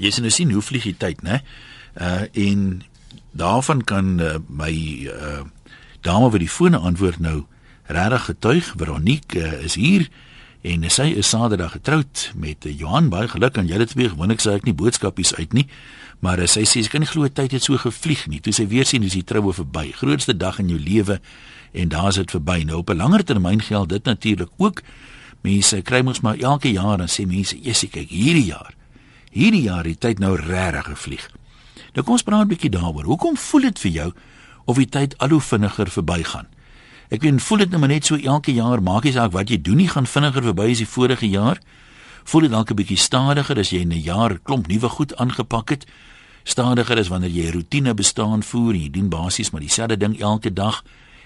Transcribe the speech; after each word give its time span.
Jy 0.00 0.10
sien 0.10 0.26
nou 0.26 0.32
sien 0.32 0.52
hoe 0.54 0.64
vlieg 0.64 0.88
die 0.88 0.96
tyd, 0.96 1.22
né? 1.22 1.42
Uh 1.94 2.24
en 2.32 2.82
daarvan 3.30 3.84
kan 3.84 4.18
uh, 4.20 4.38
my 4.48 4.72
uh 5.06 5.44
dame 6.00 6.30
wat 6.30 6.40
die 6.40 6.48
fone 6.48 6.78
antwoord 6.78 7.20
nou 7.20 7.44
regtig 7.86 8.24
getuig. 8.24 8.72
Veronique 8.76 9.38
uh, 9.38 9.64
is 9.64 9.74
hier 9.74 10.08
en 10.62 10.84
sy 10.92 11.10
is 11.16 11.28
Saterdag 11.28 11.72
getroud 11.76 12.30
met 12.36 12.64
uh, 12.64 12.72
Johan. 12.78 13.10
Baie 13.12 13.28
geluk 13.28 13.58
aan 13.58 13.68
julle 13.68 13.86
twee. 13.88 14.08
Gewoonlik 14.12 14.42
sê 14.42 14.56
ek 14.56 14.68
nie 14.68 14.76
boodskapies 14.76 15.34
uit 15.38 15.54
nie, 15.56 15.66
maar 16.24 16.40
uh, 16.40 16.48
sy 16.48 16.64
sê 16.68 16.84
sy 16.84 16.92
kan 16.92 17.04
nie 17.04 17.10
glo 17.10 17.28
tyd 17.28 17.56
het 17.56 17.66
so 17.66 17.78
gevlieg 17.80 18.26
nie. 18.32 18.40
Toe 18.44 18.54
sy 18.56 18.68
weer 18.70 18.88
sien 18.88 19.04
hoe 19.04 19.12
sy 19.12 19.22
troue 19.26 19.54
verby. 19.56 19.90
Grootste 20.00 20.36
dag 20.36 20.60
in 20.62 20.72
jou 20.72 20.80
lewe 20.80 21.20
en 21.76 21.92
daar's 21.92 22.20
dit 22.20 22.36
verby. 22.38 22.62
Nou 22.66 22.82
op 22.82 22.90
'n 22.90 22.98
langer 22.98 23.24
termyn 23.24 23.60
geld 23.62 23.88
dit 23.88 24.04
natuurlik 24.04 24.50
ook. 24.56 24.82
Mense 25.42 25.82
kry 25.82 26.02
mos 26.02 26.20
maar 26.20 26.36
elke 26.36 26.72
jaar 26.72 26.98
dan 26.98 27.08
sê 27.08 27.26
mense, 27.26 27.56
"Jessie, 27.56 27.88
kyk 27.88 28.08
hierdie 28.08 28.44
jaar. 28.52 28.74
Hierdie 29.30 29.62
jaar 29.62 29.84
het 29.84 30.00
tyd 30.00 30.18
nou 30.18 30.36
regtig 30.36 30.84
gevlieg." 30.84 31.30
Nou 31.94 32.04
kom 32.04 32.14
ons 32.14 32.22
praat 32.22 32.44
'n 32.44 32.48
bietjie 32.48 32.70
daaroor. 32.70 33.04
Hoekom 33.04 33.36
voel 33.36 33.60
dit 33.60 33.78
vir 33.78 33.90
jou 33.90 34.12
of 34.64 34.76
die 34.76 34.88
tyd 34.88 35.18
al 35.18 35.28
hoe 35.28 35.40
vinniger 35.40 35.90
verbygaan? 35.90 36.46
Ek 37.10 37.22
weet, 37.22 37.42
voel 37.42 37.58
dit 37.58 37.70
nou 37.70 37.80
maar 37.80 37.88
net 37.88 38.06
so 38.06 38.16
elke 38.16 38.52
jaar, 38.52 38.82
maak 38.82 39.04
nie 39.04 39.12
saak 39.12 39.32
wat 39.32 39.48
jy 39.50 39.60
doen 39.60 39.76
nie, 39.76 39.88
gaan 39.88 40.06
vinniger 40.06 40.42
verby 40.42 40.70
as 40.70 40.78
die 40.78 40.86
vorige 40.86 41.28
jaar. 41.28 41.58
Voel 42.24 42.40
dit 42.40 42.50
dalk 42.50 42.70
'n 42.70 42.74
bietjie 42.74 42.96
stadiger 42.96 43.58
as 43.58 43.70
jy 43.70 43.82
'n 43.84 44.02
jaar 44.02 44.38
klomp 44.38 44.68
nuwe 44.68 44.88
goed 44.88 45.16
aangepak 45.16 45.70
het? 45.70 45.86
Stadiger 46.44 46.98
as 46.98 47.08
wanneer 47.08 47.30
jy 47.30 47.46
'n 47.48 47.52
roetine 47.52 47.94
bestaan 47.94 48.42
voer 48.42 48.74
en 48.74 48.80
jy 48.80 48.90
doen 48.90 49.08
basies 49.08 49.50
maar 49.50 49.60
dieselfde 49.60 49.96
ding 49.96 50.20
elke 50.20 50.52
dag? 50.52 50.84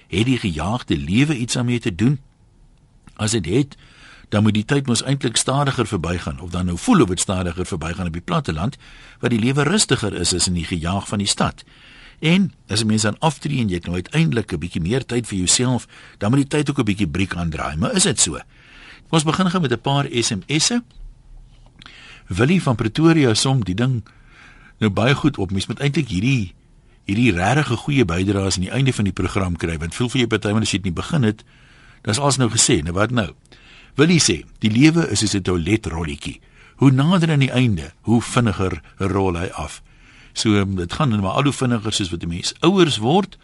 Het 0.08 0.24
die 0.24 0.38
gejaagde 0.38 0.96
lewe 0.96 1.36
iets 1.36 1.54
daarmee 1.54 1.80
te 1.80 1.94
doen? 1.94 2.20
As 3.16 3.30
dit 3.30 3.44
het, 3.44 3.54
het 3.54 3.76
dan 4.28 4.42
moet 4.42 4.54
die 4.54 4.64
tyd 4.64 4.86
mos 4.86 5.02
eintlik 5.02 5.36
stadiger 5.36 5.86
verbygaan 5.86 6.40
of 6.40 6.50
dan 6.50 6.66
nou 6.66 6.78
voel 6.78 7.02
of 7.02 7.08
dit 7.08 7.20
stadiger 7.20 7.66
verbygaan 7.66 8.06
op 8.06 8.12
die 8.12 8.24
platte 8.24 8.52
land 8.52 8.76
waar 9.20 9.30
die 9.30 9.38
lewe 9.38 9.62
rustiger 9.62 10.14
is 10.14 10.34
as 10.34 10.46
in 10.46 10.54
die 10.54 10.64
gejaag 10.64 11.08
van 11.08 11.18
die 11.18 11.28
stad. 11.28 11.64
En 12.20 12.52
as 12.68 12.80
'n 12.82 12.86
mens 12.86 13.02
dan 13.02 13.18
aftree 13.18 13.60
en 13.60 13.68
jy 13.68 13.74
het 13.74 13.84
nou 13.84 13.94
uiteindelik 13.94 14.52
'n 14.52 14.58
bietjie 14.58 14.80
meer 14.80 15.06
tyd 15.06 15.26
vir 15.26 15.38
jouself, 15.38 15.86
dan 16.18 16.30
moet 16.30 16.38
die 16.38 16.48
tyd 16.58 16.70
ook 16.70 16.78
'n 16.78 16.84
bietjie 16.84 17.08
breek 17.08 17.36
aandraai, 17.36 17.76
maar 17.76 17.92
is 17.92 18.02
dit 18.02 18.20
so? 18.20 18.38
Ons 19.10 19.24
begin 19.24 19.50
gou 19.50 19.60
met 19.60 19.72
'n 19.72 19.80
paar 19.80 20.06
SMS'e. 20.10 20.82
Willie 22.26 22.62
van 22.62 22.76
Pretoria 22.76 23.34
som 23.34 23.64
die 23.64 23.74
ding 23.74 24.02
nou 24.78 24.90
baie 24.90 25.14
goed 25.14 25.38
op. 25.38 25.50
Mens 25.50 25.66
moet 25.66 25.80
eintlik 25.80 26.08
hierdie 26.08 26.54
hierdie 27.04 27.32
regtig 27.36 27.78
goeie 27.84 28.04
bydraes 28.04 28.56
aan 28.56 28.64
die 28.64 28.72
einde 28.72 28.92
van 28.92 29.04
die 29.04 29.12
program 29.12 29.56
kry 29.56 29.76
want 29.78 29.94
voel 29.94 30.08
vir 30.08 30.18
jou 30.18 30.28
party 30.32 30.48
wanneer 30.48 30.70
jy 30.70 30.78
dit 30.80 30.84
nie 30.84 30.96
begin 30.96 31.22
het. 31.22 31.44
Dis 32.02 32.18
alles 32.18 32.36
nou 32.40 32.50
gesê, 32.52 32.82
nou 32.82 32.94
wat 32.96 33.10
nou? 33.10 33.34
Wil 33.94 34.10
jy 34.10 34.18
sê, 34.18 34.36
die 34.58 34.70
lewe 34.70 35.06
is 35.10 35.22
soos 35.22 35.34
'n 35.34 35.42
toiletrolletjie. 35.42 36.40
Hoe 36.76 36.90
nader 36.90 37.30
aan 37.30 37.44
die 37.46 37.52
einde, 37.52 37.92
hoe 38.02 38.22
vinniger 38.22 38.82
rol 38.98 39.38
hy 39.38 39.48
af. 39.54 39.82
So 40.32 40.64
dit 40.64 40.92
gaan 40.92 41.10
dan 41.10 41.20
maar 41.20 41.38
al 41.38 41.44
hoe 41.44 41.52
vinniger 41.52 41.92
soos 41.92 42.10
wat 42.10 42.20
die 42.20 42.28
mens 42.28 42.54
ouers 42.60 42.98
word. 42.98 43.38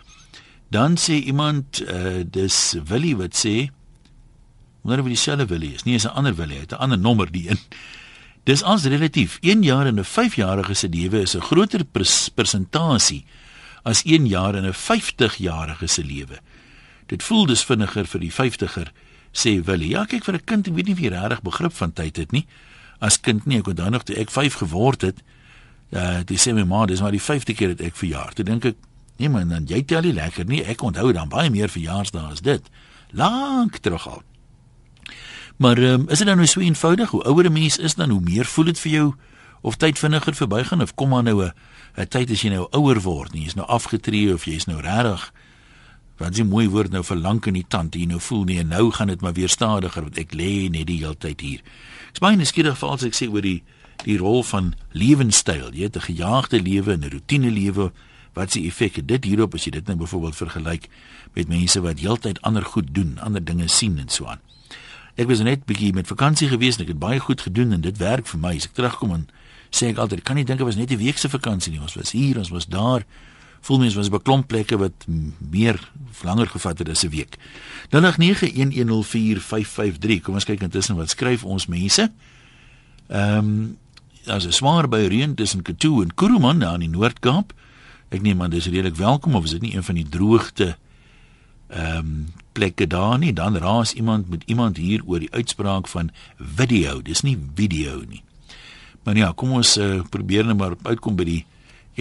Dan 0.70 0.96
sê 0.96 1.22
iemand, 1.22 1.82
uh, 1.86 2.24
dis 2.26 2.76
Willie 2.84 3.16
wat 3.16 3.34
sê, 3.34 3.70
wonder 4.82 4.98
of 5.00 5.06
dit 5.06 5.14
dieselfde 5.14 5.46
Willie 5.46 5.74
is. 5.74 5.84
Nee, 5.84 5.94
is 5.94 6.04
'n 6.04 6.14
ander 6.14 6.34
Willie, 6.34 6.56
hy 6.56 6.60
het 6.60 6.72
'n 6.72 6.82
ander 6.82 6.98
nommer 6.98 7.30
die 7.30 7.50
een. 7.50 7.58
Dis 8.44 8.62
as 8.62 8.84
relatief 8.84 9.38
1 9.40 9.62
jaar 9.62 9.86
in 9.86 9.98
'n 9.98 10.04
5-jarige 10.04 10.74
se 10.74 10.88
lewe 10.88 11.20
is 11.20 11.36
'n 11.36 11.40
groter 11.40 11.84
persentasie 12.34 13.24
as 13.82 14.02
1 14.04 14.26
jaar 14.26 14.54
in 14.54 14.64
'n 14.64 14.74
50-jarige 14.74 15.86
se 15.86 16.04
lewe. 16.04 16.40
Dit 17.06 17.22
voel 17.22 17.46
dus 17.46 17.64
vinniger 17.64 18.06
vir 18.06 18.20
die 18.20 18.32
50er 18.32 18.92
sê 19.32 19.60
Willie. 19.64 19.94
Ja, 19.94 20.04
kyk 20.04 20.24
vir 20.24 20.34
'n 20.34 20.44
kind, 20.44 20.68
ek 20.68 20.74
weet 20.74 20.86
nie 20.86 20.94
jy 20.94 21.08
regtig 21.08 21.42
begrip 21.42 21.72
van 21.72 21.92
tyd 21.92 22.16
het 22.16 22.32
nie. 22.32 22.46
As 23.00 23.20
kind 23.20 23.46
nie, 23.46 23.58
ek 23.58 23.66
onthou 23.66 23.90
nog 23.90 24.02
toe 24.02 24.16
ek 24.16 24.30
5 24.30 24.54
geword 24.54 25.02
het, 25.02 25.22
uh 25.92 26.22
dis 26.24 26.46
sê 26.46 26.54
my 26.54 26.64
ma, 26.64 26.86
dis 26.86 27.00
maar 27.00 27.10
die 27.10 27.20
5de 27.20 27.54
keer 27.54 27.68
dat 27.68 27.80
ek 27.80 27.96
verjaar. 27.96 28.32
Toe 28.32 28.44
dink 28.44 28.64
ek, 28.64 28.76
nee 29.18 29.28
man, 29.28 29.48
dan 29.48 29.66
jy 29.66 29.82
tel 29.82 30.02
nie 30.02 30.12
lekker 30.12 30.44
nie. 30.44 30.64
Ek 30.64 30.82
onthou 30.82 31.12
dan 31.12 31.28
baie 31.28 31.50
meer 31.50 31.68
verjaarsdae 31.68 32.30
as 32.30 32.40
dit. 32.40 32.62
Lank 33.12 33.78
terug 33.78 34.06
al. 34.08 34.22
Maar 35.56 35.78
um, 35.78 36.08
is 36.08 36.18
dit 36.18 36.26
dan 36.26 36.36
nou 36.36 36.46
so 36.46 36.60
eenvoudig? 36.60 37.10
Hoe 37.10 37.24
ouer 37.24 37.44
'n 37.44 37.52
mens 37.52 37.78
is 37.78 37.94
dan 37.94 38.10
hoe 38.10 38.20
meer 38.20 38.44
voel 38.44 38.64
dit 38.64 38.78
vir 38.78 38.92
jou 38.92 39.14
of 39.60 39.76
tyd 39.76 39.98
vinniger 39.98 40.34
verbygaan 40.34 40.80
of 40.80 40.94
kom 40.94 41.08
maar 41.08 41.22
nou 41.22 41.44
'n 41.44 42.06
tyd 42.08 42.30
as 42.30 42.42
jy 42.42 42.50
nou 42.50 42.66
ouer 42.70 43.00
word, 43.00 43.32
nie, 43.32 43.42
jy's 43.42 43.54
nou 43.54 43.66
afgetree 43.66 44.32
of 44.32 44.44
jy's 44.44 44.64
nou 44.66 44.80
regtig 44.80 45.32
wat 46.20 46.36
jy 46.36 46.44
mooi 46.44 46.68
woord 46.68 46.92
nou 46.92 47.00
verlang 47.04 47.40
in 47.48 47.56
die 47.56 47.66
tand 47.68 47.96
hier 47.96 48.08
nou 48.10 48.20
voel 48.20 48.44
nie 48.44 48.58
en 48.60 48.68
nou 48.74 48.90
gaan 48.92 49.08
dit 49.08 49.22
maar 49.24 49.32
weer 49.32 49.48
stadiger 49.48 50.04
want 50.04 50.18
ek 50.20 50.34
lê 50.36 50.68
net 50.68 50.86
die 50.90 50.98
hele 51.00 51.16
tyd 51.16 51.40
hier. 51.40 51.62
Ek's 52.12 52.20
baie 52.20 52.36
nuuskierig 52.36 52.76
vir 52.76 52.92
alsi 52.92 53.08
ek 53.08 53.16
sê 53.16 53.28
oor 53.30 53.44
die 53.46 53.62
die 54.04 54.16
rol 54.16 54.42
van 54.48 54.74
lewenstyl. 54.96 55.72
Jy 55.76 55.88
het 55.88 55.96
'n 55.96 56.08
gejaagde 56.12 56.60
lewe 56.60 56.92
en 56.92 57.04
'n 57.04 57.10
rotine 57.12 57.50
lewe. 57.50 57.92
Wat 58.32 58.52
se 58.52 58.60
effek 58.60 58.96
het 58.96 59.08
dit 59.08 59.24
hierop 59.24 59.54
as 59.54 59.64
jy 59.64 59.70
dit 59.70 59.86
nou 59.86 59.96
byvoorbeeld 59.96 60.36
vergelyk 60.36 60.88
met 61.34 61.48
mense 61.48 61.80
wat 61.80 61.98
heeltyd 61.98 62.40
ander 62.42 62.64
goed 62.64 62.94
doen, 62.94 63.18
ander 63.18 63.44
dinge 63.44 63.68
sien 63.68 63.98
en 63.98 64.08
so 64.08 64.26
aan. 64.26 64.40
Ek 65.16 65.26
was 65.26 65.40
net 65.40 65.64
bietjie 65.64 65.92
met 65.92 66.06
vakansie 66.06 66.48
gewees 66.48 66.76
en 66.76 66.82
ek 66.82 66.88
het 66.88 66.98
baie 66.98 67.18
goed 67.18 67.40
gedoen 67.40 67.72
en 67.72 67.80
dit 67.80 67.96
werk 67.96 68.26
vir 68.26 68.40
my. 68.40 68.56
As 68.56 68.64
ek 68.64 68.72
terugkom 68.72 69.12
en 69.12 69.28
sê 69.70 69.90
ek 69.90 69.98
altyd, 69.98 70.22
kan 70.22 70.36
nie 70.36 70.44
dink 70.44 70.58
dit 70.58 70.66
was 70.66 70.76
net 70.76 70.90
'n 70.90 70.96
week 70.96 71.18
se 71.18 71.28
vakansie 71.28 71.72
nie. 71.72 71.80
Ons 71.80 71.94
was 71.94 72.12
hier, 72.12 72.38
ons 72.38 72.48
was 72.48 72.66
daar 72.66 73.04
voel 73.60 73.78
mens 73.78 73.94
was 73.94 74.08
by 74.08 74.18
klomp 74.18 74.46
plekke 74.48 74.76
wat 74.80 75.04
meer 75.38 75.90
langer 76.24 76.48
gevat 76.48 76.78
het 76.78 76.88
as 76.88 77.04
'n 77.04 77.08
week. 77.08 77.36
0891104553. 77.90 80.20
Kom 80.22 80.34
ons 80.34 80.44
kyk 80.44 80.60
intussen 80.60 80.96
wat 80.96 81.10
skryf 81.10 81.44
ons 81.44 81.66
mense. 81.66 82.12
Ehm 83.08 83.38
um, 83.38 83.78
as 84.26 84.46
'n 84.46 84.52
swaar 84.52 84.88
by 84.88 85.06
reën 85.08 85.34
tussen 85.34 85.62
Katoe 85.62 86.02
en 86.02 86.14
Kuruman 86.14 86.58
daar 86.58 86.74
in 86.74 86.80
die 86.80 86.88
Noord-Kaap. 86.88 87.52
Ek 88.08 88.22
neem 88.22 88.42
aan 88.42 88.50
dis 88.50 88.66
redelik 88.66 88.96
welkom 88.96 89.34
of 89.34 89.44
is 89.44 89.50
dit 89.50 89.60
nie 89.60 89.74
een 89.74 89.84
van 89.84 89.94
die 89.94 90.08
droogte 90.08 90.76
ehm 91.68 91.96
um, 91.96 92.26
plekke 92.52 92.86
daar 92.86 93.18
nie? 93.18 93.32
Dan 93.32 93.56
raas 93.56 93.92
iemand 93.92 94.28
met 94.28 94.42
iemand 94.46 94.76
hier 94.76 95.02
oor 95.06 95.18
die 95.18 95.32
uitspraak 95.32 95.88
van 95.88 96.10
video. 96.36 97.02
Dis 97.02 97.20
nie 97.20 97.38
video 97.54 98.02
nie. 98.08 98.22
Maar 99.02 99.16
ja, 99.16 99.32
kom 99.34 99.52
ons 99.52 99.76
uh, 99.76 100.00
probeer 100.10 100.46
net 100.46 100.56
maar 100.56 100.74
uitkom 100.82 101.16
by 101.16 101.24
die 101.24 101.44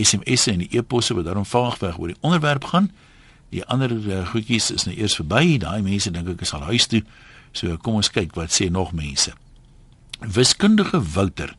SMS'e 0.04 0.52
en 0.52 0.64
die 0.64 0.78
e-posse 0.78 1.14
wat 1.14 1.26
daarom 1.26 1.46
vaagweg 1.46 1.98
oor 2.00 2.08
die 2.08 2.22
onderwerp 2.22 2.64
gaan. 2.64 2.92
Die 3.50 3.66
ander 3.66 3.92
uh, 3.92 4.28
goedjies 4.28 4.72
is 4.72 4.86
nou 4.86 4.96
eers 4.98 5.16
verby. 5.16 5.58
Daai 5.58 5.82
mense 5.82 6.12
dink 6.12 6.28
ek 6.28 6.42
is 6.42 6.54
al 6.54 6.68
huis 6.70 6.88
toe. 6.88 7.04
So 7.52 7.78
kom 7.78 7.98
ons 8.02 8.12
kyk 8.14 8.36
wat 8.38 8.54
sê 8.54 8.70
nog 8.70 8.94
mense. 8.94 9.34
Wiskundige 10.20 11.02
Wouter 11.14 11.56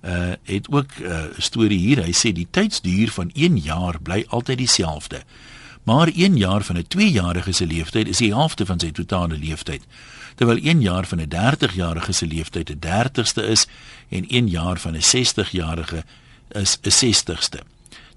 uh 0.00 0.32
het 0.48 0.70
ook 0.72 0.96
'n 0.98 1.04
uh, 1.04 1.24
storie 1.36 1.78
hier. 1.78 2.02
Hy 2.02 2.12
sê 2.12 2.32
die 2.32 2.48
tydsduur 2.50 3.10
van 3.10 3.30
1 3.34 3.58
jaar 3.58 4.00
bly 4.00 4.24
altyd 4.28 4.58
dieselfde. 4.58 5.22
Maar 5.82 6.08
1 6.14 6.36
jaar 6.36 6.62
van 6.62 6.76
'n 6.76 6.86
2-jarige 6.88 7.52
se 7.52 7.66
lewenstyd 7.66 8.08
is 8.08 8.16
die 8.16 8.32
helfte 8.32 8.66
van 8.66 8.78
sy 8.78 8.90
totale 8.90 9.36
lewenstyd. 9.36 9.82
Terwyl 10.34 10.58
1 10.62 10.80
jaar 10.80 11.06
van 11.06 11.20
'n 11.20 11.28
30-jarige 11.28 12.12
se 12.12 12.26
lewenstyd 12.26 12.70
'n 12.70 12.78
30ste 12.78 13.42
is 13.42 13.66
en 14.08 14.24
1 14.28 14.48
jaar 14.48 14.78
van 14.78 14.92
'n 14.92 15.02
60-jarige 15.02 16.04
is 16.54 16.78
'n 16.82 16.90
60ste. 16.90 17.60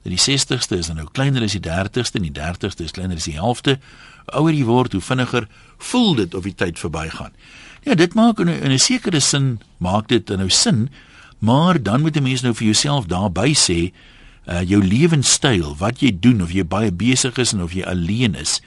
Nou 0.03 0.15
die 0.15 0.19
60ste 0.19 0.77
is 0.77 0.87
dan 0.87 0.95
nou 0.95 1.07
kleiner 1.11 1.41
as 1.41 1.55
die 1.55 1.63
30ste 1.63 2.19
en 2.19 2.27
die 2.27 2.35
30ste 2.35 2.83
is 2.83 2.91
kleiner 2.91 3.15
as 3.15 3.23
die 3.29 3.39
helfte. 3.39 3.79
Ouer 4.25 4.53
jy 4.53 4.63
word, 4.67 4.91
hoe 4.91 5.01
vinniger 5.01 5.47
voel 5.77 6.15
dit 6.15 6.33
of 6.33 6.43
die 6.43 6.55
tyd 6.55 6.79
verbygaan. 6.79 7.31
Ja, 7.83 7.95
dit 7.95 8.13
maak 8.13 8.39
in 8.39 8.49
'n 8.49 8.63
in 8.63 8.71
'n 8.71 8.79
sekere 8.79 9.19
sin 9.19 9.61
maak 9.77 10.07
dit 10.07 10.27
nou 10.27 10.49
sin, 10.49 10.89
maar 11.39 11.83
dan 11.83 12.01
moet 12.01 12.15
'n 12.17 12.23
mens 12.23 12.41
nou 12.41 12.53
vir 12.53 12.65
jouself 12.65 13.05
daarby 13.05 13.53
sê, 13.53 13.91
uh 14.47 14.61
jou 14.61 14.83
lewenstyl, 14.83 15.75
wat 15.77 15.99
jy 15.99 16.17
doen 16.19 16.41
of 16.41 16.51
jy 16.51 16.65
baie 16.65 16.91
besig 16.91 17.37
is 17.37 17.53
en 17.53 17.61
of 17.61 17.73
jy 17.73 17.83
alleen 17.83 18.35
is, 18.35 18.61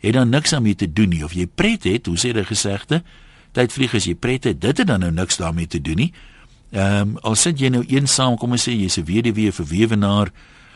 het 0.00 0.12
dan 0.12 0.28
niks 0.28 0.50
daarmee 0.50 0.74
te 0.74 0.92
doen 0.92 1.08
nie 1.08 1.24
of 1.24 1.32
jy 1.32 1.46
pret 1.46 1.84
het, 1.84 2.06
hoe 2.06 2.16
sê 2.16 2.32
die 2.32 2.44
gesegde, 2.44 3.02
tyd 3.52 3.72
vlieg 3.72 3.94
as 3.94 4.04
jy 4.04 4.14
pret 4.14 4.44
het, 4.44 4.60
dit 4.60 4.78
het 4.78 4.86
dan 4.86 5.00
nou 5.00 5.12
niks 5.12 5.36
daarmee 5.36 5.66
te 5.66 5.80
doen 5.80 5.96
nie. 5.96 6.12
Ehm 6.70 7.00
um, 7.00 7.16
al 7.26 7.34
sit 7.34 7.58
jy 7.58 7.68
nou 7.68 7.82
eensaam, 7.82 8.36
kom 8.38 8.52
ons 8.54 8.68
sê 8.68 8.72
jy's 8.72 8.98
'n 8.98 9.04
weduwee 9.04 9.52
vir 9.52 9.66
weewenaar, 9.66 10.30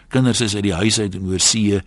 kinders 0.08 0.41
is 0.41 0.55
uit 0.55 0.62
die 0.62 0.75
huis 0.75 0.99
uit 0.99 1.14
en 1.14 1.26
oor 1.26 1.41
see. 1.41 1.81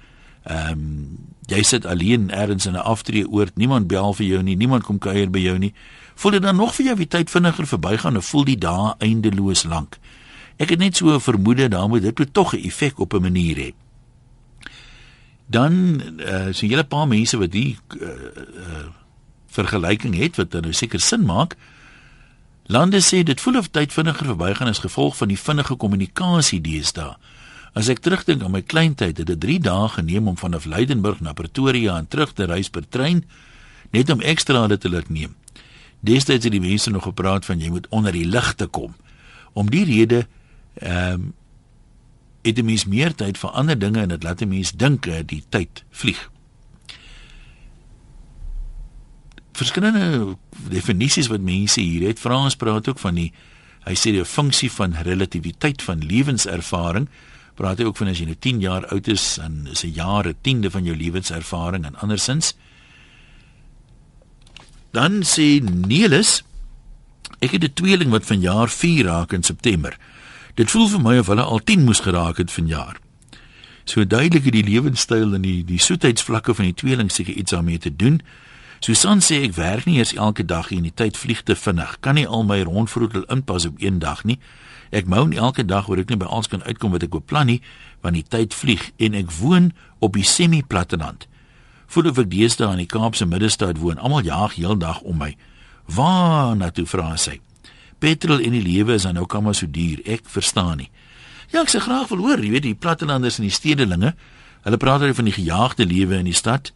Ehm 0.43 0.71
um, 0.71 1.17
jy 1.47 1.63
sit 1.63 1.85
alleen 1.85 2.31
ergens 2.31 2.65
in 2.65 2.73
'n 2.73 2.87
aftreeoord, 2.87 3.55
niemand 3.55 3.87
bel 3.87 4.13
vir 4.13 4.25
jou 4.25 4.43
nie, 4.43 4.55
niemand 4.55 4.83
kom 4.83 4.97
kuier 4.97 5.29
by 5.29 5.39
jou 5.39 5.57
nie. 5.57 5.73
Voel 6.15 6.31
dit 6.31 6.41
dan 6.41 6.55
nog 6.55 6.75
vir 6.75 6.85
jou 6.85 6.95
die 6.95 7.07
tyd 7.07 7.29
vinniger 7.29 7.67
verbygaan 7.67 8.17
of 8.17 8.25
voel 8.25 8.43
die 8.43 8.57
dae 8.57 8.95
eindeloos 8.99 9.63
lank? 9.63 9.97
Ek 10.57 10.69
het 10.69 10.79
net 10.79 10.95
so 10.97 11.13
'n 11.13 11.19
vermoede 11.19 11.67
daar 11.67 11.89
moet 11.89 12.01
dit 12.01 12.33
tog 12.33 12.53
'n 12.53 12.63
effek 12.63 12.99
op 12.99 13.13
'n 13.13 13.21
manier 13.21 13.55
hê. 13.55 13.73
Dan 15.45 16.01
uh, 16.19 16.51
so 16.51 16.65
'n 16.65 16.69
hele 16.69 16.83
paar 16.83 17.07
mense 17.07 17.37
wat 17.37 17.51
die 17.51 17.77
uh, 18.01 18.07
uh, 18.07 18.87
vergelyking 19.47 20.15
het 20.15 20.35
wat 20.35 20.51
dan 20.51 20.61
nou 20.61 20.73
seker 20.73 20.99
sin 20.99 21.25
maak. 21.25 21.55
Lande 22.67 22.99
sê 22.99 23.23
dit 23.23 23.41
voel 23.41 23.57
of 23.57 23.69
tyd 23.71 23.93
vinniger 23.95 24.25
verbygaan 24.27 24.67
as 24.67 24.83
gevolg 24.83 25.15
van 25.17 25.29
die 25.31 25.39
vinnige 25.39 25.75
kommunikasie 25.79 26.59
deesdae. 26.61 27.13
As 27.71 27.87
ek 27.87 28.01
terugdink 28.03 28.43
aan 28.43 28.51
my 28.51 28.61
kleintyd, 28.61 29.21
het 29.21 29.29
dit 29.29 29.39
3 29.39 29.59
dae 29.63 29.87
geneem 29.93 30.27
om 30.27 30.37
vanaf 30.37 30.65
Leidenburg 30.67 31.21
na 31.23 31.31
Pretoria 31.37 31.95
en 31.95 32.07
terug 32.11 32.33
te 32.35 32.43
reis 32.49 32.67
per 32.69 32.83
trein 32.89 33.23
net 33.95 34.11
om 34.11 34.19
ekstra 34.19 34.65
hulle 34.65 34.77
te 34.77 34.91
laat 34.91 35.07
neem. 35.07 35.35
Destyds 36.03 36.43
het 36.43 36.51
die 36.51 36.63
mense 36.63 36.91
nog 36.91 37.07
gepraat 37.07 37.47
van 37.47 37.63
jy 37.63 37.71
moet 37.71 37.87
onder 37.89 38.11
die 38.11 38.27
ligte 38.27 38.67
kom. 38.67 38.95
Om 39.53 39.71
die 39.71 39.85
rede 39.87 40.25
ehm 40.83 41.13
um, 41.13 41.33
het 42.47 42.59
'n 42.59 42.65
mens 42.65 42.85
meer 42.85 43.15
tyd 43.15 43.37
vir 43.37 43.49
ander 43.49 43.79
dinge 43.79 44.01
en 44.01 44.09
dit 44.09 44.23
laat 44.23 44.41
'n 44.41 44.47
mens 44.47 44.71
dink 44.71 45.05
uh, 45.05 45.19
die 45.25 45.43
tyd 45.49 45.83
vlieg. 45.89 46.29
Verskillende 49.57 50.35
definisies 50.69 51.29
wat 51.31 51.41
mense 51.41 51.81
hier 51.81 52.07
het, 52.07 52.21
Frans 52.21 52.55
praat 52.55 52.87
ook 52.87 52.99
van 53.01 53.17
die 53.17 53.31
hy 53.87 53.95
sê 53.95 54.11
die 54.11 54.25
funksie 54.27 54.69
van 54.71 54.97
relativiteit 55.07 55.81
van 55.81 56.03
lewenservaring 56.03 57.07
praat 57.57 57.79
hy 57.79 57.87
ook 57.87 57.97
van 57.97 58.11
as 58.11 58.19
jy 58.19 58.27
nou 58.27 58.35
10 58.35 58.59
jaar 58.61 58.85
oud 58.93 59.07
is 59.07 59.37
en 59.41 59.67
is 59.71 59.83
'n 59.83 59.95
jaar 59.95 60.27
'n 60.27 60.35
tiende 60.41 60.69
van 60.69 60.83
jou 60.83 60.95
lewenservaring 60.95 61.85
en 61.85 61.95
andersins 61.95 62.53
dan 64.91 65.23
sê 65.23 65.63
Nelis 65.63 66.43
ek 67.39 67.51
het 67.51 67.63
'n 67.63 67.73
tweeling 67.73 68.11
wat 68.11 68.25
vanjaar 68.25 68.69
4 68.69 69.05
raak 69.05 69.33
in 69.33 69.43
September 69.43 69.97
Dit 70.57 70.71
voel 70.73 70.87
vir 70.89 71.01
my 71.05 71.17
of 71.21 71.27
hulle 71.29 71.43
al 71.45 71.59
10 71.61 71.83
moes 71.85 71.99
geraak 72.01 72.39
het 72.41 72.51
vanjaar. 72.51 72.97
So 73.85 74.01
duidelik 74.05 74.47
het 74.49 74.55
die 74.55 74.65
lewenstyl 74.65 75.35
en 75.37 75.43
die 75.45 75.61
die 75.65 75.79
soetheidsvlakke 75.79 76.55
van 76.57 76.71
die 76.71 76.77
tweeling 76.81 77.11
seker 77.13 77.37
iets 77.37 77.53
daarmee 77.53 77.77
te 77.77 77.93
doen. 77.95 78.21
Susan 78.79 79.21
sê 79.25 79.41
ek 79.47 79.55
werk 79.57 79.87
nie 79.89 79.97
eers 79.97 80.13
elke 80.13 80.45
dag 80.45 80.69
en 80.71 80.85
die 80.85 80.93
tyd 80.93 81.17
vlieg 81.17 81.41
te 81.43 81.55
vinnig. 81.57 81.97
Kan 82.05 82.15
nie 82.19 82.27
al 82.27 82.45
my 82.45 82.59
rondvroetel 82.61 83.25
inpas 83.33 83.65
op 83.65 83.81
een 83.81 83.99
dag 83.99 84.23
nie. 84.23 84.37
Ek 84.91 85.09
mou 85.09 85.25
nie 85.27 85.39
elke 85.41 85.65
dag 85.65 85.89
waar 85.89 85.99
ek 86.03 86.11
nie 86.13 86.19
by 86.21 86.29
alles 86.29 86.47
kan 86.51 86.63
uitkom 86.63 86.93
wat 86.93 87.03
ek 87.03 87.15
beplan 87.15 87.49
nie, 87.49 87.61
want 88.05 88.15
die 88.15 88.23
tyd 88.23 88.53
vlieg 88.53 88.91
en 89.01 89.17
ek 89.17 89.33
woon 89.39 89.71
op 89.99 90.13
die 90.15 90.23
semi-platteland. 90.23 91.25
Voel 91.87 92.11
of 92.11 92.21
ek 92.21 92.29
deesdae 92.31 92.69
in 92.75 92.83
die 92.83 92.91
Kaapse 92.91 93.25
middestad 93.25 93.81
woon. 93.81 93.99
Almal 93.99 94.27
jaag 94.27 94.55
heeldag 94.59 95.01
om 95.01 95.19
my. 95.23 95.33
Waar 95.87 96.55
na 96.55 96.69
toe 96.71 96.85
vra 96.85 97.15
sy? 97.17 97.39
Petrol 97.99 98.43
in 98.43 98.53
die 98.53 98.63
lewe 98.63 98.93
is 98.99 99.07
nou 99.09 99.25
kom 99.25 99.47
maar 99.47 99.57
so 99.57 99.65
duur. 99.65 100.03
Ek 100.05 100.27
verstaan 100.29 100.83
nie. 100.83 100.89
Ja, 101.49 101.63
ek 101.63 101.71
sê 101.71 101.79
graag 101.81 102.11
wil 102.11 102.25
hoor, 102.25 102.43
jy 102.43 102.51
weet 102.51 102.67
die 102.67 102.75
plattelanders 102.75 103.39
en 103.39 103.47
die 103.47 103.55
stedelinge, 103.55 104.11
hulle 104.67 104.79
praat 104.81 105.05
oor 105.05 105.15
van 105.15 105.29
die 105.29 105.35
gejaagde 105.37 105.87
lewe 105.87 106.19
in 106.19 106.27
die 106.27 106.35
stad. 106.35 106.73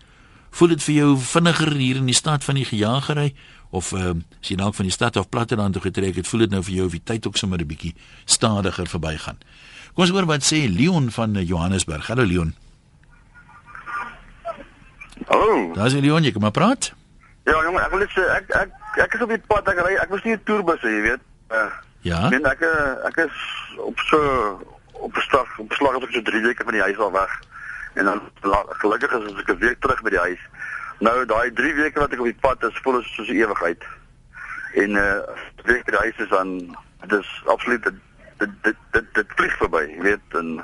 Voel 0.51 0.74
dit 0.75 0.83
vir 0.83 0.95
jou 0.95 1.18
vinniger 1.18 1.71
hier 1.80 2.00
in 2.01 2.09
die 2.09 2.18
stad 2.18 2.44
van 2.44 2.56
die 2.59 2.65
gejagery 2.68 3.33
of 3.71 3.92
ehm 3.95 4.24
uh, 4.24 4.39
as 4.42 4.50
jy 4.51 4.57
dalk 4.59 4.75
van 4.75 4.88
die 4.89 4.94
stad 4.94 5.18
af 5.18 5.30
platteland 5.30 5.74
toe 5.74 5.81
getrek 5.81 6.15
het, 6.19 6.27
voel 6.27 6.44
dit 6.45 6.51
nou 6.51 6.63
vir 6.63 6.74
jou 6.74 6.86
of 6.86 6.95
die 6.98 7.03
tyd 7.03 7.27
ook 7.27 7.38
sommer 7.38 7.59
'n 7.59 7.68
bietjie 7.68 7.95
stadiger 8.25 8.88
verbygaan. 8.88 9.38
Kom 9.94 10.03
ons 10.03 10.12
hoor 10.12 10.25
wat 10.25 10.44
sê 10.44 10.68
Leon 10.68 11.12
van 11.12 11.36
eh, 11.36 11.48
Johannesburg. 11.48 12.07
Hallo 12.07 12.24
Leon. 12.24 12.56
Hallo. 15.27 15.74
Daar's 15.74 15.94
Leon, 15.94 16.24
jy 16.24 16.31
kom 16.31 16.42
maar 16.42 16.51
praat. 16.51 16.94
Ja, 17.44 17.63
jong, 17.63 17.80
ek 17.80 17.89
wil 17.89 18.00
net 18.00 18.12
sê 18.12 18.21
ek 18.36 18.51
ek 18.56 18.71
ek 19.06 19.13
is 19.15 19.21
op 19.21 19.30
die 19.30 19.42
pad 19.48 19.68
ek 19.71 19.80
ry 19.80 19.95
ek 19.95 20.09
was 20.09 20.24
nie 20.24 20.36
'n 20.36 20.44
toerbus 20.44 20.81
jy 20.81 21.01
weet 21.01 21.24
uh, 21.51 21.71
ja 22.01 22.30
ek 22.30 22.62
ek 23.07 23.18
is 23.25 23.38
op 23.77 24.00
so 24.09 24.19
op 24.92 25.13
beslag 25.13 25.48
op 25.59 25.69
beslag 25.69 25.94
het 25.95 26.03
ek 26.03 26.13
so 26.13 26.21
3 26.21 26.42
weke 26.42 26.63
van 26.63 26.74
die 26.74 26.86
huis 26.86 26.98
al 26.98 27.12
weg 27.12 27.31
en 27.94 28.06
dan 28.06 28.22
gelukkig 28.84 29.12
is 29.12 29.40
ek 29.42 29.50
'n 29.50 29.64
week 29.64 29.80
terug 29.80 30.02
by 30.02 30.10
die 30.10 30.26
huis 30.28 30.44
nou 31.00 31.26
daai 31.26 31.52
3 31.54 31.74
weke 31.74 32.00
wat 32.00 32.14
ek 32.14 32.20
op 32.20 32.30
die 32.30 32.42
pad 32.42 32.64
is 32.64 32.80
voel 32.84 33.00
is 33.00 33.16
soos 33.16 33.28
'n 33.28 33.42
ewigheid 33.42 33.84
en 34.74 34.96
uh 34.96 35.20
week 35.66 35.86
by 35.86 35.92
die 35.92 36.04
huis 36.06 36.18
is 36.18 36.30
dan 36.30 36.78
dit 37.08 37.20
is 37.20 37.32
absoluut 37.46 37.84
dit 37.84 37.98
dit 38.38 38.76
dit 38.92 39.14
dit 39.14 39.28
vlieg 39.36 39.58
verby 39.58 39.84
jy 39.88 40.02
weet 40.02 40.38
en 40.42 40.64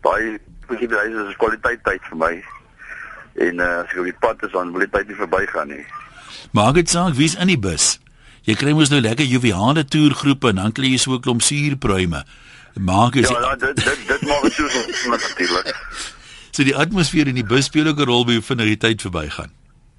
daai 0.00 0.38
week 0.68 0.80
by 0.80 0.86
die 0.86 1.02
huis 1.04 1.28
is 1.28 1.36
kwaliteit 1.36 1.84
tyd 1.84 2.02
vir 2.10 2.18
my 2.24 2.34
en 3.36 3.60
uh, 3.60 3.84
as 3.84 3.92
ek 3.92 3.98
op 3.98 4.10
die 4.10 4.20
pad 4.20 4.42
is 4.42 4.52
dan 4.52 4.72
wil 4.72 4.80
die 4.80 4.90
tyd 4.90 5.08
nie 5.08 5.22
verbygaan 5.22 5.68
nie 5.68 5.86
Maak 6.52 6.74
dit 6.78 6.90
saak 6.90 7.14
wie's 7.14 7.34
in 7.34 7.50
die 7.50 7.58
bus. 7.58 7.96
Jy 8.46 8.54
kry 8.58 8.72
mos 8.76 8.92
nou 8.92 9.00
lekker 9.02 9.26
joviale 9.26 9.84
toergroepe 9.84 10.52
en 10.52 10.60
dan 10.62 10.74
kry 10.76 10.92
jy 10.94 11.00
so 11.02 11.14
'n 11.14 11.20
klomp 11.20 11.42
suurpruime. 11.42 12.24
Maak 12.78 13.16
is 13.16 13.28
Ja, 13.28 13.40
ja 13.40 13.56
dit 13.56 13.76
dit 13.76 14.08
dit 14.08 14.22
maak 14.22 14.42
dit 14.42 14.52
so 14.52 15.10
natuurlik. 15.10 15.74
So 16.56 16.64
die 16.64 16.76
atmosfeer 16.76 17.28
in 17.28 17.36
die 17.36 17.44
bus 17.44 17.68
speel 17.68 17.90
ook 17.90 17.98
'n 18.00 18.08
rol 18.08 18.24
by 18.24 18.38
hoe 18.40 18.42
vinnig 18.42 18.66
die 18.66 18.80
tyd 18.80 19.00
verbygaan. 19.04 19.50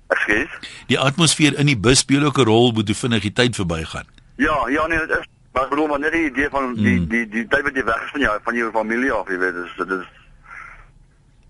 Ekskuus. 0.09 0.53
Die 0.87 0.99
atmosfeer 0.99 1.53
in 1.53 1.67
die 1.69 1.77
bus 1.77 1.99
speel 1.99 2.23
ook 2.23 2.37
'n 2.37 2.47
rol 2.49 2.73
by 2.73 2.81
hoe 2.85 2.95
vinnig 2.95 3.21
die 3.21 3.33
tyd 3.33 3.55
verbygaan. 3.55 4.07
Ja, 4.35 4.67
ja 4.67 4.87
nee, 4.87 4.97
dit 4.97 5.09
is 5.09 5.25
maar 5.53 5.63
ek 5.63 5.69
bedoel 5.69 5.87
maar 5.87 5.99
net 5.99 6.11
die 6.11 6.25
idee 6.29 6.49
van 6.49 6.73
die 6.73 6.99
mm. 6.99 7.07
die 7.09 7.27
die, 7.27 7.29
die 7.29 7.45
tyd 7.49 7.63
wat 7.65 7.75
jy 7.75 7.83
weg 7.83 8.01
is 8.05 8.11
van 8.15 8.21
jou 8.21 8.33
van 8.43 8.55
jou 8.55 8.71
familie 8.71 9.11
af, 9.11 9.29
jy 9.29 9.37
weet, 9.37 9.53
dis 9.53 9.73
dit 9.77 9.93
is 9.95 10.05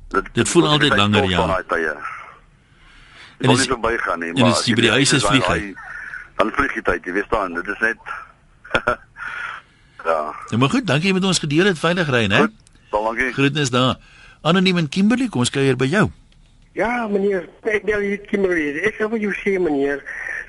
dit, 0.09 0.29
dit 0.33 0.49
voel 0.49 0.67
altyd 0.67 0.95
langer 0.95 1.29
ja. 1.29 1.47
En 3.37 3.49
dis 3.49 3.67
verby 3.67 3.97
gaan 3.97 4.19
nie, 4.19 4.33
maar 4.33 4.55
as 4.55 4.65
jy 4.65 4.75
by 4.75 4.85
die 4.87 4.95
huis 4.95 5.13
is 5.13 5.25
vlieg 5.25 5.47
hy. 5.47 5.75
Dan 6.37 6.51
vlieg 6.55 6.73
jy 6.75 6.81
tyd, 6.81 7.05
jy 7.05 7.13
weet 7.13 7.27
staan, 7.27 7.53
dit 7.53 7.67
is 7.67 7.79
net 7.79 7.97
Ja. 10.07 10.19
Ja, 10.49 10.57
maar 10.57 10.69
goed, 10.69 10.87
dankie 10.87 11.13
met 11.13 11.23
ons 11.23 11.39
gedeel 11.43 11.65
het 11.67 11.79
veilig 11.79 12.07
ry, 12.09 12.27
né? 12.31 12.47
Dankie. 12.91 13.33
Groetnis 13.33 13.69
daar. 13.69 13.97
Anoniem 14.47 14.77
in 14.77 14.87
Kimberley, 14.87 15.27
kom 15.27 15.43
ons 15.43 15.51
kuier 15.51 15.75
by 15.75 15.89
jou. 15.91 16.05
Ja, 16.77 17.07
meneer, 17.11 17.49
ek 17.67 17.83
bel 17.83 18.03
hier 18.05 18.21
Kimberley. 18.29 18.77
Ek 18.87 18.95
vir 19.01 19.19
jou 19.19 19.33
sê 19.41 19.57
meneer, 19.59 19.99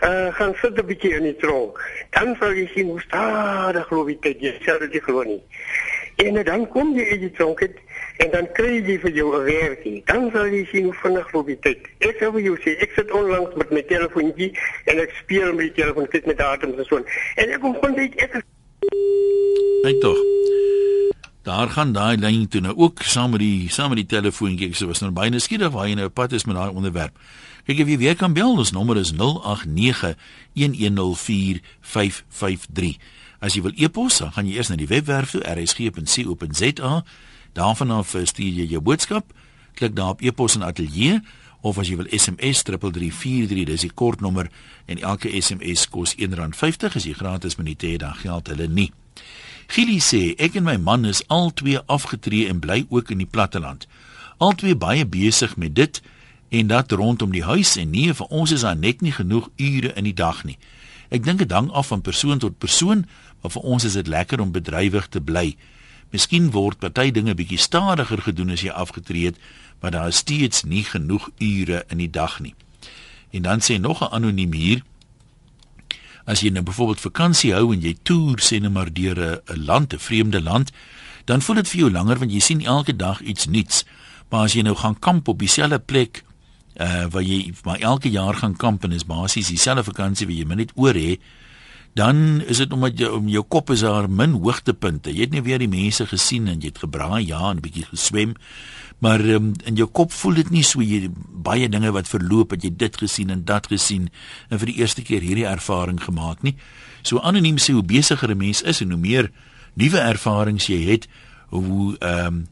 uh 0.06 0.29
gaan 0.39 0.55
sit 0.61 0.79
'n 0.79 0.87
bietjie 0.87 1.17
in 1.17 1.27
die 1.27 1.37
tronk. 1.43 1.81
Dan 2.15 2.37
sal 2.39 2.55
jy 2.55 2.69
sien 2.75 2.93
hoe 2.93 3.00
stadig 3.00 3.87
glo 3.89 4.06
ek 4.06 4.23
dit 4.23 4.41
jy 4.41 4.53
sê 4.62 4.79
dit 4.79 5.03
glo 5.03 5.25
nie. 5.25 5.43
En 6.23 6.39
dan 6.45 6.69
kom 6.69 6.95
jy 6.95 7.09
in 7.15 7.21
die 7.27 7.33
tronk 7.33 7.61
het, 7.61 7.75
en 8.23 8.31
dan 8.31 8.47
kry 8.53 8.79
jy 8.87 8.99
vir 9.03 9.11
jou 9.11 9.35
'n 9.35 9.45
werkie. 9.45 10.03
Dan 10.06 10.31
sal 10.31 10.47
jy 10.47 10.65
sien 10.71 10.85
hoe 10.85 10.95
vinnig 11.03 11.33
loop 11.33 11.47
die 11.47 11.59
tyd. 11.59 11.79
Ek 11.99 12.23
sê 12.23 12.31
vir 12.31 12.41
jou 12.41 12.56
sê 12.62 12.79
ek 12.79 12.93
sit 12.95 13.11
onlangs 13.11 13.55
met 13.56 13.71
my 13.71 13.83
telefoontjie 13.83 14.53
en 14.85 14.99
ek 14.99 15.11
speel 15.23 15.53
met 15.55 15.75
die 15.75 15.83
telefoon 15.83 16.06
sit 16.12 16.27
met 16.27 16.39
datum 16.39 16.79
en 16.79 16.85
so. 16.85 17.03
En 17.35 17.50
ek 17.50 17.61
kom 17.61 17.75
van 17.81 17.95
dit 17.95 18.15
ek 18.15 18.43
Net 19.83 20.00
tog. 20.00 20.19
Daar 21.49 21.71
gaan 21.73 21.93
daai 21.97 22.21
lyn 22.21 22.49
toe 22.49 22.61
nou 22.61 22.77
ook 22.77 23.03
saam 23.03 23.31
met 23.33 23.41
die 23.41 23.71
saam 23.73 23.89
met 23.89 24.03
die 24.03 24.11
telefoontjie. 24.11 24.69
Ek 24.69 24.77
sê 24.77 24.85
was 24.85 25.00
nou 25.00 25.09
baie 25.17 25.41
skieurig 25.41 25.73
waar 25.73 25.89
jy 25.89 25.95
nou 25.97 26.09
pad 26.12 26.33
is 26.37 26.45
met 26.45 26.56
daai 26.59 26.69
onderwerp. 26.69 27.17
Kyk 27.65 27.81
of 27.81 27.89
jy 27.89 27.99
weer 28.00 28.17
kan 28.21 28.33
bel, 28.37 28.53
ons 28.61 28.73
nommer 28.77 28.97
is 29.00 29.12
0891104553. 29.17 29.23
As 33.41 33.56
jy 33.56 33.62
wil 33.65 33.73
e-pos, 33.81 34.19
dan 34.21 34.33
gaan 34.37 34.45
jy 34.45 34.55
eers 34.61 34.69
na 34.69 34.77
die 34.77 34.93
webwerf 34.93 35.31
toe 35.33 35.41
rsg.co.za 35.55 36.93
Daarvan 37.56 37.91
af 37.91 38.15
eh, 38.15 38.25
stuur 38.29 38.53
jy 38.61 38.69
jou 38.75 38.83
boodskap, 38.85 39.33
klik 39.75 39.97
daar 39.97 40.09
op 40.19 40.23
e-pos 40.23 40.55
en 40.59 40.62
ateljee 40.69 41.21
of 41.61 41.79
as 41.81 41.89
jy 41.89 41.97
wil 41.99 42.12
SMS 42.12 42.62
3343, 42.69 43.65
dis 43.67 43.89
die 43.89 43.95
kortnommer 43.95 44.47
en 44.87 45.00
elke 45.00 45.33
SMS 45.41 45.89
kos 45.91 46.12
R1.50 46.15 46.95
as 46.95 47.09
jy 47.09 47.17
gratis 47.17 47.56
minute 47.56 47.87
het 47.89 48.05
dan 48.05 48.15
geld 48.21 48.53
hulle 48.53 48.69
nie. 48.69 48.93
Gili 49.69 49.99
sê 50.00 50.32
ek 50.41 50.55
en 50.56 50.65
my 50.65 50.79
man 50.81 51.05
is 51.05 51.20
albei 51.29 51.76
afgetree 51.93 52.49
en 52.49 52.61
bly 52.65 52.87
ook 52.88 53.11
in 53.12 53.21
die 53.21 53.28
platteland. 53.28 53.85
Albei 54.40 54.73
baie 54.73 55.04
besig 55.04 55.57
met 55.61 55.75
dit 55.76 56.00
en 56.49 56.71
dat 56.73 56.92
rondom 56.92 57.35
die 57.37 57.45
huis 57.45 57.76
en 57.76 57.90
nee 57.92 58.14
vir 58.16 58.33
ons 58.33 58.54
is 58.57 58.64
daar 58.64 58.78
net 58.81 59.04
nie 59.04 59.12
genoeg 59.12 59.50
ure 59.57 59.92
in 59.92 60.09
die 60.09 60.16
dag 60.16 60.40
nie. 60.49 60.57
Ek 61.12 61.25
dink 61.25 61.45
dit 61.45 61.52
hang 61.52 61.69
af 61.76 61.92
van 61.92 62.00
persoon 62.00 62.40
tot 62.40 62.57
persoon, 62.59 63.04
maar 63.42 63.52
vir 63.52 63.69
ons 63.75 63.85
is 63.85 63.97
dit 64.00 64.09
lekker 64.09 64.40
om 64.40 64.57
bedrywig 64.57 65.11
te 65.12 65.21
bly. 65.21 65.52
Miskien 66.16 66.49
word 66.57 66.81
party 66.81 67.11
dinge 67.12 67.37
bietjie 67.37 67.61
stadiger 67.61 68.25
gedoen 68.25 68.57
as 68.57 68.64
jy 68.64 68.73
afgetree 68.73 69.28
het, 69.28 69.40
maar 69.81 69.92
daar 69.92 70.09
is 70.09 70.25
steeds 70.25 70.64
nie 70.64 70.85
genoeg 70.85 71.28
ure 71.45 71.85
in 71.92 72.00
die 72.00 72.11
dag 72.11 72.40
nie. 72.40 72.54
En 73.37 73.45
dan 73.45 73.61
sê 73.61 73.76
nog 73.76 74.00
'n 74.00 74.12
anoniem 74.16 74.52
hier 74.52 74.83
As 76.28 76.42
jy 76.44 76.50
nou 76.52 76.62
byvoorbeeld 76.66 77.00
vakansie 77.00 77.54
hou 77.56 77.70
en 77.73 77.80
jy 77.80 77.94
toer 78.04 78.42
sê 78.44 78.58
net 78.61 78.73
maar 78.75 78.90
deur 78.92 79.16
'n 79.16 79.64
land, 79.64 79.94
'n 79.94 79.99
vreemde 79.99 80.42
land, 80.42 80.73
dan 81.25 81.40
voel 81.40 81.56
dit 81.56 81.68
vir 81.68 81.80
jou 81.80 81.90
langer 81.90 82.18
want 82.18 82.32
jy 82.32 82.40
sien 82.40 82.61
elke 82.64 82.97
dag 82.97 83.20
iets 83.20 83.47
nuuts. 83.47 83.85
Maar 84.28 84.44
as 84.44 84.52
jy 84.52 84.62
nou 84.62 84.76
gaan 84.76 84.99
kamp 84.99 85.28
op 85.28 85.38
dieselfde 85.38 85.78
plek, 85.78 86.25
uh 86.76 87.06
waar 87.11 87.23
jy 87.23 87.52
maar 87.64 87.80
elke 87.80 88.11
jaar 88.11 88.35
gaan 88.35 88.56
kamp 88.56 88.85
en 88.85 88.92
is 88.92 89.06
basies 89.06 89.49
dieselfde 89.49 89.85
vakansie 89.85 90.26
wat 90.26 90.37
jy 90.37 90.44
net 90.44 90.73
oor 90.76 90.94
het, 90.94 91.20
dan 91.94 92.42
is 92.47 92.61
dit 92.62 92.73
omdat 92.73 92.99
jy 92.99 93.06
om 93.06 93.28
jou 93.28 93.42
kop 93.42 93.70
is 93.70 93.80
daar 93.80 94.11
min 94.11 94.37
hoogtepunte. 94.38 95.11
Jy 95.14 95.20
het 95.20 95.30
nie 95.35 95.42
weer 95.42 95.58
die 95.58 95.68
mense 95.68 96.06
gesien 96.06 96.47
en 96.49 96.61
jy 96.61 96.70
het 96.70 96.78
gebraai 96.85 97.26
ja 97.26 97.50
en 97.50 97.56
'n 97.56 97.61
bietjie 97.61 97.87
geswem. 97.90 98.35
Maar 98.99 99.21
um, 99.21 99.52
in 99.64 99.76
jou 99.78 99.87
kop 99.87 100.12
voel 100.12 100.40
dit 100.40 100.50
nie 100.50 100.64
so 100.67 100.83
jy 100.83 101.07
baie 101.47 101.69
dinge 101.71 101.90
wat 101.95 102.11
verloop 102.11 102.50
het 102.57 102.64
jy 102.67 102.73
dit 102.76 102.97
gesien 102.97 103.31
en 103.31 103.45
dat 103.47 103.69
gesien 103.71 104.09
en 104.50 104.59
vir 104.59 104.73
die 104.73 104.78
eerste 104.83 105.02
keer 105.07 105.23
hierdie 105.23 105.47
ervaring 105.47 106.00
gemaak 106.02 106.43
nie. 106.43 106.57
So 107.02 107.23
anoniem 107.23 107.61
sê 107.62 107.73
hoe 107.73 107.87
besigger 107.87 108.31
'n 108.35 108.38
mens 108.38 108.62
is 108.62 108.81
en 108.81 108.90
hoe 108.90 109.00
meer 109.00 109.31
nuwe 109.75 109.99
ervarings 109.99 110.67
jy 110.67 110.83
het, 110.90 111.09
hoe 111.49 111.97
ehm 111.99 112.26
um, 112.26 112.47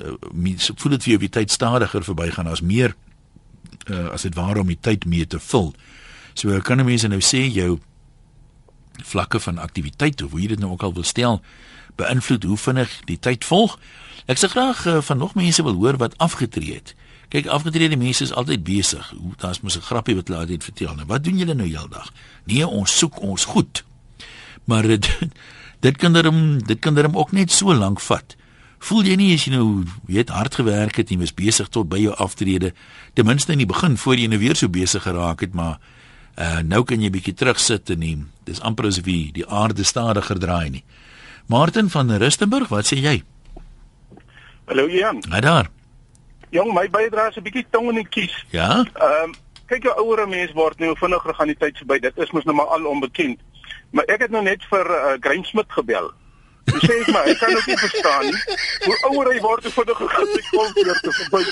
uh, 0.00 0.58
voel 0.76 0.90
dit 0.90 1.02
vir 1.02 1.10
jou 1.10 1.18
wie 1.18 1.28
tyd 1.28 1.50
stadiger 1.50 2.04
verbygaan 2.04 2.46
as 2.46 2.60
meer 2.60 2.96
uh, 3.90 4.08
as 4.12 4.22
dit 4.22 4.34
waar 4.34 4.56
om 4.56 4.66
die 4.66 4.80
tyd 4.80 5.04
mee 5.04 5.26
te 5.26 5.38
vul. 5.38 5.74
So 6.34 6.60
kan 6.60 6.80
'n 6.80 6.84
mens 6.84 7.06
nou 7.06 7.20
sê 7.20 7.46
jou 7.52 7.78
vlakke 9.04 9.40
van 9.40 9.58
aktiwiteit 9.58 10.22
of 10.22 10.30
hoe 10.30 10.40
jy 10.40 10.46
dit 10.48 10.58
nou 10.58 10.72
ook 10.72 10.82
al 10.82 10.94
wil 10.94 11.04
stel 11.04 11.42
beïnvloed 11.96 12.44
hoe 12.44 12.56
vinnig 12.56 13.00
die 13.04 13.18
tyd 13.18 13.44
volg. 13.44 13.78
Ek 14.26 14.38
sê 14.38 14.48
graag 14.50 14.86
uh, 14.86 15.00
van 15.00 15.18
nog 15.18 15.34
mense 15.34 15.62
wil 15.62 15.74
hoor 15.74 15.96
wat 15.96 16.18
afgetree 16.18 16.74
het. 16.74 16.94
Kyk, 17.28 17.46
afgetrede 17.46 17.96
mense 17.96 18.22
is 18.22 18.32
altyd 18.32 18.64
besig. 18.64 19.12
Daar's 19.42 19.60
mos 19.60 19.76
'n 19.76 19.86
grappie 19.86 20.14
wat 20.14 20.28
hulle 20.28 20.40
altyd 20.40 20.64
vertel. 20.64 20.94
Nou, 20.94 21.06
wat 21.06 21.24
doen 21.24 21.38
julle 21.38 21.54
nou 21.54 21.68
heeldag? 21.68 22.12
Nee, 22.44 22.66
ons 22.66 22.98
soek 22.98 23.20
ons 23.20 23.44
goed. 23.44 23.84
Maar 24.64 24.82
dit 24.92 25.18
Dit 25.80 25.96
kan 25.96 26.12
dan 26.12 26.58
dit 26.58 26.78
kan 26.78 26.94
dan 26.94 27.14
ook 27.14 27.32
net 27.32 27.52
so 27.52 27.74
lank 27.74 28.00
vat. 28.00 28.36
Voel 28.78 29.04
jy 29.04 29.16
nie 29.16 29.34
as 29.34 29.44
jy 29.46 29.52
nou 29.54 29.84
weet 30.08 30.32
hard 30.34 30.54
gewerk 30.54 30.96
het 31.00 31.10
en 31.10 31.20
was 31.22 31.34
besig 31.34 31.68
tot 31.68 31.88
by 31.88 32.00
jou 32.00 32.14
aftrede, 32.14 32.72
ten 33.14 33.26
minste 33.26 33.52
in 33.52 33.62
die 33.62 33.68
begin 33.68 33.96
voor 33.96 34.16
jy 34.16 34.28
nou 34.30 34.38
weer 34.40 34.56
so 34.56 34.68
besig 34.68 35.02
geraak 35.02 35.40
het, 35.40 35.54
maar 35.54 35.78
uh 36.36 36.60
nou 36.60 36.82
kan 36.84 37.00
jy 37.00 37.10
bietjie 37.10 37.34
terugsit 37.34 37.90
en 37.90 37.98
neem. 37.98 38.26
Dis 38.44 38.60
amper 38.60 38.90
asof 38.90 39.04
die, 39.04 39.32
die 39.32 39.46
aarde 39.46 39.84
stadiger 39.84 40.38
draai 40.38 40.70
nie. 40.70 40.84
Martin 41.46 41.90
van 41.90 42.10
Rustenburg, 42.10 42.68
wat 42.68 42.86
sê 42.86 43.00
jy? 43.00 43.22
Hallo 44.66 44.88
Jan. 44.88 45.22
Hi 45.30 45.40
daar. 45.40 45.68
Jong, 46.50 46.72
my 46.74 46.88
bydrae 46.90 47.28
is 47.30 47.36
'n 47.36 47.42
bietjie 47.42 47.66
tong 47.70 47.88
in 47.88 47.94
die 47.94 48.08
kies. 48.08 48.44
Ja? 48.50 48.84
Ehm 48.94 49.22
um, 49.22 49.34
kyk 49.66 49.82
jou 49.82 49.94
ouer 49.98 50.28
mens 50.28 50.52
word 50.52 50.78
nou 50.78 50.96
vinniger 50.98 51.34
gaan 51.34 51.46
die 51.46 51.56
tyd 51.58 51.76
verby. 51.76 51.98
Dit 51.98 52.18
is 52.18 52.30
mos 52.30 52.44
nou 52.44 52.56
maar 52.56 52.66
al 52.66 52.86
onbekend. 52.86 53.38
Maar 53.90 54.04
ek 54.04 54.20
het 54.26 54.30
nou 54.30 54.42
net 54.42 54.62
vir 54.70 54.90
uh, 54.90 55.14
Greinsmit 55.20 55.66
gebel. 55.68 56.10
Jy 56.66 56.80
sê 56.82 56.94
ek 56.98 57.12
maar 57.14 57.28
ek 57.30 57.38
kan 57.38 57.54
dit 57.54 57.66
nie 57.66 57.78
verstaan 57.78 58.26
nie. 58.26 58.40
Hoe 58.86 58.96
ouer 59.10 59.30
hy 59.32 59.38
word, 59.40 59.62
hoe 59.62 59.72
vinniger 59.76 60.08
gaan 60.08 60.32
hy 60.34 60.42
kom 60.50 60.72
weer 60.74 60.98
te 61.06 61.12
verby. 61.18 61.42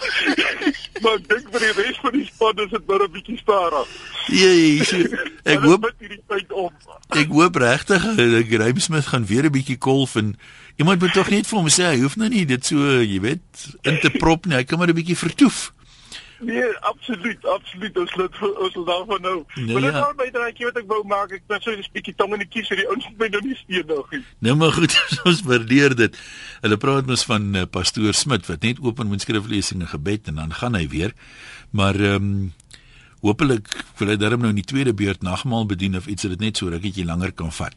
maar 1.02 1.18
dink 1.26 1.50
vir 1.50 1.66
die 1.66 1.74
res 1.82 1.98
van 2.04 2.14
die 2.14 2.26
span 2.30 2.64
is 2.66 2.70
dit 2.70 2.86
maar 2.86 3.02
'n 3.06 3.12
bietjie 3.18 3.38
stadig. 3.42 3.88
Jee, 4.30 4.78
ek 5.54 5.66
hoop 5.66 5.90
ek 7.10 7.28
hoop 7.34 7.56
regtig 7.66 8.02
dat 8.14 8.50
Grimsmith 8.54 9.10
gaan 9.10 9.26
weer 9.26 9.50
'n 9.50 9.56
bietjie 9.58 9.80
golf 9.80 10.14
en 10.14 10.36
iemand 10.76 11.00
moet 11.00 11.12
tog 11.12 11.30
net 11.30 11.46
vir 11.46 11.58
hom 11.58 11.68
sê 11.68 11.90
hy 11.90 12.00
hoef 12.00 12.16
nou 12.16 12.28
nie 12.28 12.46
dit 12.46 12.64
so, 12.66 12.76
jy 13.00 13.20
weet, 13.20 13.66
in 13.82 14.00
te 14.00 14.10
prop 14.10 14.46
nie. 14.46 14.56
Hy 14.56 14.64
kan 14.64 14.78
maar 14.78 14.88
'n 14.88 14.94
bietjie 14.94 15.16
vertoef. 15.16 15.72
Nee, 16.40 16.78
absoluut, 16.78 17.46
absoluut. 17.46 17.96
Ons 17.98 18.14
laat 18.16 18.36
ons 18.40 18.74
laat 18.74 18.86
daarvan 18.86 19.20
nou. 19.20 19.44
Nee, 19.54 19.72
maar 19.72 19.82
dit 19.82 19.92
ja. 19.92 20.00
al 20.00 20.14
bydraatjie 20.16 20.68
wat 20.70 20.78
ek 20.80 20.86
wou 20.88 21.00
maak, 21.04 21.34
ek 21.36 21.42
net 21.52 21.66
so 21.66 21.74
'n 21.74 21.84
bietjie 21.92 22.14
tong 22.16 22.32
in 22.32 22.40
die 22.40 22.48
kies 22.48 22.70
vir 22.72 22.80
die 22.80 22.86
ouens 22.88 23.04
wat 23.04 23.18
my 23.20 23.28
nou 23.34 23.42
nie 23.44 23.56
steen 23.60 23.84
nog 23.86 24.08
nie. 24.14 24.22
Nou 24.40 24.54
maar 24.56 24.72
goed, 24.72 24.96
ons 25.28 25.42
waardeer 25.44 25.96
dit. 25.96 26.16
Hulle 26.64 26.80
praat 26.80 27.06
mos 27.06 27.26
van 27.28 27.54
uh, 27.54 27.66
pastoor 27.68 28.16
Smit 28.16 28.48
wat 28.48 28.64
net 28.64 28.80
open 28.80 29.12
met 29.12 29.20
skriflesing 29.20 29.84
en 29.84 29.92
gebed 29.92 30.32
en 30.32 30.40
dan 30.40 30.56
gaan 30.56 30.74
hy 30.80 30.88
weer. 30.88 31.12
Maar 31.76 32.00
ehm 32.00 32.32
um, 32.32 32.52
hopelik 33.20 33.68
wil 33.98 34.08
hy 34.08 34.16
darm 34.16 34.40
nou 34.40 34.48
in 34.48 34.62
die 34.62 34.64
tweede 34.64 34.94
beurt 34.96 35.20
nagmaal 35.22 35.66
bedien 35.68 35.96
of 35.96 36.06
iets 36.08 36.24
dat 36.24 36.38
dit 36.38 36.40
net 36.40 36.56
so 36.56 36.72
rukkie 36.72 37.04
langer 37.04 37.36
kan 37.36 37.52
vat. 37.52 37.76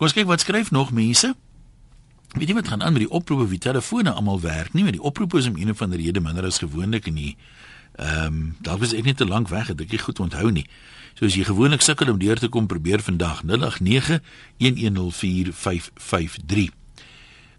Kom 0.00 0.08
ons 0.08 0.16
kyk 0.16 0.26
wat 0.26 0.40
skryf 0.40 0.72
nog 0.72 0.96
mense. 0.96 1.34
Weet 2.32 2.48
jy 2.48 2.54
wat 2.54 2.68
gaan 2.68 2.82
aan 2.82 2.92
met 2.92 3.02
die 3.04 3.10
oproepe 3.10 3.48
wie 3.48 3.58
telefone 3.58 4.10
almal 4.10 4.40
werk 4.40 4.72
nie, 4.72 4.82
maar 4.82 4.92
die 4.96 5.02
oproepe 5.02 5.38
is 5.38 5.46
om 5.46 5.56
een 5.56 5.70
of 5.70 5.82
ander 5.82 5.98
rede 6.00 6.20
minder 6.20 6.44
as 6.48 6.58
gewoonlik 6.58 7.06
en 7.06 7.14
die 7.14 7.36
ehm 7.92 8.26
um, 8.26 8.56
dalk 8.64 8.80
was 8.80 8.92
ek 8.96 9.04
net 9.04 9.16
te 9.20 9.26
lank 9.28 9.48
weg 9.48 9.66
het 9.68 9.80
ek 9.80 9.90
nie 9.92 10.00
goed 10.00 10.20
onthou 10.20 10.50
nie. 10.50 10.66
So 11.14 11.24
as 11.28 11.34
jy 11.36 11.44
gewoonlik 11.44 11.82
sukkel 11.84 12.08
om 12.08 12.18
deur 12.18 12.38
te 12.40 12.48
kom, 12.48 12.66
probeer 12.66 13.04
vandag 13.04 13.42
089 13.44 14.20
1104553. 14.56 16.72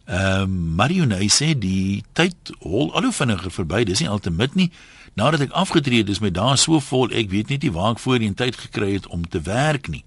Ehm 0.05 0.41
um, 0.41 0.75
Marionay 0.75 1.29
sê 1.29 1.53
die 1.53 2.03
tyd 2.17 2.35
hol 2.59 2.93
al 2.93 3.03
hoe 3.03 3.13
vinniger 3.13 3.51
verby. 3.51 3.83
Dis 3.85 3.99
nie 4.01 4.09
altemit 4.09 4.55
nie. 4.55 4.71
Nadat 5.13 5.41
ek 5.45 5.51
afgetree 5.53 6.01
het, 6.01 6.09
is 6.09 6.19
my 6.19 6.31
dae 6.33 6.57
so 6.57 6.79
vol, 6.81 7.13
ek 7.13 7.29
weet 7.29 7.49
net 7.53 7.61
nie 7.61 7.71
waar 7.71 7.93
ek 7.93 8.01
voorheen 8.01 8.33
tyd 8.33 8.57
gekry 8.57 8.93
het 8.97 9.07
om 9.07 9.29
te 9.29 9.41
werk 9.45 9.87
nie. 9.87 10.03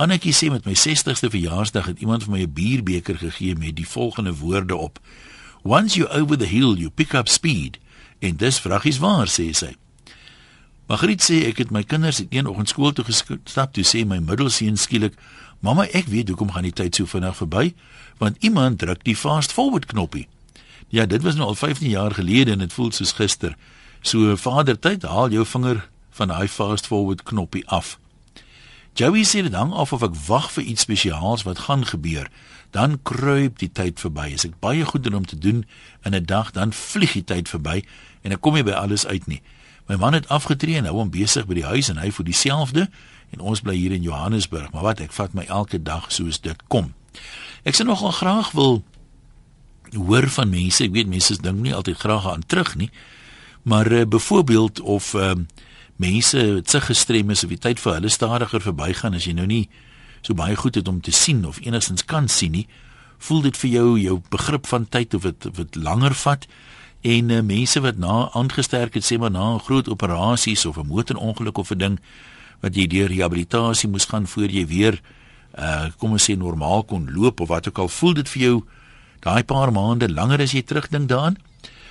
Annetjie 0.00 0.32
sê 0.32 0.46
met 0.48 0.64
my 0.64 0.72
60ste 0.72 1.28
verjaarsdag 1.28 1.90
het 1.90 1.98
iemand 2.00 2.22
vir 2.24 2.32
my 2.32 2.40
'n 2.42 2.52
bierbeker 2.56 3.18
gegee 3.20 3.54
met 3.54 3.76
die 3.76 3.88
volgende 3.88 4.34
woorde 4.34 4.76
op: 4.76 4.98
Once 5.62 5.98
you 5.98 6.08
over 6.08 6.38
the 6.38 6.46
hill, 6.46 6.74
you 6.74 6.90
pick 6.90 7.12
up 7.12 7.28
speed. 7.28 7.78
En 8.18 8.36
dis 8.36 8.60
vraggies 8.60 8.98
waar, 8.98 9.28
sê 9.28 9.52
sy. 9.52 9.76
Margriet 10.86 11.22
sê 11.22 11.46
ek 11.46 11.58
het 11.58 11.70
my 11.70 11.82
kinders 11.82 12.18
het 12.18 12.26
een 12.30 12.46
oggend 12.46 12.68
skool 12.68 12.92
toe 12.92 13.04
gestap 13.04 13.72
toe 13.72 13.84
sê 13.84 14.06
my 14.06 14.18
middelseun 14.18 14.76
skielik: 14.76 15.14
"Mamma, 15.60 15.86
ek 15.92 16.06
weet 16.06 16.28
hoekom 16.28 16.50
gaan 16.50 16.62
die 16.62 16.72
tyd 16.72 16.94
so 16.94 17.04
vinnig 17.04 17.36
verby, 17.36 17.74
want 18.18 18.36
iemand 18.40 18.78
druk 18.78 19.04
die 19.04 19.16
fast 19.16 19.52
forward 19.52 19.86
knoppie." 19.86 20.28
Ja, 20.88 21.06
dit 21.06 21.22
was 21.22 21.34
nou 21.34 21.46
al 21.46 21.54
15 21.54 21.88
jaar 21.88 22.14
gelede 22.14 22.50
en 22.50 22.58
dit 22.58 22.72
voel 22.72 22.92
soos 22.92 23.12
gister. 23.12 23.56
So 24.00 24.36
vader 24.36 24.78
tyd, 24.78 25.02
haal 25.02 25.30
jou 25.30 25.46
vinger 25.46 25.88
van 26.10 26.28
daai 26.28 26.48
fast 26.48 26.86
forward 26.86 27.22
knoppie 27.22 27.68
af. 27.68 27.98
Joey 28.98 29.24
sê 29.24 29.42
dit 29.42 29.54
hang 29.54 29.72
af 29.72 29.92
of 29.92 30.02
ek 30.02 30.16
wag 30.26 30.50
vir 30.52 30.64
iets 30.64 30.82
spesiaals 30.86 31.44
wat 31.46 31.66
gaan 31.66 31.86
gebeur. 31.86 32.28
Dan 32.70 32.98
kruip 33.02 33.58
die 33.58 33.70
tyd 33.72 34.00
verby. 34.00 34.32
As 34.34 34.44
ek 34.46 34.58
baie 34.60 34.84
goed 34.84 35.04
doen 35.04 35.14
om 35.22 35.26
te 35.26 35.38
doen 35.38 35.64
in 36.04 36.14
'n 36.14 36.24
dag, 36.24 36.50
dan 36.50 36.72
vlieg 36.72 37.12
die 37.12 37.24
tyd 37.24 37.48
verby 37.48 37.84
en 38.22 38.32
ek 38.32 38.40
kom 38.40 38.54
nie 38.54 38.62
by 38.62 38.72
alles 38.72 39.06
uit 39.06 39.26
nie. 39.26 39.42
My 39.86 39.96
man 39.96 40.12
het 40.12 40.28
afgetree 40.28 40.76
en 40.76 40.84
nou 40.84 40.94
hom 40.94 41.10
besig 41.10 41.46
by 41.46 41.54
die 41.54 41.64
huis 41.64 41.88
en 41.88 41.96
hy 41.96 42.10
voel 42.10 42.26
dieselfde 42.26 42.90
en 43.30 43.40
ons 43.40 43.60
bly 43.60 43.74
hier 43.74 43.92
in 43.92 44.02
Johannesburg, 44.02 44.72
maar 44.72 44.82
wat 44.82 45.00
ek 45.00 45.12
vat 45.12 45.34
my 45.34 45.44
elke 45.44 45.82
dag 45.82 46.12
soos 46.12 46.40
dit 46.40 46.56
kom. 46.68 46.94
Ek 47.64 47.74
sê 47.74 47.84
nogal 47.84 48.12
graag 48.12 48.52
wil 48.52 48.84
hoor 49.94 50.28
van 50.28 50.50
mense. 50.50 50.84
Ek 50.84 50.92
weet 50.92 51.10
mense 51.10 51.36
dink 51.42 51.58
nie 51.58 51.74
altyd 51.74 51.98
graag 51.98 52.26
aan 52.30 52.46
terug 52.46 52.76
nie. 52.76 52.90
Maar 53.62 53.92
uh, 53.92 54.04
byvoorbeeld 54.06 54.80
of 54.80 55.14
uh, 55.14 55.34
mense 56.00 56.62
se 56.64 56.80
gestrem 56.80 57.30
is 57.30 57.44
of 57.44 57.52
die 57.52 57.60
tyd 57.60 57.80
vir 57.82 57.98
hulle 57.98 58.10
stadiger 58.12 58.62
verbygaan 58.64 59.16
as 59.18 59.26
jy 59.28 59.34
nou 59.36 59.46
nie 59.50 59.68
so 60.24 60.36
baie 60.36 60.56
goed 60.56 60.76
het 60.76 60.88
om 60.88 61.00
te 61.00 61.12
sien 61.12 61.44
of 61.48 61.60
enigstens 61.64 62.04
kan 62.04 62.28
sien 62.28 62.52
nie, 62.52 62.66
voel 63.20 63.42
dit 63.44 63.56
vir 63.62 63.70
jou 63.70 63.86
jou 64.00 64.16
begrip 64.32 64.68
van 64.68 64.86
tyd 64.88 65.14
of 65.16 65.28
dit 65.28 65.48
wat 65.56 65.76
langer 65.76 66.16
vat 66.22 66.46
en 67.04 67.30
uh, 67.32 67.40
mense 67.44 67.80
wat 67.84 68.00
na 68.00 68.28
aangesterk 68.36 68.96
het 68.96 69.04
sê 69.04 69.18
maar 69.20 69.32
na 69.32 69.54
'n 69.54 69.64
groot 69.68 69.88
operasies 69.88 70.66
of 70.66 70.76
'n 70.76 70.86
motorongeluk 70.86 71.58
of 71.58 71.70
'n 71.72 71.78
ding 71.78 72.00
wat 72.60 72.76
jy 72.76 72.86
deur 72.86 73.08
rehabilitasie 73.08 73.88
moes 73.88 74.04
gaan 74.04 74.26
voor 74.26 74.48
jy 74.48 74.66
weer 74.66 75.00
uh 75.58 75.90
kom 75.98 76.12
ons 76.12 76.30
sê 76.30 76.36
normaal 76.36 76.84
kon 76.84 77.08
loop 77.12 77.40
of 77.40 77.48
wat 77.48 77.68
ook 77.68 77.78
al 77.78 77.88
voel 77.88 78.14
dit 78.14 78.28
vir 78.28 78.42
jou 78.42 78.64
daai 79.20 79.42
paar 79.44 79.72
maande 79.72 80.08
langer 80.08 80.40
as 80.40 80.52
jy 80.52 80.62
terugdink 80.62 81.08
daaraan? 81.08 81.36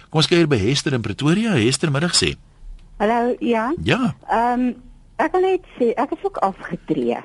Kom 0.09 0.21
ons 0.21 0.27
kyk 0.27 0.37
hier 0.37 0.47
by 0.47 0.57
Hester 0.57 0.93
in 0.93 1.01
Pretoria. 1.01 1.51
Hester 1.53 1.91
middag 1.91 2.15
sê 2.17 2.35
Hallo, 2.99 3.35
ja. 3.39 3.73
ja 3.83 4.15
Ehm 4.27 4.59
um, 4.59 4.71
ek 5.23 5.31
wil 5.31 5.45
net 5.45 5.67
sê 5.77 5.93
ek 5.95 6.11
is 6.17 6.23
ook 6.27 6.41
afgetree. 6.43 7.21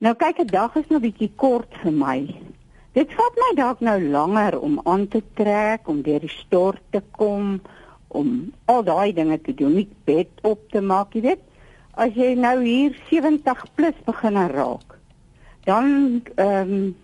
Nou 0.00 0.14
kyk, 0.16 0.40
'n 0.40 0.48
dag 0.48 0.76
is 0.80 0.88
nou 0.88 1.00
bietjie 1.02 1.28
kort 1.36 1.76
vir 1.82 1.92
my. 1.92 2.24
Dit 2.96 3.12
vat 3.18 3.36
my 3.42 3.50
dalk 3.60 3.84
nou 3.84 3.98
langer 4.00 4.56
om 4.56 4.80
aan 4.88 5.04
te 5.12 5.20
trek, 5.36 5.92
om 5.92 6.00
deur 6.02 6.24
die 6.24 6.32
stort 6.32 6.80
te 6.90 7.02
kom, 7.20 7.60
om 8.08 8.48
al 8.64 8.82
daai 8.88 9.12
dinge 9.12 9.36
te 9.40 9.52
doen, 9.52 9.74
nie 9.74 9.88
bed 10.08 10.32
op 10.42 10.64
te 10.72 10.80
maak, 10.80 11.12
jy 11.12 11.20
weet. 11.20 11.44
As 11.92 12.16
jy 12.16 12.32
nou 12.40 12.56
hier 12.64 12.96
70 13.12 13.64
plus 13.74 14.04
begin 14.08 14.40
raak, 14.56 14.96
dan 15.68 16.22
ehm 16.36 16.72
um, 16.72 16.94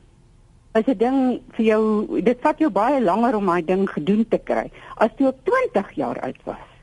as 0.73 0.89
'n 0.89 0.99
ding 0.99 1.41
vir 1.53 1.65
jou, 1.65 1.83
dit 2.21 2.39
vat 2.41 2.59
jou 2.59 2.71
baie 2.71 3.01
langer 3.01 3.37
om 3.37 3.47
daai 3.47 3.65
ding 3.65 3.85
gedoen 3.91 4.25
te 4.29 4.39
kry 4.39 4.71
as 4.97 5.11
jy 5.19 5.27
op 5.27 5.45
20 5.45 5.93
jaar 6.01 6.21
oud 6.21 6.41
was. 6.45 6.74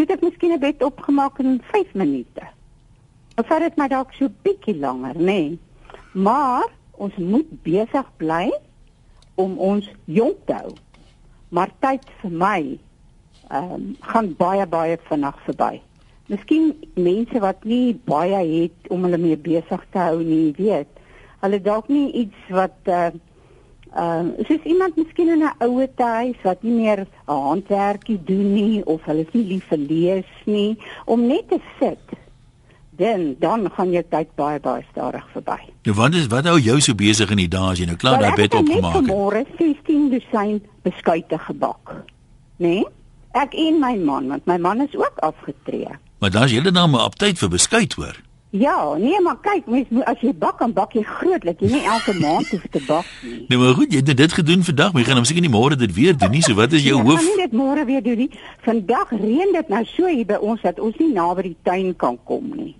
Toe 0.00 0.08
het 0.08 0.16
ek 0.16 0.22
miskien 0.24 0.52
'n 0.56 0.58
bed 0.58 0.82
opgemaak 0.82 1.38
in 1.38 1.60
5 1.62 1.92
minute. 1.92 2.44
Of 3.36 3.46
vat 3.46 3.60
dit 3.60 3.76
my 3.76 3.88
dalk 3.88 4.12
so 4.16 4.28
bietjie 4.42 4.78
langer, 4.80 5.14
nê? 5.14 5.24
Nee. 5.24 5.58
Maar 6.12 6.64
ons 6.90 7.16
moet 7.16 7.50
besig 7.62 8.06
bly 8.16 8.48
om 9.34 9.58
ons 9.58 9.90
jonk 10.04 10.36
te 10.46 10.52
hou. 10.52 10.72
Maar 11.48 11.68
tyd 11.78 12.08
vir 12.22 12.30
my 12.30 12.78
ehm 13.50 13.72
um, 13.72 13.96
gaan 14.00 14.36
baie 14.36 14.66
baie 14.66 14.96
vinnig 15.10 15.36
verby. 15.44 15.82
Miskien 16.26 16.72
mense 16.94 17.38
wat 17.40 17.64
nie 17.64 18.00
baie 18.04 18.40
het 18.60 18.88
om 18.88 19.04
hulle 19.04 19.18
mee 19.18 19.36
besig 19.36 19.84
te 19.90 19.98
hou 19.98 20.22
nie, 20.24 20.54
weet. 20.56 20.88
Hulle 21.40 21.60
dalk 21.60 21.88
nie 21.88 22.12
iets 22.12 22.48
wat 22.48 22.88
uh 22.88 23.10
Ehm 23.96 24.26
uh, 24.38 24.44
soos 24.46 24.62
iemand 24.62 24.96
miskien 24.96 25.28
in 25.28 25.42
'n 25.42 25.54
ouer 25.66 25.88
huis 25.96 26.36
wat 26.42 26.62
nie 26.62 26.72
meer 26.72 27.06
handwerkie 27.24 28.20
doen 28.24 28.52
nie 28.54 28.84
of 28.84 29.04
hulle 29.04 29.20
is 29.20 29.32
nie 29.32 29.44
lief 29.44 29.64
vir 29.68 29.78
lees 29.78 30.30
nie 30.44 30.78
om 31.04 31.26
net 31.26 31.48
te 31.48 31.58
sit. 31.80 32.06
Dan 32.90 33.34
dan 33.38 33.70
gaan 33.70 33.90
jou 33.90 34.04
tyd 34.08 34.28
baie 34.34 34.60
baie 34.60 34.84
stadig 34.90 35.26
verby. 35.32 35.58
nou 35.82 35.96
wat 35.96 36.14
is 36.14 36.26
wat 36.26 36.44
hou 36.44 36.58
jou 36.58 36.80
so 36.80 36.94
besig 36.94 37.30
in 37.30 37.36
die 37.36 37.48
dae 37.48 37.70
as 37.70 37.78
jy 37.78 37.86
nou 37.86 37.96
klaar 37.96 38.20
daai 38.20 38.34
bed 38.34 38.52
net 38.52 38.60
opgemaak 38.62 38.94
het 38.94 39.06
Môre 39.06 39.44
16 39.58 40.10
dosyn 40.10 40.62
beskuite 40.82 41.38
gebak. 41.38 41.94
Né? 42.56 42.68
Nee? 42.68 42.84
Ek 43.32 43.54
en 43.54 43.78
my 43.78 43.96
man, 43.96 44.28
want 44.28 44.46
my 44.46 44.58
man 44.58 44.80
is 44.80 44.96
ook 44.96 45.18
afgetree. 45.18 45.98
maar 46.20 46.30
dan 46.30 46.44
is 46.44 46.52
jy 46.52 46.60
dan 46.62 46.90
maar 46.90 47.04
op 47.04 47.14
tyd 47.14 47.38
vir 47.38 47.48
beskuit 47.48 47.92
hoor 47.92 48.16
Ja, 48.50 48.96
nee, 48.98 49.20
maar 49.22 49.36
kyk, 49.38 49.66
mens 49.70 49.86
moet 49.94 50.04
as 50.10 50.18
jy 50.24 50.32
bak 50.34 50.58
dan 50.58 50.72
bak 50.74 50.94
jy 50.98 51.04
grootlik. 51.06 51.60
Jy 51.62 51.68
nie 51.70 51.84
elke 51.86 52.16
maand 52.18 52.48
hoef 52.50 52.64
te 52.70 52.80
bak 52.86 53.06
nie. 53.22 53.44
nou 53.48 53.60
maar 53.60 53.76
goed 53.78 53.92
jy 53.94 54.00
het 54.02 54.16
dit 54.16 54.32
gedoen 54.32 54.64
vandag 54.66 54.90
maar 54.92 55.02
jy 55.02 55.06
gaan 55.08 55.20
hom 55.20 55.28
seker 55.28 55.44
nie 55.44 55.52
môre 55.52 55.76
dit 55.78 55.92
weer 55.94 56.16
doen 56.18 56.34
nie 56.34 56.42
so 56.42 56.58
wat 56.58 56.72
is 56.74 56.82
jou 56.82 56.96
Ja, 56.98 57.04
hoof 57.04 57.20
Ek 57.20 57.22
gaan 57.22 57.30
nie 57.36 57.44
dit 57.44 57.54
môre 57.60 57.84
weer 57.86 58.02
doen 58.02 58.18
nie. 58.24 58.30
Vandag 58.66 59.14
reën 59.14 59.54
dit 59.54 59.68
nou 59.70 59.84
so 59.92 60.10
hier 60.10 60.26
by 60.26 60.40
ons 60.42 60.66
dat 60.66 60.82
ons 60.82 60.98
nie 60.98 61.12
naby 61.14 61.46
die 61.52 61.56
tuin 61.62 61.94
kan 61.94 62.18
kom 62.26 62.50
nie. 62.56 62.74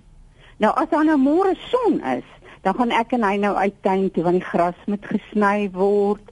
Nou 0.59 0.75
as 0.75 0.91
daar 0.91 1.07
nou 1.07 1.17
môre 1.23 1.55
son 1.71 2.01
is, 2.17 2.27
dan 2.67 2.75
gaan 2.75 2.91
ek 2.91 3.15
en 3.17 3.23
hy 3.25 3.37
nou 3.39 3.55
uit 3.57 3.79
tuin 3.87 4.11
toe 4.11 4.27
want 4.27 4.41
die 4.41 4.49
gras 4.51 4.83
moet 4.91 5.07
gesny 5.07 5.71
word 5.73 6.27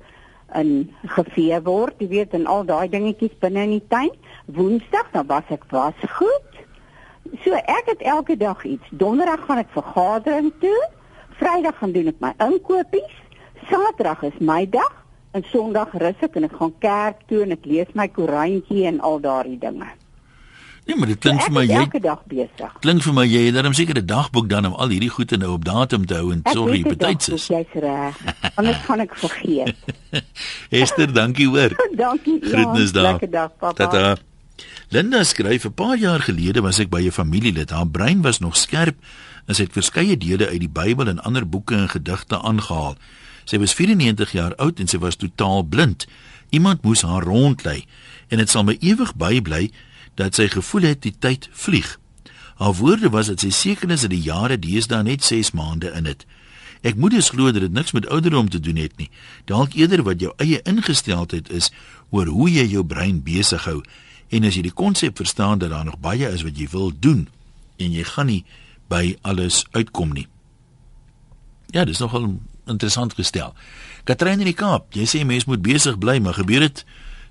en 0.59 0.91
gevee 1.15 1.61
word, 1.63 1.95
jy 2.01 2.09
weet, 2.09 2.35
en 2.35 2.47
al 2.51 2.65
daai 2.67 2.89
dingetjies 2.91 3.39
binne 3.41 3.63
in 3.69 3.79
die 3.79 3.87
tuin. 3.89 4.11
Woensdag 4.51 5.13
dan 5.13 5.27
was 5.31 5.47
ek 5.53 5.65
was 5.71 5.95
goed. 6.19 6.48
So 7.45 7.53
ek 7.55 7.85
het 7.93 8.03
elke 8.03 8.37
dag 8.37 8.65
iets. 8.65 8.85
Donderdag 8.91 9.45
gaan 9.47 9.59
ek 9.59 9.71
vergadering 9.75 10.53
toe. 10.61 10.79
Vrydag 11.39 11.79
gaan 11.79 11.93
doen 11.93 12.09
ek 12.09 12.21
my 12.25 12.33
inkopies. 12.49 13.15
Saterdag 13.71 14.23
is 14.23 14.39
my 14.41 14.65
dag 14.71 14.95
en 15.37 15.45
Sondag 15.53 15.93
rus 16.01 16.21
ek 16.25 16.37
en 16.41 16.45
ek 16.49 16.57
gaan 16.59 16.75
kerk 16.83 17.25
toe 17.29 17.43
en 17.45 17.53
ek 17.53 17.65
lees 17.69 17.91
my 17.95 18.09
koerantjie 18.09 18.87
en 18.91 19.01
al 19.01 19.21
daardie 19.21 19.59
dinge. 19.61 19.87
Nee, 20.89 20.97
maar 20.97 21.11
dit 21.11 21.19
klink 21.21 21.43
So 21.43 21.51
vir 21.51 21.55
my 21.59 21.65
jy 21.69 21.83
elke 21.83 22.01
dag 22.01 22.23
besig. 22.25 22.73
klink 22.81 23.03
vir 23.05 23.13
my 23.13 23.25
jy 23.29 23.43
het 23.47 23.55
darem 23.55 23.75
seker 23.77 23.99
'n 24.01 24.07
dagboek 24.07 24.49
dan 24.49 24.67
om 24.67 24.73
al 24.75 24.89
hierdie 24.89 25.11
goede 25.13 25.37
nou 25.37 25.53
op 25.53 25.65
datum 25.65 26.07
te 26.07 26.15
hou 26.15 26.33
en 26.33 26.41
dit 26.43 26.89
betyds 26.89 27.29
is. 27.29 27.47
Jy's 27.47 27.73
reg. 27.75 28.17
Anders 28.57 28.81
gaan 28.89 29.01
ek 29.01 29.15
vergeet. 29.15 29.77
Esther, 30.71 31.13
dankie 31.13 31.47
hoor. 31.49 31.77
Dankie. 32.05 32.41
ja. 32.41 32.49
Groetnis 32.49 32.93
daar. 32.93 33.03
Lekker 33.03 33.31
dag, 33.31 33.53
papa. 33.59 33.75
Tata. 33.87 34.17
Linda 34.89 35.25
skryf 35.25 35.65
'n 35.65 35.75
paar 35.75 35.99
jaar 35.99 36.21
gelede 36.21 36.61
was 36.61 36.79
ek 36.79 36.91
by 36.91 37.03
'n 37.07 37.13
familielid. 37.13 37.71
Haar 37.71 37.89
brein 37.89 38.23
was 38.23 38.39
nog 38.39 38.57
skerp 38.57 38.97
en 39.47 39.55
sy 39.55 39.63
het 39.63 39.73
verskeie 39.73 40.17
dele 40.17 40.49
uit 40.49 40.61
die 40.61 40.69
Bybel 40.69 41.09
en 41.09 41.23
ander 41.23 41.49
boeke 41.49 41.75
en 41.75 41.89
gedigte 41.89 42.41
aangehaal. 42.43 42.97
Sy 43.45 43.59
was 43.59 43.75
94 43.75 44.33
jaar 44.33 44.55
oud 44.57 44.81
en 44.81 44.89
sy 44.89 44.99
was 44.99 45.17
totaal 45.17 45.63
blind. 45.63 46.07
Iemand 46.51 46.83
moes 46.83 47.03
haar 47.03 47.23
rondlei 47.23 47.85
en 48.29 48.39
dit 48.39 48.51
sal 48.51 48.65
my 48.65 48.77
ewig 48.81 49.15
bybly 49.17 49.71
dat 50.15 50.35
sy 50.35 50.49
gevoel 50.49 50.83
het 50.83 51.03
die 51.03 51.15
tyd 51.19 51.49
vlieg. 51.53 51.99
Haar 52.57 52.75
woorde 52.75 53.09
was 53.09 53.27
dat 53.27 53.41
sy 53.41 53.51
seker 53.51 53.91
is 53.91 54.01
dat 54.01 54.11
die 54.11 54.23
jare 54.23 54.59
deesdae 54.59 55.03
net 55.03 55.25
6 55.25 55.51
maande 55.51 55.93
in 55.95 56.05
het. 56.05 56.27
Ek 56.83 56.97
moet 56.97 57.11
dus 57.11 57.31
glo 57.31 57.53
dat 57.53 57.63
dit 57.63 57.73
niks 57.73 57.93
met 57.93 58.07
ouderdom 58.07 58.49
te 58.49 58.61
doen 58.61 58.77
het 58.77 58.97
nie. 58.97 59.11
Dalk 59.45 59.73
eerder 59.75 60.03
wat 60.03 60.21
jou 60.21 60.33
eie 60.37 60.61
ingesteldheid 60.63 61.51
is 61.51 61.71
oor 62.11 62.27
hoe 62.27 62.51
jy 62.51 62.67
jou 62.67 62.85
brein 62.85 63.23
besig 63.23 63.65
hou 63.65 63.83
en 64.29 64.45
as 64.45 64.55
jy 64.55 64.63
die 64.63 64.75
konsep 64.75 65.17
verstaan 65.17 65.59
dat 65.59 65.71
daar 65.71 65.85
nog 65.85 65.99
baie 66.01 66.29
is 66.29 66.43
wat 66.43 66.59
jy 66.59 66.69
wil 66.73 66.93
doen 66.93 67.29
en 67.79 67.93
jy 67.93 68.05
gaan 68.05 68.27
nie 68.27 68.45
by 68.89 69.17
alles 69.23 69.67
uitkom 69.71 70.13
nie. 70.13 70.27
Ja, 71.71 71.85
dis 71.85 71.99
nogal 71.99 72.39
interessant 72.67 73.15
gestel. 73.15 73.55
Katrin 74.05 74.41
in 74.41 74.49
die 74.49 74.57
Kaap, 74.57 74.93
jy 74.97 75.05
sê 75.09 75.25
mense 75.25 75.49
moet 75.49 75.63
besig 75.65 75.99
bly, 76.01 76.19
maar 76.25 76.39
gebeur 76.41 76.65
dit 76.65 76.85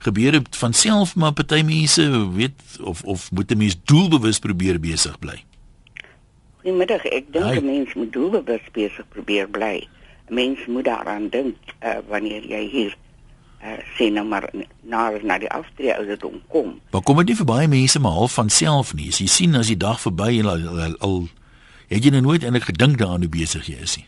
gebeur 0.05 0.31
dit 0.31 0.57
van 0.61 0.73
self 0.77 1.15
maar 1.17 1.33
party 1.33 1.63
mense 1.65 2.03
weet 2.35 2.77
of 2.85 3.01
of 3.03 3.31
moet 3.31 3.51
'n 3.51 3.57
mens 3.57 3.77
doelbewus 3.83 4.39
probeer 4.39 4.79
besig 4.79 5.19
bly. 5.19 5.43
Goeiemiddag. 6.61 7.05
Ek 7.05 7.33
dink. 7.33 7.55
'n 7.55 7.65
mens 7.65 7.93
moet 7.93 8.13
doelbewus 8.13 8.65
besig 8.71 9.05
probeer 9.09 9.49
bly. 9.49 9.87
'n 10.29 10.33
Mens 10.33 10.59
moet 10.67 10.85
daaraan 10.85 11.29
dink 11.29 11.55
uh, 11.83 11.97
wanneer 12.07 12.45
jy 12.45 12.69
hier 12.69 12.97
uh, 13.63 13.77
sê 13.97 14.09
nou 14.13 14.25
maar 14.27 14.49
na 14.83 15.09
na 15.23 15.37
die 15.37 15.51
aftree 15.51 15.95
ouderdom 15.95 16.41
kom. 16.53 16.77
Maar 16.91 17.03
kom 17.03 17.17
dit 17.23 17.33
nie 17.33 17.39
vir 17.41 17.49
baie 17.49 17.67
mense 17.71 17.99
maar 17.99 18.17
half 18.19 18.37
van 18.39 18.49
self 18.49 18.93
nie. 18.93 19.09
As 19.09 19.21
jy 19.23 19.27
sien 19.31 19.55
as 19.55 19.71
die 19.71 19.79
dag 19.79 20.01
verby 20.01 20.39
en 20.39 20.51
al, 20.53 20.67
al, 20.67 20.95
al 20.99 21.19
het 21.87 22.03
jy 22.03 22.11
nou 22.15 22.21
nooit 22.21 22.43
eintlik 22.43 22.69
gedink 22.71 22.97
daaraan 22.99 23.25
hoe 23.25 23.33
besig 23.33 23.69
jy 23.71 23.77
is 23.83 23.97
nie. 23.97 24.07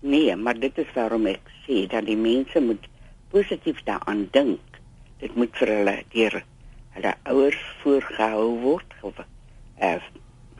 Nee, 0.00 0.36
maar 0.36 0.58
dit 0.58 0.78
is 0.78 0.90
waarom 0.94 1.26
ek 1.26 1.42
sê 1.66 1.86
dat 1.90 2.06
die 2.06 2.16
mense 2.16 2.60
moet 2.62 2.86
positief 3.34 3.82
daaraan 3.84 4.28
dink. 4.32 4.78
Dit 5.18 5.34
moet 5.34 5.54
vir 5.58 5.74
hulle 5.74 5.96
deur 6.14 6.40
hulle 6.98 7.12
ouers 7.30 7.58
voorgehou 7.82 8.46
word, 8.62 8.94
of 9.06 9.18
uh, 9.82 9.98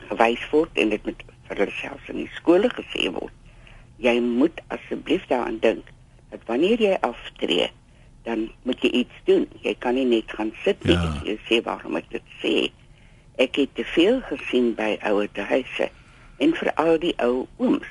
gewys 0.09 0.43
word 0.51 0.77
en 0.79 0.91
dit 0.93 1.07
moet 1.07 1.23
vir 1.47 1.63
hulle 1.63 1.75
selfs 1.79 2.11
in 2.11 2.21
die 2.21 2.31
skole 2.37 2.69
gesê 2.75 3.09
word. 3.15 3.33
Jy 3.99 4.15
moet 4.23 4.61
asseblief 4.75 5.25
daaraan 5.31 5.59
dink 5.63 5.89
dat 6.29 6.43
wanneer 6.47 6.81
jy 6.83 6.95
aftree, 7.03 7.71
dan 8.29 8.45
moet 8.67 8.83
jy 8.85 8.91
iets 9.01 9.23
doen. 9.29 9.47
Jy 9.65 9.73
kan 9.83 9.97
nie 9.97 10.05
net 10.05 10.31
gaan 10.37 10.51
sit 10.63 10.83
nie. 10.87 10.97
Ja. 10.97 11.13
Jy 11.25 11.37
sê 11.47 11.61
waarom 11.65 11.97
ek 11.99 12.11
dit 12.13 12.35
sê. 12.43 12.53
Ek 13.41 13.57
het 13.57 13.73
te 13.75 13.85
veel 13.95 14.21
gesien 14.29 14.73
by 14.77 14.97
ouer 15.09 15.45
huise 15.49 15.89
en 16.43 16.53
veral 16.55 16.99
die 17.01 17.15
ou 17.23 17.47
ooms 17.57 17.89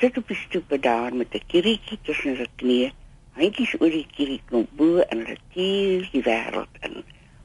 sit 0.00 0.16
op 0.20 0.28
die 0.28 0.36
stoep 0.36 0.72
daar 0.84 1.14
met 1.14 1.34
'n 1.34 1.46
kirietjie 1.46 1.98
tussen 2.02 2.36
hulle 2.36 2.48
knieë, 2.60 2.92
handjies 3.32 3.74
oor 3.80 3.90
die 3.90 4.06
kierieklomp 4.16 4.68
bo 4.76 4.98
en 4.98 5.18
hulle 5.24 5.38
tier 5.52 6.08
die 6.12 6.22
wêreld 6.22 6.74
in. 6.80 7.04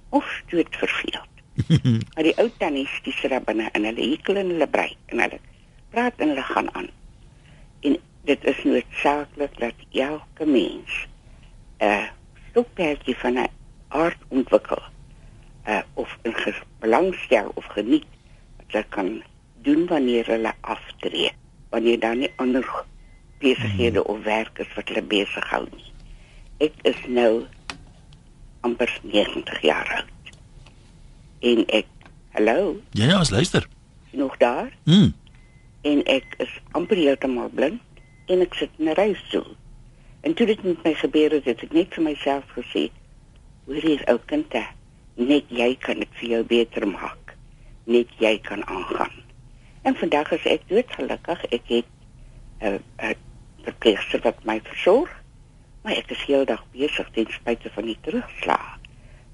Of 0.09 0.25
stoot 0.39 0.75
verveeld. 0.75 1.31
maar 2.13 2.23
die 2.23 2.37
ou 2.37 2.49
tannies 2.57 2.99
die 3.03 3.13
sit 3.13 3.31
daar 3.31 3.43
binne 3.43 3.69
en 3.71 3.83
hulle 3.83 4.09
hekel 4.11 4.35
in 4.35 4.53
hulle 4.55 4.67
brei 4.67 4.95
en 5.05 5.19
hulle 5.19 5.39
praat 5.89 6.13
en 6.17 6.27
hulle 6.27 6.43
gaan 6.43 6.73
aan. 6.75 6.89
En 7.79 7.97
dit 8.23 8.43
is 8.43 8.63
noodsaaklik 8.63 9.57
dat 9.59 9.73
elke 9.91 10.45
mens 10.45 11.07
'n 11.81 12.09
stokperdjie 12.49 13.15
van 13.17 13.33
'n 13.37 13.47
aard 13.87 14.17
ontwikkel. 14.27 14.81
Uh 15.67 15.81
of 15.93 16.17
in 16.23 16.33
belangstel 16.79 17.51
of 17.53 17.65
geniet 17.65 18.05
wat 18.57 18.65
hulle 18.71 18.85
kan 18.89 19.23
doen 19.61 19.85
wanneer 19.87 20.25
hulle 20.25 20.53
aftree 20.61 21.31
wanneer 21.69 21.99
daar 21.99 22.15
nie 22.15 22.31
ander 22.35 22.65
besighede 23.39 24.03
of 24.03 24.23
werk 24.23 24.57
is 24.59 24.73
wat 24.75 24.87
hulle 24.87 25.01
besig 25.01 25.49
hou 25.49 25.65
nie. 25.75 25.85
Ek 26.57 26.73
is 26.81 26.97
nou 27.07 27.45
amper 28.61 28.99
90 29.01 29.61
jaar 29.61 29.87
oud. 29.95 30.35
En 31.41 31.63
ek 31.67 31.85
hallo, 32.31 32.75
Ja 32.91 33.05
ja, 33.05 33.17
as 33.19 33.29
luister. 33.29 33.67
is 34.11 34.17
nog 34.19 34.37
daar 34.37 34.71
Mm. 34.85 35.13
en 35.81 36.03
ek 36.05 36.25
is 36.37 36.59
amper 36.71 36.97
heeltemal 36.97 37.49
blind 37.49 37.81
en 38.27 38.41
ek 38.41 38.53
sit 38.53 38.69
in 38.77 38.89
'n 38.89 38.93
rolstoel. 38.93 39.55
En 40.21 40.33
toe 40.33 40.45
dit 40.45 40.63
met 40.63 40.83
my 40.83 40.93
gebeur 40.93 41.31
het, 41.31 41.45
het 41.45 41.63
ek 41.65 41.73
net 41.73 41.93
vir 41.97 42.03
myself 42.03 42.45
gesê, 42.57 42.89
hoor 43.65 43.81
hier 43.81 44.03
ou 44.11 44.19
kind, 44.29 44.53
net 45.17 45.49
jy 45.49 45.73
kan 45.81 46.01
dit 46.01 46.19
vir 46.19 46.29
jou 46.35 46.43
beter 46.45 46.87
maak. 46.87 47.33
Net 47.89 48.09
jy 48.21 48.37
kan 48.45 48.61
aangaan. 48.67 49.13
En 49.81 49.97
vandag 49.97 50.31
is 50.37 50.45
ek 50.45 50.67
doodgelukkig. 50.69 51.45
Ek 51.57 51.65
het 51.73 51.89
'n 52.61 52.79
'n 53.01 53.15
verpleegster 53.63 54.21
wat 54.21 54.43
my 54.45 54.61
versorg, 54.63 55.09
maar 55.81 55.93
ek 55.93 56.11
is 56.11 56.25
heeldag 56.25 56.63
besig 56.71 57.09
ten 57.13 57.25
spyte 57.29 57.69
van 57.73 57.85
die 57.85 57.97
terugslag. 58.01 58.77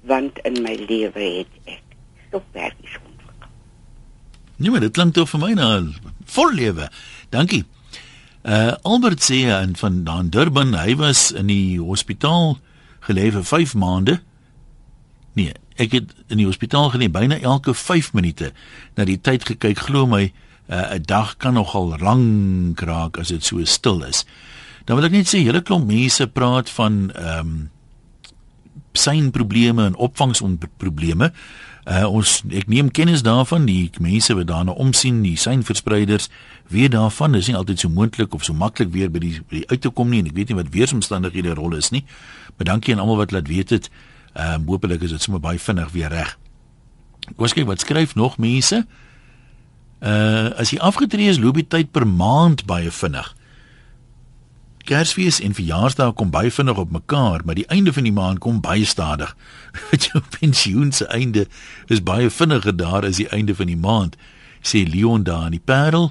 Want 0.00 0.38
in 0.38 0.62
my 0.62 0.74
lewe 0.74 1.20
het 1.20 1.52
ek 1.64 1.82
stopwerkies 2.28 2.96
ontwikkel. 3.04 3.50
Nee, 4.56 4.70
maar 4.70 4.80
dit 4.80 4.92
klink 4.92 5.14
tog 5.14 5.28
vir 5.28 5.40
my 5.40 5.52
na 5.52 5.82
vol 6.24 6.52
lewe. 6.52 6.90
Dankie. 7.28 7.64
Uh 8.48 8.72
Albert 8.82 9.20
sê 9.20 9.42
en 9.52 9.76
van 9.76 10.04
daan 10.04 10.30
Durban, 10.32 10.72
hy 10.72 10.94
was 10.96 11.26
in 11.36 11.50
die 11.52 11.76
hospitaal 11.76 12.54
gelê 13.04 13.26
vir 13.34 13.44
5 13.44 13.74
maande. 13.76 14.14
Nee, 15.36 15.52
ek 15.76 15.92
het 15.92 16.14
in 16.32 16.40
die 16.40 16.46
hospitaal 16.48 16.88
gelê 16.94 17.10
byna 17.12 17.36
elke 17.44 17.74
5 17.76 18.14
minute 18.16 18.54
na 18.96 19.04
die 19.04 19.18
tyd 19.20 19.44
gekyk. 19.44 19.84
Glo 19.90 20.06
my, 20.08 20.32
uh, 20.72 20.96
'n 20.96 21.04
dag 21.04 21.36
kan 21.36 21.60
nogal 21.60 21.92
lank 22.00 22.80
raak 22.80 23.18
as 23.18 23.28
dit 23.28 23.44
so 23.44 23.64
stil 23.64 24.00
is. 24.02 24.24
Dan 24.86 24.96
wil 24.96 25.04
ek 25.04 25.12
net 25.12 25.28
sê, 25.28 25.44
hele 25.44 25.60
klomp 25.60 25.84
mense 25.86 26.26
praat 26.26 26.70
van 26.70 27.12
ehm 27.12 27.40
um, 27.40 27.70
synprobleme 28.98 29.84
en 29.84 29.94
opvangsprobleme. 29.94 31.32
Uh 31.88 32.04
ons 32.12 32.42
ek 32.52 32.66
neem 32.68 32.90
kennis 32.92 33.22
daarvan 33.24 33.64
die 33.64 33.88
mense 34.04 34.34
wat 34.36 34.50
daarna 34.50 34.74
omsien, 34.76 35.22
die 35.24 35.38
synverspreiders 35.40 36.28
weet 36.68 36.92
daarvan, 36.92 37.32
dis 37.32 37.48
nie 37.48 37.56
altyd 37.56 37.80
so 37.80 37.88
moontlik 37.88 38.34
of 38.36 38.44
so 38.44 38.52
maklik 38.52 38.90
weer 38.92 39.08
by 39.08 39.22
die 39.22 39.38
by 39.40 39.62
die 39.62 39.68
uit 39.70 39.80
te 39.80 39.88
kom 39.88 40.12
nie 40.12 40.20
en 40.20 40.28
ek 40.28 40.36
weet 40.36 40.52
nie 40.52 40.58
wat 40.58 40.68
weeromstandighede 40.74 41.56
rol 41.56 41.78
is 41.78 41.88
nie. 41.94 42.04
Maar 42.58 42.74
dankie 42.74 42.92
aan 42.92 43.00
almal 43.00 43.22
wat 43.22 43.32
laat 43.32 43.48
weet 43.48 43.72
dit. 43.72 43.88
Ehm 44.34 44.66
uh, 44.66 44.68
hopelik 44.68 45.06
is 45.06 45.16
dit 45.16 45.24
sommer 45.24 45.40
baie 45.40 45.58
vinnig 45.58 45.88
weer 45.96 46.12
reg. 46.12 46.36
Ek 47.30 47.40
was 47.40 47.56
kyk 47.56 47.70
wat 47.70 47.80
skryf 47.80 48.14
nog 48.20 48.36
mense. 48.36 48.84
Uh 50.04 50.52
as 50.60 50.74
jy 50.74 50.82
afgetree 50.84 51.32
is, 51.32 51.40
loop 51.40 51.56
die 51.56 51.66
tyd 51.66 51.88
per 51.90 52.04
maand 52.06 52.66
baie 52.68 52.92
vinnig. 52.92 53.32
Kersfees 54.88 55.42
en 55.44 55.52
verjaarsdae 55.52 56.14
kom 56.16 56.30
baie 56.32 56.50
vinnig 56.52 56.78
op 56.80 56.92
mekaar, 56.94 57.42
maar 57.44 57.58
die 57.58 57.66
einde 57.68 57.92
van 57.92 58.06
die 58.08 58.14
maand 58.14 58.40
kom 58.40 58.62
baie 58.64 58.86
stadig. 58.88 59.34
Wat 59.90 60.06
jou 60.08 60.22
pensioen 60.38 60.92
se 60.96 61.04
einde 61.12 61.44
is 61.92 62.00
baie 62.02 62.30
vinniger 62.32 62.76
daar 62.76 63.04
as 63.04 63.20
die 63.20 63.28
einde 63.28 63.56
van 63.58 63.68
die 63.68 63.76
maand, 63.76 64.16
sê 64.64 64.86
Leon 64.88 65.26
daar 65.28 65.50
in 65.50 65.58
die 65.58 65.64
Parel. 65.64 66.08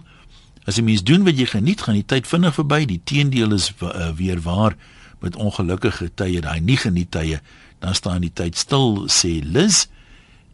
As 0.70 0.78
jy 0.78 0.84
mens 0.86 1.02
doen 1.08 1.26
wat 1.26 1.40
jy 1.40 1.48
geniet, 1.50 1.82
gaan 1.82 1.98
die 1.98 2.06
tyd 2.06 2.28
vinnig 2.28 2.54
verby. 2.58 2.82
Die 2.86 3.02
teendeel 3.02 3.56
is 3.56 3.72
uh, 3.82 4.12
weer 4.16 4.42
waar 4.44 4.76
met 5.24 5.40
ongelukkige 5.40 6.12
tye, 6.20 6.44
daai 6.44 6.60
nie 6.62 6.78
geniet 6.78 7.10
tye, 7.16 7.40
dan 7.82 7.96
staan 7.98 8.22
die 8.22 8.34
tyd 8.34 8.60
stil, 8.60 9.08
sê 9.10 9.40
Liz. 9.42 9.88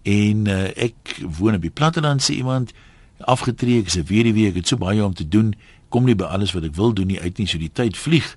En 0.08 0.48
uh, 0.48 0.70
ek 0.80 1.18
woon 1.40 1.58
op 1.58 1.66
die 1.66 1.74
platteland 1.74 2.24
sê 2.24 2.38
iemand 2.40 2.72
afgetree, 3.20 3.82
ek 3.82 3.92
is 3.92 4.00
'n 4.00 4.08
weduwee, 4.08 4.48
ek 4.54 4.62
het 4.62 4.68
so 4.72 4.80
baie 4.80 5.04
om 5.04 5.14
te 5.14 5.28
doen, 5.28 5.54
kom 5.94 6.08
nie 6.10 6.18
by 6.18 6.32
alles 6.34 6.56
wat 6.58 6.66
ek 6.66 6.78
wil 6.80 6.96
doen 6.98 7.12
nie 7.14 7.22
uit 7.22 7.38
nie, 7.38 7.48
so 7.50 7.62
die 7.62 7.72
tyd 7.72 7.98
vlieg. 8.00 8.34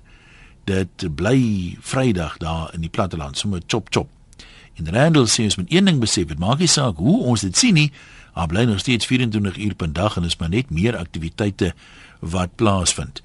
Dit 0.69 1.07
bly 1.17 1.39
Vrydag 1.81 2.37
daar 2.43 2.69
in 2.75 2.83
die 2.85 2.93
platteland, 2.93 3.39
sommer 3.39 3.63
chop 3.65 3.89
chop. 3.93 4.11
En 4.77 4.89
Randall 4.93 5.25
sê 5.31 5.47
ons 5.47 5.57
moet 5.57 5.71
een 5.73 5.89
ding 5.89 5.99
besef, 6.01 6.27
dit 6.29 6.39
maak 6.39 6.61
nie 6.61 6.69
saak 6.69 6.99
hoe 7.01 7.17
ons 7.31 7.41
dit 7.41 7.57
sien 7.57 7.73
nie, 7.73 7.89
daar 8.37 8.49
bly 8.51 8.67
nog 8.69 8.83
steeds 8.83 9.09
24 9.09 9.57
uur 9.57 9.73
per 9.75 9.89
dag 9.93 10.17
en 10.19 10.27
is 10.27 10.37
maar 10.37 10.51
net 10.53 10.69
meer 10.69 10.97
aktiwiteite 10.97 11.71
wat 12.21 12.53
plaasvind. 12.55 13.23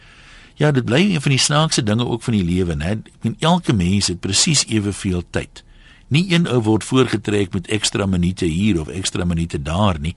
Ja, 0.57 0.71
dit 0.73 0.85
bly 0.89 1.03
een 1.11 1.21
van 1.21 1.35
die 1.35 1.41
snaakse 1.41 1.83
dinge 1.83 2.07
ook 2.07 2.23
van 2.23 2.37
die 2.39 2.45
lewe, 2.45 2.77
né? 2.77 2.97
Ek 3.03 3.27
meen 3.27 3.37
elke 3.41 3.73
mens 3.77 4.09
het 4.09 4.21
presies 4.25 4.65
eweveel 4.69 5.25
tyd. 5.31 5.65
Nie 6.13 6.25
een 6.33 6.49
ou 6.49 6.61
word 6.65 6.85
voorgetrek 6.85 7.53
met 7.53 7.69
ekstra 7.73 8.07
minute 8.07 8.49
hier 8.49 8.81
of 8.81 8.89
ekstra 8.89 9.25
minute 9.25 9.61
daar 9.63 10.01
nie. 10.01 10.15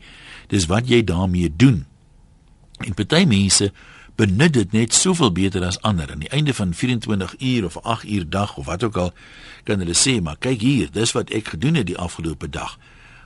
Dis 0.52 0.68
wat 0.72 0.88
jy 0.88 1.04
daarmee 1.04 1.52
doen. 1.56 1.84
En 2.84 2.94
party 2.94 3.24
mense 3.28 3.72
benut 4.16 4.54
dit 4.54 4.72
net 4.72 4.94
soveel 4.94 5.32
beter 5.32 5.64
as 5.66 5.82
ander. 5.82 6.12
Aan 6.12 6.20
die 6.20 6.30
einde 6.30 6.54
van 6.54 6.74
24 6.74 7.36
uur 7.40 7.66
of 7.66 7.78
8 7.82 8.08
uur 8.08 8.30
dag 8.30 8.58
of 8.58 8.66
wat 8.66 8.84
ook 8.84 8.98
al 8.98 9.14
kan 9.64 9.80
hulle 9.80 9.96
sê, 9.96 10.22
maar 10.22 10.36
kyk 10.40 10.62
hier, 10.62 10.92
dis 10.92 11.12
wat 11.12 11.30
ek 11.30 11.48
gedoen 11.56 11.76
het 11.76 11.86
die 11.86 11.98
afgelope 11.98 12.50
dag. 12.50 12.78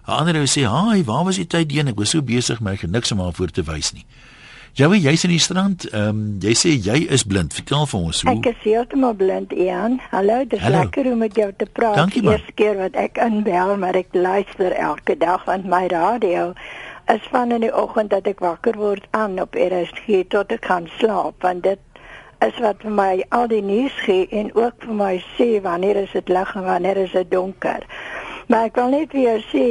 'n 0.08 0.12
Ander 0.12 0.36
ou 0.36 0.46
sê, 0.46 0.64
"Haai, 0.66 1.04
waar 1.04 1.24
was 1.24 1.36
jy 1.36 1.46
tyd 1.46 1.72
heen? 1.72 1.88
Ek 1.88 2.00
was 2.00 2.10
so 2.10 2.22
besig 2.22 2.60
met 2.60 2.82
niks 2.82 3.12
om 3.12 3.22
aan 3.22 3.34
voor 3.34 3.52
te 3.52 3.64
wys 3.64 3.94
nie." 3.94 4.06
Joey, 4.74 5.00
jy's 5.00 5.24
in 5.24 5.30
die 5.30 5.40
strand. 5.40 5.90
Ehm 5.90 6.10
um, 6.10 6.38
jy 6.40 6.54
sê 6.54 6.70
jy 6.70 7.00
is 7.10 7.24
blind. 7.24 7.54
Vertel 7.54 7.86
vir 7.86 8.00
ons 8.00 8.22
hoe. 8.22 8.32
Ek 8.32 8.46
is 8.46 8.62
heeltemal 8.64 9.14
blind, 9.14 9.52
Ian. 9.52 10.00
Hallo, 10.12 10.44
dis 10.48 10.60
Hallo. 10.60 10.84
lekker 10.86 11.12
om 11.12 11.18
met 11.18 11.36
jou 11.36 11.52
te 11.58 11.66
praat. 11.66 11.96
Dankie, 11.96 12.24
Eerste 12.24 12.52
keer 12.56 12.78
wat 12.78 12.94
ek 12.94 13.18
inbel, 13.18 13.78
maar 13.78 13.96
ek 13.96 14.14
luister 14.14 14.72
elke 14.72 15.18
dag 15.18 15.44
van 15.44 15.66
my 15.66 15.88
radio 15.92 16.54
is 17.14 17.28
van 17.32 17.52
in 17.52 17.62
die 17.62 17.76
oggend 17.76 18.10
dat 18.10 18.28
ek 18.30 18.42
wakker 18.46 18.76
word 18.78 19.06
aan 19.18 19.40
op 19.42 19.56
RSG 19.58 20.26
tot 20.34 20.52
ek 20.54 20.62
kan 20.68 20.90
slaap 21.00 21.42
want 21.46 21.64
dit 21.66 21.80
is 22.46 22.60
wat 22.64 22.84
vir 22.86 22.94
my 23.00 23.14
al 23.36 23.48
die 23.52 23.64
nuus 23.66 23.96
gee 24.06 24.28
en 24.42 24.52
ook 24.56 24.86
vir 24.86 25.00
my 25.00 25.16
sê 25.38 25.48
wanneer 25.66 25.98
is 26.04 26.14
dit 26.16 26.30
lig 26.30 26.54
en 26.56 26.68
wanneer 26.68 27.02
is 27.02 27.16
dit 27.18 27.32
donker. 27.32 27.84
Maar 28.48 28.70
ek 28.70 28.78
wil 28.80 28.94
net 28.94 29.16
weer 29.18 29.42
sê 29.50 29.66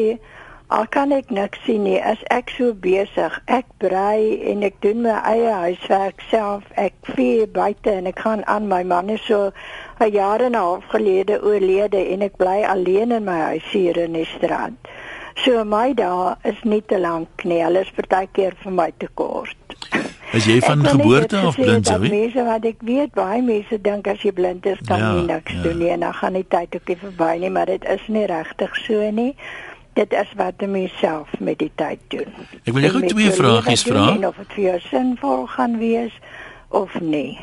al 0.77 0.85
kan 0.93 1.15
ek 1.17 1.31
niks 1.33 1.63
sien 1.65 1.87
nie 1.87 1.97
as 2.11 2.21
ek 2.35 2.51
so 2.57 2.75
besig 2.87 3.39
ek 3.47 3.71
brei 3.85 4.37
en 4.51 4.67
ek 4.67 4.83
doen 4.85 5.01
my 5.07 5.15
eie 5.31 5.55
huiswerk 5.63 6.21
self 6.29 6.67
ek 6.83 6.99
vee 7.15 7.47
buite 7.47 7.95
en 7.95 8.11
ek 8.11 8.21
gaan 8.27 8.45
aan 8.57 8.69
my 8.69 8.83
man 8.83 9.15
is 9.15 9.25
so 9.31 9.53
'n 10.01 10.13
jaar 10.13 10.45
en 10.45 10.59
'n 10.59 10.65
half 10.65 10.85
gelede 10.93 11.41
oorlede 11.41 12.03
en 12.13 12.27
ek 12.29 12.37
bly 12.37 12.61
alleen 12.75 13.17
in 13.21 13.25
my 13.25 13.39
huis 13.53 13.71
hier 13.73 13.97
in 13.97 14.13
die 14.13 14.29
strand. 14.37 14.77
So 15.45 15.65
my 15.65 15.93
dae 15.95 16.35
is 16.51 16.59
nie 16.65 16.81
te 16.83 16.99
lank 16.99 17.45
nie. 17.45 17.61
Hulle 17.63 17.85
is 17.87 17.91
partykeer 17.95 18.57
vir 18.63 18.75
my 18.75 18.89
te 18.99 19.09
kort. 19.15 19.77
Is 20.37 20.45
jy 20.45 20.59
van 20.61 20.83
geboorte 20.85 21.39
af 21.39 21.57
blind, 21.57 21.89
Joey? 21.89 22.11
Mense 22.13 22.45
wat 22.45 22.67
ek 22.69 22.83
weet, 22.85 23.15
baie 23.17 23.41
mense 23.45 23.79
dink 23.81 24.11
as 24.11 24.21
jy 24.27 24.33
blind 24.37 24.67
is, 24.69 24.81
kan 24.89 25.01
ja, 25.01 25.13
jy 25.17 25.25
niks 25.31 25.55
ja. 25.55 25.63
doen 25.65 25.79
nie 25.81 25.89
en 25.95 26.05
dan 26.05 26.17
gaan 26.19 26.37
die 26.37 26.45
tyd 26.53 26.75
ook 26.77 26.91
nie 26.93 26.99
verby 27.01 27.31
nie, 27.45 27.53
maar 27.55 27.71
dit 27.71 27.87
is 27.89 28.05
nie 28.13 28.27
regtig 28.29 28.77
so 28.83 29.11
nie. 29.15 29.31
Dit 29.97 30.13
is 30.15 30.35
wat 30.39 30.61
jy 30.63 30.85
self 30.99 31.33
met 31.41 31.59
die 31.63 31.71
tyd 31.81 32.03
doen. 32.13 32.35
Ek 32.65 32.75
wil 32.75 32.85
jou 32.87 33.03
twee 33.09 33.33
vragies 33.35 33.87
vra. 33.89 34.11
Of 34.29 34.37
dit 34.43 34.53
vir 34.59 34.65
jou 34.67 34.77
sinvol 34.91 35.47
gaan 35.55 35.79
wees 35.81 36.15
of 36.69 36.93
nie. 37.01 37.39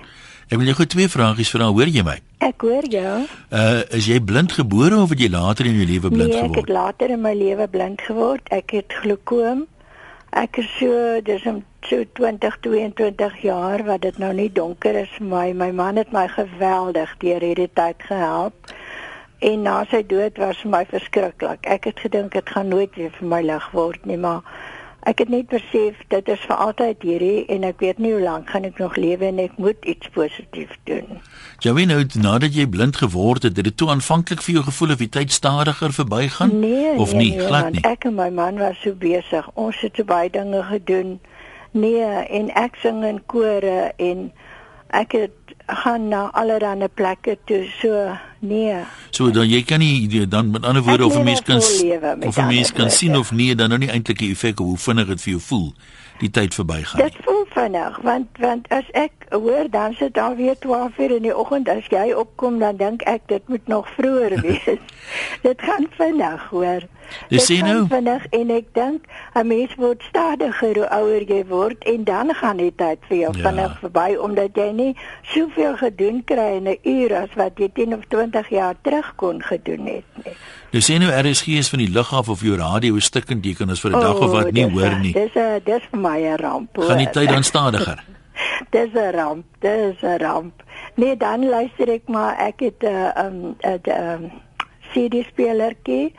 Ek 0.46 0.60
wil 0.62 0.68
jou 0.70 0.76
gou 0.78 0.86
twee 0.86 1.10
vragies 1.10 1.50
vra, 1.50 1.72
hoor 1.74 1.90
jy 1.90 2.04
my? 2.06 2.20
Ek 2.46 2.62
hoor 2.62 2.86
jou. 2.86 3.14
Uh 3.50 3.80
is 3.98 4.06
jy 4.06 4.20
blind 4.22 4.52
gebore 4.54 5.00
of 5.02 5.10
het 5.10 5.24
jy 5.24 5.32
later 5.34 5.66
in 5.66 5.80
jou 5.80 5.88
lewe 5.90 6.12
blind 6.14 6.30
nee, 6.30 6.42
geword? 6.44 6.52
Nee, 6.52 6.62
ek 6.62 6.68
het 6.68 6.76
later 6.76 7.14
in 7.16 7.24
my 7.24 7.32
lewe 7.34 7.66
blind 7.74 8.04
geword. 8.06 8.52
Ek 8.54 8.76
het 8.78 8.94
glaukoom. 9.02 9.64
Ek 10.38 10.60
is 10.62 10.70
so 10.78 11.18
dis 11.26 11.48
om 11.50 11.64
so 11.90 12.06
20 12.20 12.60
22 12.62 13.42
jaar 13.42 13.86
wat 13.90 14.06
dit 14.06 14.22
nou 14.22 14.30
nie 14.38 14.52
donker 14.54 15.02
is 15.02 15.10
vir 15.18 15.28
my. 15.34 15.48
My 15.58 15.72
man 15.74 15.98
het 15.98 16.14
my 16.14 16.28
geweldig 16.30 17.18
deur 17.26 17.50
hierdie 17.50 17.72
tyd 17.74 18.06
gehelp. 18.06 18.74
En 19.42 19.66
na 19.66 19.80
sy 19.90 20.04
dood 20.06 20.38
was 20.38 20.62
vir 20.62 20.76
my 20.78 20.86
verskriklik. 20.94 21.66
Ek 21.66 21.90
het 21.90 22.06
gedink 22.06 22.38
dit 22.38 22.54
gaan 22.54 22.70
nooit 22.70 22.94
weer 23.02 23.14
vir 23.18 23.30
my 23.34 23.42
lig 23.50 23.66
word 23.74 24.06
nie, 24.06 24.22
maar 24.22 24.46
Ek 25.06 25.20
het 25.22 25.30
net 25.30 25.52
besef 25.52 26.00
dit 26.10 26.30
is 26.34 26.46
vir 26.50 26.62
altyd 26.64 27.04
hierdie 27.06 27.44
en 27.54 27.66
ek 27.68 27.84
weet 27.84 28.00
nie 28.02 28.16
hoe 28.16 28.24
lank 28.24 28.50
gaan 28.50 28.66
ek 28.66 28.80
nog 28.82 28.96
lewe 28.98 29.28
en 29.28 29.42
ek 29.44 29.60
moet 29.62 29.86
iets 29.86 30.10
positiefs 30.16 30.80
doen. 30.90 31.20
Jawien 31.62 31.94
nou 31.94 32.00
nadat 32.18 32.58
jy 32.58 32.66
blind 32.70 32.98
geword 32.98 33.46
het, 33.46 33.54
het 33.54 33.70
dit 33.70 33.78
toe 33.78 33.92
aanvanklik 33.94 34.42
vir 34.42 34.58
jou 34.58 34.64
gevoel 34.66 34.96
of 34.96 35.04
die 35.04 35.12
tyd 35.14 35.36
stadiger 35.36 35.94
verbygaan 35.94 36.58
nee, 36.60 36.96
of 36.98 37.14
nee, 37.14 37.22
nie, 37.22 37.38
nee, 37.38 37.48
glad 37.48 37.72
nie. 37.78 37.86
Ek 37.86 38.10
en 38.10 38.18
my 38.18 38.32
man 38.34 38.58
was 38.58 38.82
so 38.82 38.98
besig. 38.98 39.46
Ons 39.54 39.84
het 39.86 39.94
so 39.94 40.10
baie 40.10 40.32
dinge 40.34 40.64
gedoen. 40.72 41.20
Nee, 41.78 42.10
en 42.40 42.50
ek 42.58 42.82
sing 42.82 43.04
in 43.06 43.22
kore 43.30 43.92
en 44.02 44.32
ek 44.90 45.14
het 45.20 45.56
gaan 45.86 46.10
na 46.10 46.32
allerlei 46.34 46.88
plekke 46.88 47.38
toe 47.46 47.66
so 47.78 48.08
nee. 48.48 48.76
So 49.10 49.32
dan 49.32 49.50
jy 49.50 49.64
kan 49.64 49.80
nie 49.80 50.28
dan 50.28 50.52
met 50.52 50.66
ander 50.66 50.84
woorde 50.84 51.06
of 51.06 51.16
'n 51.16 51.24
mens 51.24 51.42
kan 51.42 51.58
of 52.28 52.38
'n 52.38 52.48
mens 52.48 52.72
kan 52.72 52.92
sien 52.92 53.18
of 53.18 53.32
nee 53.32 53.56
dan 53.56 53.70
nou 53.70 53.80
nie 53.80 53.90
eintlik 53.90 54.18
die 54.18 54.32
effek 54.32 54.58
hoe 54.58 54.78
vinnig 54.78 55.08
dit 55.08 55.22
vir 55.22 55.32
jou 55.32 55.42
voel 55.42 55.74
die 56.18 56.30
tyd 56.32 56.54
verbygaan. 56.54 57.02
Dit 57.02 57.16
voel 57.24 57.46
vinnig 57.50 58.00
want 58.02 58.28
want 58.40 58.68
as 58.70 58.88
ek 58.92 59.12
hoor 59.30 59.70
dan 59.70 59.94
sit 59.94 60.14
daar 60.14 60.36
weer 60.36 60.58
12 60.60 60.98
uur 60.98 61.16
in 61.16 61.22
die 61.28 61.36
oggend 61.36 61.70
as 61.70 61.88
jy 61.92 62.12
opkom 62.14 62.60
dan 62.60 62.78
dink 62.78 63.02
ek 63.02 63.28
dit 63.32 63.48
moet 63.48 63.68
nog 63.68 63.90
vroeër 63.98 64.40
wees. 64.46 64.80
dit 65.42 65.62
gaan 65.62 65.88
vinnig 65.98 66.48
hoor. 66.50 66.88
Dis 67.30 67.46
sien 67.46 67.66
nou 67.66 67.86
vinnig 67.90 68.26
en 68.34 68.50
ek 68.50 68.72
dink 68.74 69.06
'n 69.34 69.48
mens 69.48 69.76
word 69.76 70.02
stadiger 70.10 70.76
hoe 70.76 70.90
ouer 70.90 71.24
jy 71.28 71.44
word 71.48 71.84
en 71.84 72.04
dan 72.04 72.34
gaan 72.34 72.58
die 72.58 72.74
tyd 72.76 73.00
vir 73.10 73.18
jou 73.18 73.34
ja. 73.38 73.50
vinnig 73.50 73.80
verby 73.80 74.16
omdat 74.16 74.58
jy 74.58 74.70
nie 74.72 74.94
soveel 75.22 75.78
gedoen 75.78 76.24
kry 76.24 76.50
in 76.60 76.70
'n 76.70 76.80
uur 76.84 77.16
as 77.16 77.36
wat 77.36 77.60
jy 77.60 77.70
10 77.74 77.94
of 77.94 78.08
20 78.10 78.35
jaar 78.50 78.76
terug 78.82 79.16
kon 79.16 79.42
gedoen 79.42 79.86
het 79.86 80.04
nie. 80.24 80.34
Dis 80.72 80.86
sien 80.86 81.00
nou 81.00 81.12
RSG 81.12 81.48
is 81.48 81.70
van 81.70 81.80
die 81.80 81.92
lug 81.92 82.14
af 82.14 82.30
of 82.30 82.42
jou 82.42 82.58
radio 82.58 83.00
stukkend 83.00 83.46
jy 83.46 83.54
kan 83.54 83.70
ons 83.70 83.82
vir 83.82 83.92
'n 83.92 84.00
dag 84.00 84.20
of 84.20 84.32
wat 84.32 84.52
nie 84.52 84.70
hoor 84.70 85.00
nie. 85.00 85.14
Dis 85.14 85.36
'n 85.36 85.62
dis 85.64 85.84
vir 85.92 86.00
my 86.00 86.20
'n 86.20 86.38
ramp. 86.38 86.78
Gaan 86.78 86.98
die 86.98 87.10
tyd 87.10 87.30
dan 87.30 87.44
stadiger? 87.44 88.04
dis 88.76 88.92
'n 88.94 89.12
ramp, 89.16 89.46
dis 89.60 90.02
'n 90.02 90.18
ramp. 90.18 90.64
Nee, 90.96 91.18
dan 91.18 91.50
luister 91.50 91.90
ek 91.90 92.08
maar 92.08 92.36
ek 92.38 92.60
het 92.60 92.84
'n 92.84 92.88
uh, 92.88 93.12
'n 93.16 93.26
um, 93.26 93.56
'n 93.62 93.92
um, 93.92 94.32
CD 94.92 95.24
spelertjie 95.28 96.14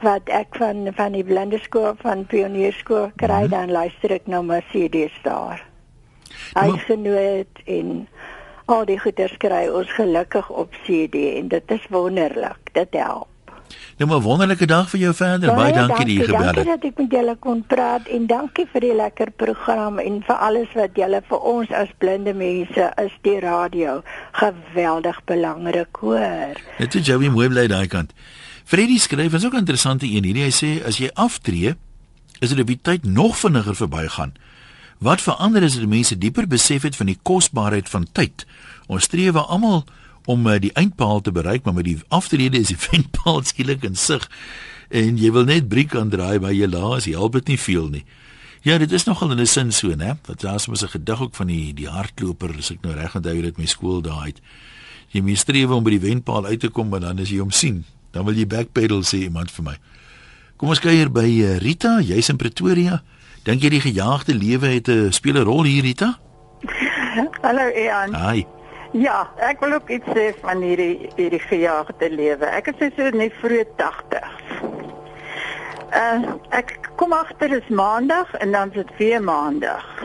wat 0.00 0.28
ek 0.28 0.54
van 0.58 0.88
van 0.94 1.12
die 1.12 1.24
blinde 1.24 1.58
skool 1.58 1.94
van 2.02 2.26
pionierskool 2.26 3.10
kry 3.16 3.26
mm 3.26 3.40
-hmm. 3.40 3.50
dan 3.50 3.70
luister 3.70 4.10
ek 4.10 4.26
nou 4.26 4.42
maar 4.44 4.64
CD's 4.70 5.18
daar. 5.22 5.66
Hy 6.54 6.78
genoot 6.78 7.54
en 7.64 8.08
al 8.68 8.84
die 8.88 8.98
goeders 9.00 9.34
kry 9.42 9.66
ons 9.72 9.90
gelukkig 9.96 10.48
op 10.48 10.76
CD 10.84 11.14
en 11.40 11.48
dit 11.48 11.76
is 11.78 11.90
wonderlik. 11.90 12.72
Dit 12.72 12.96
help. 13.00 13.28
Nou 13.98 14.10
'n 14.14 14.22
wonderlike 14.22 14.66
dag 14.66 14.90
vir 14.90 15.00
jou 15.00 15.14
verder. 15.14 15.54
Baie, 15.54 15.72
Baie 15.72 15.86
dankie 15.86 16.04
dat 16.04 16.14
jy 16.14 16.24
gebel 16.24 16.46
het. 16.46 16.54
Dankie 16.54 16.72
dat 16.72 16.84
ek 16.84 16.98
met 16.98 17.10
julle 17.10 17.36
kon 17.38 17.64
praat 17.66 18.06
en 18.06 18.26
dankie 18.26 18.66
vir 18.72 18.80
die 18.80 18.94
lekker 18.94 19.30
program 19.30 19.98
en 19.98 20.22
vir 20.22 20.36
alles 20.36 20.68
wat 20.74 20.90
julle 20.94 21.22
vir 21.28 21.38
ons 21.38 21.72
as 21.72 21.88
blinde 21.98 22.34
mense 22.34 22.92
is 23.04 23.12
die 23.22 23.40
radio 23.40 24.02
geweldig 24.32 25.24
belangrik 25.24 25.96
hoor. 26.00 26.54
Dit 26.78 26.94
is 26.94 27.06
Joey 27.06 27.28
mooi 27.28 27.48
bly 27.48 27.66
daai 27.66 27.86
kant. 27.86 28.12
Freddie 28.64 29.00
skryf 29.00 29.32
is 29.32 29.44
ook 29.44 29.52
'n 29.52 29.64
interessante 29.64 30.06
een 30.06 30.24
hierdie. 30.24 30.44
Hy 30.44 30.52
sê 30.52 30.86
as 30.86 30.98
jy 30.98 31.10
aftree, 31.14 31.74
is 32.38 32.48
dit 32.48 32.60
op 32.60 32.66
die 32.66 32.80
tyd 32.82 33.04
nog 33.04 33.36
vinniger 33.36 33.74
verbygaan. 33.74 34.32
Wat 34.98 35.22
verander 35.22 35.62
is 35.62 35.76
dat 35.78 35.86
mense 35.86 36.18
dieper 36.18 36.46
besef 36.46 36.82
het 36.82 36.96
van 36.96 37.06
die 37.06 37.18
kosbaarheid 37.22 37.88
van 37.88 38.06
tyd. 38.12 38.46
Ons 38.86 39.04
streef 39.04 39.36
almal 39.36 39.84
om 40.26 40.46
uh, 40.46 40.58
die 40.60 40.72
eindpaal 40.72 41.20
te 41.20 41.32
bereik, 41.32 41.64
maar 41.64 41.74
met 41.74 41.84
die 41.84 41.98
aftrede 42.08 42.58
is 42.58 42.72
die 42.72 42.80
eindpaal 42.96 43.44
skielik 43.44 43.84
in 43.84 43.96
sig 43.96 44.28
en 44.88 45.18
jy 45.20 45.30
wil 45.32 45.44
net 45.44 45.68
briek 45.68 45.94
aandraai 45.96 46.38
by 46.40 46.50
jou 46.56 46.68
laas, 46.72 47.04
help 47.12 47.36
dit 47.36 47.52
nie 47.52 47.58
veel 47.60 47.90
nie. 47.92 48.04
Ja, 48.64 48.78
dit 48.80 48.92
is 48.92 49.04
nogal 49.04 49.30
in 49.32 49.40
'n 49.40 49.46
sin 49.46 49.72
so, 49.72 49.94
né? 49.94 50.16
Dat 50.26 50.40
daar's 50.40 50.66
mos 50.66 50.82
'n 50.82 50.88
gedig 50.88 51.20
ook 51.20 51.34
van 51.34 51.46
die 51.46 51.74
die 51.74 51.88
hardloper, 51.88 52.56
as 52.58 52.70
ek 52.70 52.82
nou 52.82 52.94
reg 52.94 53.14
onthou 53.14 53.42
dit 53.42 53.58
my 53.58 53.66
skool 53.66 54.00
daai 54.02 54.26
het. 54.26 54.40
Jy 55.10 55.20
moet 55.20 55.38
streef 55.38 55.70
om 55.70 55.84
by 55.84 55.90
die 55.90 56.00
wenpaal 56.08 56.46
uit 56.46 56.60
te 56.60 56.68
kom, 56.68 56.88
maar 56.88 57.00
dan 57.00 57.18
as 57.18 57.30
jy 57.30 57.38
hom 57.38 57.50
sien, 57.50 57.84
dan 58.12 58.24
wil 58.24 58.34
jy 58.34 58.46
backpedal 58.46 59.02
sê 59.02 59.22
iemand 59.28 59.50
vir 59.50 59.64
my. 59.64 59.76
Kom 60.56 60.68
ons 60.68 60.80
kyk 60.80 60.92
hier 60.92 61.10
by 61.10 61.28
uh, 61.28 61.58
Rita, 61.58 62.00
jy's 62.00 62.28
in 62.28 62.36
Pretoria. 62.36 63.02
Dink 63.48 63.62
jy 63.64 63.68
die 63.72 63.80
gejaagde 63.80 64.34
lewe 64.36 64.68
het 64.76 64.88
'n 64.92 65.08
speel 65.08 65.40
'n 65.40 65.48
rol 65.48 65.64
hier 65.64 65.82
Rita? 65.82 66.18
Hallo 67.46 67.64
Ian. 67.72 68.12
Hi. 68.14 68.44
Ja, 68.92 69.30
ek 69.36 69.60
wil 69.60 69.72
ook 69.72 69.88
iets 69.88 70.04
sê 70.12 70.34
van 70.40 70.60
hierdie 70.60 71.08
hierdie 71.16 71.40
gejaagde 71.40 72.10
lewe. 72.10 72.44
Ek 72.44 72.68
is 72.68 72.92
so 72.96 73.08
in 73.08 73.18
die 73.18 73.32
vroeë 73.40 73.64
80s. 73.80 74.44
Uh 75.96 76.36
ek 76.50 76.76
kom 76.96 77.12
agter 77.12 77.56
is 77.56 77.68
maandag 77.68 78.34
en 78.34 78.52
dan 78.52 78.68
is 78.68 78.84
dit 78.84 78.92
weer 78.98 79.22
maandag. 79.22 80.04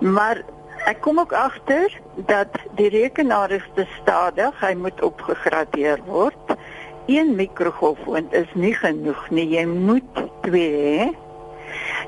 Maar 0.00 0.42
ek 0.86 1.00
kom 1.00 1.22
ook 1.22 1.32
agter 1.32 1.94
dat 2.26 2.58
die 2.74 2.88
rekenaar 2.88 3.50
is 3.50 3.68
te 3.74 3.86
stadig, 4.02 4.60
hy 4.60 4.74
moet 4.74 5.02
opgegradeer 5.02 6.02
word. 6.06 6.58
Een 7.06 7.36
mikrogolfoon 7.36 8.26
is 8.30 8.50
nie 8.54 8.74
genoeg 8.74 9.30
nie. 9.30 9.46
Jy 9.48 9.66
moet 9.66 10.26
twee 10.42 10.70
hê. 10.74 11.21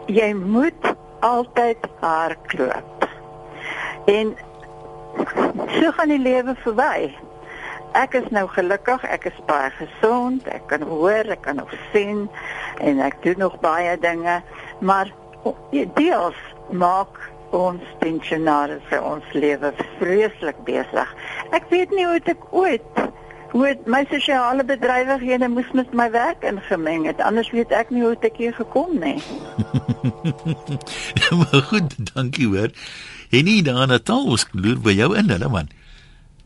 Jy 0.07 0.35
moet 0.37 0.95
altyd 1.25 1.87
hardloop. 2.01 3.09
En 4.05 4.37
so 5.79 5.91
gaan 5.97 6.13
die 6.13 6.19
lewe 6.21 6.55
verby. 6.61 7.15
Ek 7.97 8.17
is 8.19 8.27
nou 8.35 8.45
gelukkig, 8.53 9.05
ek 9.09 9.31
is 9.31 9.39
baie 9.49 9.71
gesond, 9.79 10.45
ek 10.51 10.67
kan 10.69 10.83
hoor, 10.85 11.31
ek 11.33 11.45
kan 11.47 11.57
nog 11.57 11.73
sien 11.93 12.27
en 12.85 13.01
ek 13.01 13.17
doen 13.25 13.39
nog 13.47 13.57
baie 13.63 13.95
dinge, 14.03 14.41
maar 14.85 15.09
deels 15.97 16.41
maak 16.75 17.17
ons 17.55 17.97
pensionaars 18.03 18.83
vir 18.91 19.05
ons 19.07 19.33
lewe 19.33 19.71
vreeslik 20.01 20.59
besig. 20.67 21.17
Ek 21.55 21.71
weet 21.73 21.95
nie 21.95 22.05
hoe 22.11 22.21
ek 22.21 22.45
ooit 22.51 23.05
hoe 23.55 23.77
my 23.87 24.03
sosiale 24.11 24.65
bedrywighede 24.67 25.49
moes 25.49 25.71
met 25.79 25.93
my 25.95 26.09
werk 26.11 26.43
ingemeng 26.43 27.07
het. 27.07 27.21
Anders 27.23 27.51
weet 27.55 27.71
ek 27.71 27.93
nie 27.95 28.03
hoe 28.03 28.17
ek 28.19 28.41
hier 28.43 28.55
gekom 28.55 28.99
nie. 28.99 29.15
maar 31.39 31.63
goed, 31.71 31.95
dankie 32.11 32.49
hoor. 32.51 32.75
En 33.31 33.47
nie 33.47 33.63
daar 33.63 33.85
na 33.87 33.95
Natal 33.95 34.27
ons 34.35 34.49
loer 34.59 34.81
by 34.83 34.97
jou 34.99 35.13
in 35.19 35.31
hulle 35.31 35.51
man. 35.53 35.71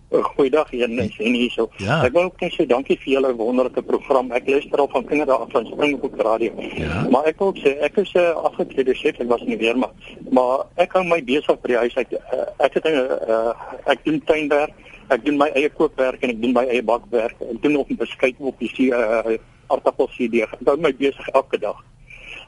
Goeiedag 0.09 0.71
hier 0.73 0.85
en 0.89 1.11
sien 1.13 1.35
hierso. 1.37 1.71
Ja. 1.81 1.99
Ek 2.05 2.13
wil 2.13 2.29
ook 2.29 2.45
net 2.45 2.55
sê 2.57 2.65
dankie 2.69 2.97
vir 3.01 3.15
julle 3.15 3.33
wonderlike 3.37 3.83
program. 3.89 4.29
Ek 4.37 4.45
luister 4.49 4.81
al 4.81 4.89
van 4.93 5.05
kinders 5.09 5.33
af 5.33 5.49
van 5.53 5.69
Springbok 5.69 6.21
Radio. 6.25 6.53
Ja. 6.81 7.03
Maar 7.13 7.29
ek 7.33 7.41
wil 7.41 7.55
ook 7.55 7.61
sê 7.65 7.75
ek 7.85 7.97
is 8.05 8.13
'n 8.17 8.21
uh, 8.21 8.45
afgetrede 8.49 8.95
chef, 8.97 9.21
ek 9.21 9.33
was 9.33 9.45
nie 9.49 9.57
weer 9.57 9.77
maar 9.77 9.93
maar 10.33 10.65
ek 10.77 10.93
hou 10.93 11.05
my 11.05 11.21
besig 11.25 11.61
by 11.61 11.73
die 11.73 11.81
huis. 11.85 11.97
Ek 11.97 12.13
uh, 12.13 12.45
ek 12.57 12.81
het 12.81 12.85
'n 12.85 13.01
uh, 13.29 13.53
ek 13.85 14.05
doen 14.05 14.21
tuinwerk, 14.25 14.73
ek 15.09 15.25
doen 15.25 15.37
my 15.41 15.49
eie 15.57 15.71
kookwerk 15.71 16.23
en 16.23 16.31
ek 16.35 16.41
doen 16.43 16.55
my 16.57 16.65
eie 16.69 16.83
bakwerk. 16.83 17.37
Ek 17.41 17.63
doen 17.63 17.73
nog 17.73 17.89
'n 17.91 17.97
beskuit 17.97 18.37
op 18.39 18.59
die 18.59 18.91
uh, 18.93 19.39
aardappelsiede. 19.67 20.43
Ek 20.43 20.57
hou 20.65 20.77
my 20.77 20.95
besig 20.97 21.29
elke 21.29 21.59
dag. 21.59 21.85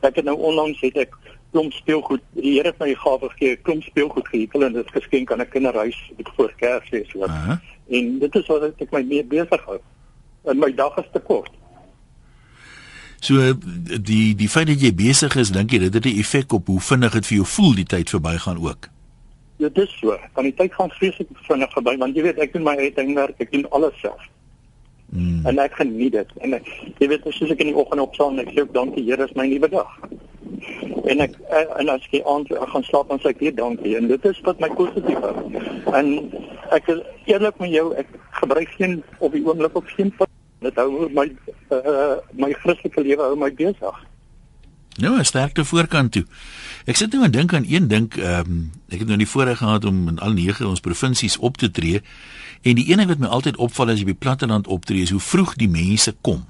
Ek 0.00 0.16
het 0.16 0.24
nou 0.24 0.36
onlangs 0.36 0.80
het 0.80 0.96
ek 0.96 1.16
klomp 1.52 1.72
speelgoed. 1.72 2.22
Die 2.36 2.56
Here 2.56 2.70
het 2.70 2.78
my 2.78 2.94
gawe 2.94 3.28
gegee, 3.28 3.56
klomp 3.56 3.82
speelgoed 3.82 4.28
gehutel 4.28 4.64
en 4.64 4.72
dit 4.72 4.90
geskenk 4.90 5.32
aan 5.32 5.40
'n 5.40 5.48
kinderhuis 5.48 5.98
wat 6.16 6.32
voor 6.36 6.52
Kersfees 6.56 7.12
was. 7.12 7.28
Uh 7.28 7.46
-huh. 7.46 7.56
En 7.88 8.18
dit 8.18 8.34
is 8.34 8.46
wat 8.46 8.62
ek 8.62 8.90
my 8.90 9.02
mee 9.02 9.24
besig 9.24 9.64
hou. 9.64 9.80
En 10.44 10.58
my 10.58 10.74
dag 10.74 10.96
is 10.96 11.08
te 11.12 11.20
kort. 11.20 11.50
So 13.20 13.52
die 14.00 14.34
die 14.34 14.48
feit 14.48 14.66
dat 14.66 14.80
jy 14.80 14.94
besig 14.94 15.36
is, 15.36 15.50
dink 15.52 15.70
jy 15.70 15.78
dit 15.78 15.94
het 15.94 16.04
'n 16.04 16.18
effek 16.18 16.52
op 16.52 16.66
hoe 16.66 16.80
vinnig 16.80 17.12
dit 17.12 17.26
vir 17.26 17.36
jou 17.36 17.46
voel 17.46 17.74
die 17.74 17.84
tyd 17.84 18.10
verbygaan 18.10 18.58
ook. 18.58 18.88
Dit 19.60 19.78
is 19.78 19.90
so. 20.00 20.16
Kan 20.32 20.46
die 20.48 20.54
tyd 20.56 20.72
gaan 20.72 20.92
vreeslik 20.96 21.28
vinnig 21.44 21.72
verby 21.76 21.96
want 22.00 22.16
jy 22.16 22.24
weet 22.24 22.38
ek 22.40 22.54
doen 22.54 22.64
my 22.64 22.76
eie 22.80 22.92
tuinwerk, 22.96 23.36
ek 23.44 23.52
doen 23.52 23.66
alles 23.76 23.98
self. 24.00 24.22
Mm. 25.12 25.42
En 25.50 25.58
ek 25.58 25.74
geniet 25.76 26.14
dit. 26.14 26.32
En 26.46 26.54
ek, 26.56 26.68
jy 27.02 27.08
weet 27.10 27.26
as 27.28 27.40
ek 27.44 27.60
in 27.60 27.72
die 27.72 27.76
oggend 27.76 28.00
opstaan 28.00 28.38
en 28.38 28.46
ek 28.46 28.54
sê 28.56 28.64
dankie 28.72 29.04
Here, 29.04 29.26
is 29.26 29.36
my 29.36 29.44
nuwe 29.50 29.68
dag. 29.68 29.92
En 31.10 31.24
ek 31.26 31.36
en 31.50 31.92
as 31.92 32.06
ek 32.08 32.24
aand 32.28 32.52
ek 32.54 32.72
gaan 32.72 32.86
slaap 32.88 33.12
dan 33.12 33.20
sê 33.20 33.34
ek 33.34 33.42
weer 33.44 33.56
dankie 33.58 33.96
en 33.98 34.08
dit 34.08 34.28
is 34.30 34.40
wat 34.48 34.60
my 34.64 34.70
positief 34.78 35.28
is. 35.32 35.70
En 35.92 36.12
ek 36.76 36.88
is 36.94 37.04
eerlik 37.28 37.58
met 37.60 37.74
jou, 37.74 37.90
ek 38.00 38.08
gebruik 38.40 38.76
geen 38.78 39.00
op 39.18 39.34
die 39.36 39.44
oomblik 39.44 39.76
op 39.76 39.92
geen 39.96 40.12
pad. 40.16 40.30
Dit 40.64 40.76
hou 40.80 41.08
my 41.16 41.26
uh, 41.74 42.16
my 42.36 42.52
Christelike 42.62 43.04
lewe 43.04 43.28
hou 43.28 43.36
my 43.36 43.50
besig. 43.60 44.00
Nou, 44.98 45.24
sterkte 45.24 45.64
voorkant 45.64 46.12
toe. 46.12 46.24
Ek 46.84 46.96
sit 46.96 47.12
nou 47.12 47.24
en 47.24 47.30
dink 47.30 47.54
aan 47.54 47.64
een 47.68 47.88
ding, 47.88 48.08
ehm 48.18 48.50
um, 48.50 48.70
ek 48.88 48.98
het 49.04 49.08
nou 49.08 49.18
die 49.20 49.28
voorreg 49.28 49.58
gehad 49.58 49.84
om 49.84 50.08
in 50.08 50.18
al 50.18 50.32
nege 50.32 50.66
ons 50.66 50.80
provinsies 50.80 51.36
op 51.38 51.56
te 51.56 51.70
tree 51.70 52.02
en 52.62 52.74
die 52.74 52.88
ene 52.90 53.06
wat 53.06 53.18
my 53.18 53.26
altyd 53.26 53.56
opval 53.56 53.92
as 53.92 54.00
jy 54.00 54.10
by 54.10 54.16
platteland 54.18 54.66
optree 54.66 55.02
is 55.02 55.12
hoe 55.14 55.20
vroeg 55.20 55.54
die 55.54 55.68
mense 55.68 56.16
kom. 56.20 56.46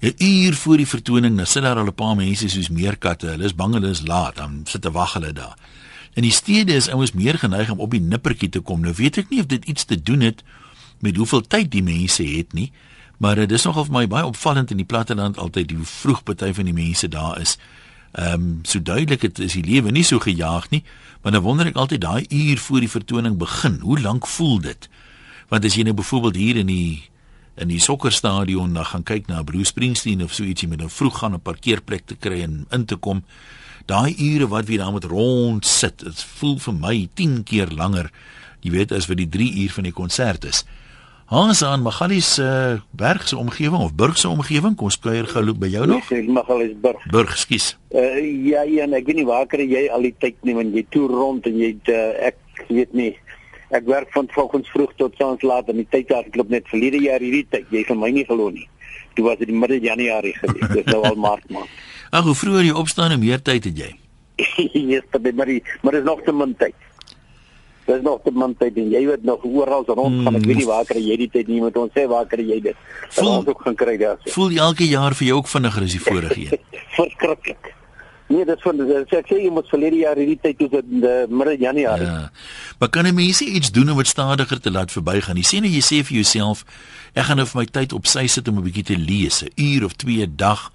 'n 0.00 0.14
Uur 0.18 0.54
voor 0.54 0.76
die 0.76 0.86
vertoning, 0.86 1.36
dan 1.36 1.46
sit 1.46 1.62
daar 1.62 1.76
al 1.76 1.86
'n 1.86 1.94
paar 1.94 2.16
mense 2.16 2.48
soos 2.48 2.68
meerkatte. 2.68 3.26
Hulle 3.26 3.44
is 3.44 3.54
bang 3.54 3.74
hulle 3.74 3.88
is 3.88 4.06
laat, 4.06 4.36
dan 4.36 4.60
sit 4.64 4.82
te 4.82 4.90
wag 4.90 5.12
hulle 5.12 5.32
daar. 5.32 5.56
In 6.14 6.22
die 6.22 6.32
stede 6.32 6.72
is 6.72 6.88
ouens 6.88 7.12
meer 7.12 7.38
geneig 7.38 7.70
om 7.70 7.80
op 7.80 7.90
die 7.90 8.00
nippertjie 8.00 8.48
te 8.48 8.60
kom. 8.60 8.80
Nou 8.80 8.94
weet 8.96 9.16
ek 9.16 9.28
nie 9.30 9.40
of 9.40 9.46
dit 9.46 9.64
iets 9.64 9.84
te 9.84 10.02
doen 10.02 10.20
het 10.20 10.42
met 10.98 11.16
hoeveel 11.16 11.40
tyd 11.40 11.70
die 11.70 11.82
mense 11.82 12.22
het 12.22 12.52
nie. 12.52 12.72
Maar 13.18 13.34
dit 13.34 13.52
is 13.52 13.64
nogal 13.66 13.84
vir 13.88 13.92
my 13.92 14.06
baie 14.06 14.26
opvallend 14.26 14.70
in 14.70 14.78
die 14.78 14.86
platteland 14.86 15.38
altyd 15.38 15.70
hoe 15.74 15.84
vroeg 15.84 16.22
party 16.22 16.52
van 16.54 16.70
die 16.70 16.76
mense 16.76 17.08
daar 17.08 17.40
is. 17.40 17.58
Ehm 18.12 18.32
um, 18.32 18.58
so 18.62 18.82
duidelik 18.82 19.22
het 19.22 19.38
is 19.38 19.52
die 19.58 19.64
lewe 19.64 19.90
nie 19.90 20.04
so 20.04 20.18
gejaag 20.18 20.70
nie, 20.70 20.84
maar 21.22 21.32
dan 21.32 21.42
wonder 21.42 21.66
ek 21.66 21.76
altyd 21.76 22.00
daai 22.00 22.26
uur 22.28 22.58
voor 22.58 22.80
die 22.80 22.90
vertoning 22.90 23.36
begin, 23.38 23.80
hoe 23.82 24.00
lank 24.00 24.26
voel 24.26 24.60
dit? 24.60 24.88
Want 25.48 25.64
as 25.64 25.74
jy 25.74 25.82
nou 25.82 25.94
byvoorbeeld 25.94 26.36
hier 26.36 26.56
in 26.56 26.66
die 26.66 27.10
in 27.58 27.68
die 27.68 27.80
sokkerstadion 27.82 28.74
dan 28.74 28.86
gaan 28.86 29.02
kyk 29.02 29.26
na 29.26 29.42
Bruce 29.42 29.72
Springsteen 29.74 30.22
of 30.22 30.32
so 30.32 30.44
ietsie 30.44 30.68
met 30.68 30.82
'n 30.82 30.88
vroeg 30.88 31.18
gaan 31.18 31.34
'n 31.34 31.40
parkeerplek 31.40 32.06
te 32.06 32.14
kry 32.14 32.42
en 32.42 32.66
in 32.70 32.84
te 32.84 32.96
kom, 32.96 33.24
daai 33.86 34.14
ure 34.18 34.48
wat 34.48 34.68
jy 34.68 34.76
daar 34.76 34.92
met 34.92 35.04
rond 35.04 35.66
sit, 35.66 35.98
dit 35.98 36.22
voel 36.22 36.58
vir 36.58 36.74
my 36.74 37.08
10 37.14 37.42
keer 37.42 37.68
langer, 37.70 38.10
jy 38.60 38.70
weet 38.70 38.92
as 38.92 39.06
vir 39.06 39.16
die 39.16 39.28
3 39.28 39.62
uur 39.62 39.70
van 39.70 39.84
die 39.84 39.92
konsert 39.92 40.44
is. 40.44 40.64
Hans 41.28 41.60
aan 41.62 41.82
Magalies 41.82 42.34
se 42.34 42.42
uh, 42.42 42.80
berg 42.90 43.28
se 43.28 43.36
omgewing 43.36 43.82
of 43.82 43.94
burg 43.94 44.16
se 44.16 44.28
omgewing, 44.28 44.76
kom 44.80 44.88
skuier 44.88 45.26
gou 45.28 45.42
loop 45.44 45.58
by 45.60 45.68
jou 45.68 45.82
nog? 45.84 46.06
Ek 46.16 46.30
mag 46.32 46.48
al 46.48 46.62
eens 46.64 46.78
burg. 46.80 47.02
Burg, 47.12 47.34
skus. 47.36 47.66
Uh 47.92 48.22
ja, 48.48 48.62
ja, 48.64 48.86
en 48.86 48.96
ek 48.96 49.10
weet 49.10 49.18
nie 49.20 49.26
waar 49.28 49.44
kry 49.44 49.66
jy 49.68 49.82
al 49.92 50.08
die 50.08 50.14
tyd 50.24 50.40
nie 50.48 50.54
want 50.56 50.72
jy 50.72 50.86
toer 50.88 51.12
rond 51.12 51.44
en 51.50 51.58
jy 51.60 51.74
uh, 51.92 52.30
ek 52.30 52.64
weet 52.72 52.96
nie. 52.96 53.10
Ek 53.76 53.84
werk 53.92 54.08
van 54.16 54.32
vanoggends 54.32 54.72
vroeg 54.72 54.96
tot 54.96 55.20
saans 55.20 55.44
laat 55.44 55.68
en 55.68 55.82
die 55.82 55.86
tyd 55.92 56.08
daar 56.08 56.24
klop 56.32 56.48
net 56.48 56.72
verlede 56.72 57.04
jaar 57.04 57.20
hierdie 57.20 57.44
tyd. 57.52 57.68
Jy 57.76 57.84
vir 57.90 58.00
my 58.00 58.08
nie 58.16 58.24
glo 58.24 58.48
nie. 58.48 58.64
Dit 59.12 59.26
was 59.28 59.44
in 59.44 59.52
die 59.52 59.60
middel 59.60 59.84
Januarie 59.84 60.32
gewees. 60.40 60.72
Dit 60.78 60.86
is 60.86 60.92
nou 60.94 61.04
al 61.12 61.20
Maart 61.28 61.44
maand. 61.52 61.78
Ag, 62.16 62.24
hoe 62.24 62.38
vroeër 62.40 62.70
jy 62.70 62.80
opstaan 62.86 63.12
en 63.12 63.20
meer 63.20 63.44
tyd 63.44 63.68
het 63.68 63.84
jy? 63.84 63.92
Yesterday, 64.94 65.36
maar 65.36 65.52
die, 65.52 65.60
maar 65.84 66.00
is 66.00 66.08
nog 66.08 66.24
te 66.24 66.32
min 66.32 66.56
tyd. 66.56 66.87
Dis 67.88 68.02
nog 68.04 68.20
te 68.24 68.30
min 68.36 68.52
tyd 68.60 68.76
en 68.76 68.90
jy 68.92 69.00
weet 69.08 69.22
nog 69.24 69.44
oral 69.48 69.84
rond 69.88 70.20
gaan. 70.24 70.36
Ek 70.36 70.44
weet 70.44 70.60
nie 70.60 70.68
waar 70.68 70.84
kry 70.84 71.00
jy 71.00 71.16
die 71.22 71.30
tyd 71.32 71.48
nie 71.48 71.62
met 71.64 71.76
ons 71.80 71.94
sê 71.96 72.04
waar 72.10 72.26
kry 72.28 72.44
jy 72.44 72.60
dit? 72.68 72.76
Voel 73.16 73.30
ons 73.38 73.48
ook 73.48 73.62
gaan 73.64 73.78
kry 73.80 73.96
daar. 73.96 74.18
Voel 74.34 74.52
jy 74.52 74.60
elke 74.66 74.84
jaar 74.88 75.16
vir 75.16 75.26
jou 75.30 75.38
ook 75.40 75.48
vinniger 75.48 75.86
as 75.88 75.96
die 75.96 76.04
vorige 76.04 76.40
een? 76.44 76.58
Verskriklik. 76.98 77.72
Nee, 78.28 78.44
dit 78.44 78.60
van 78.60 78.76
dit 78.76 79.14
ek 79.16 79.30
sê 79.32 79.38
jy 79.40 79.50
moet 79.56 79.68
verlede 79.72 80.02
jaar 80.02 80.18
hierdie 80.20 80.36
tyd 80.42 80.58
toe 80.60 80.82
in 80.82 81.00
die 81.00 81.14
middel 81.32 81.62
Januarie. 81.64 82.04
Ja. 82.10 82.28
Maar 82.78 82.90
kan 82.92 83.06
'n 83.08 83.14
mens 83.14 83.40
iets 83.40 83.72
doen 83.72 83.88
om 83.90 83.96
dit 83.96 84.06
stadiger 84.06 84.60
te 84.60 84.70
laat 84.70 84.92
verbygaan? 84.92 85.40
Jy 85.40 85.46
sê 85.48 85.60
nou 85.64 85.72
jy 85.72 85.80
sê 85.80 86.04
vir 86.04 86.20
jouself, 86.20 86.64
ek 87.14 87.24
gaan 87.24 87.40
nou 87.40 87.46
vir 87.46 87.60
my 87.60 87.64
tyd 87.64 87.92
op 87.96 88.06
sy 88.06 88.26
sit 88.26 88.48
om 88.48 88.58
'n 88.58 88.68
bietjie 88.68 88.84
te 88.84 88.98
lees, 88.98 89.42
'n 89.44 89.52
uur 89.56 89.84
of 89.84 89.96
twee 89.96 90.26
'n 90.26 90.36
dag 90.36 90.70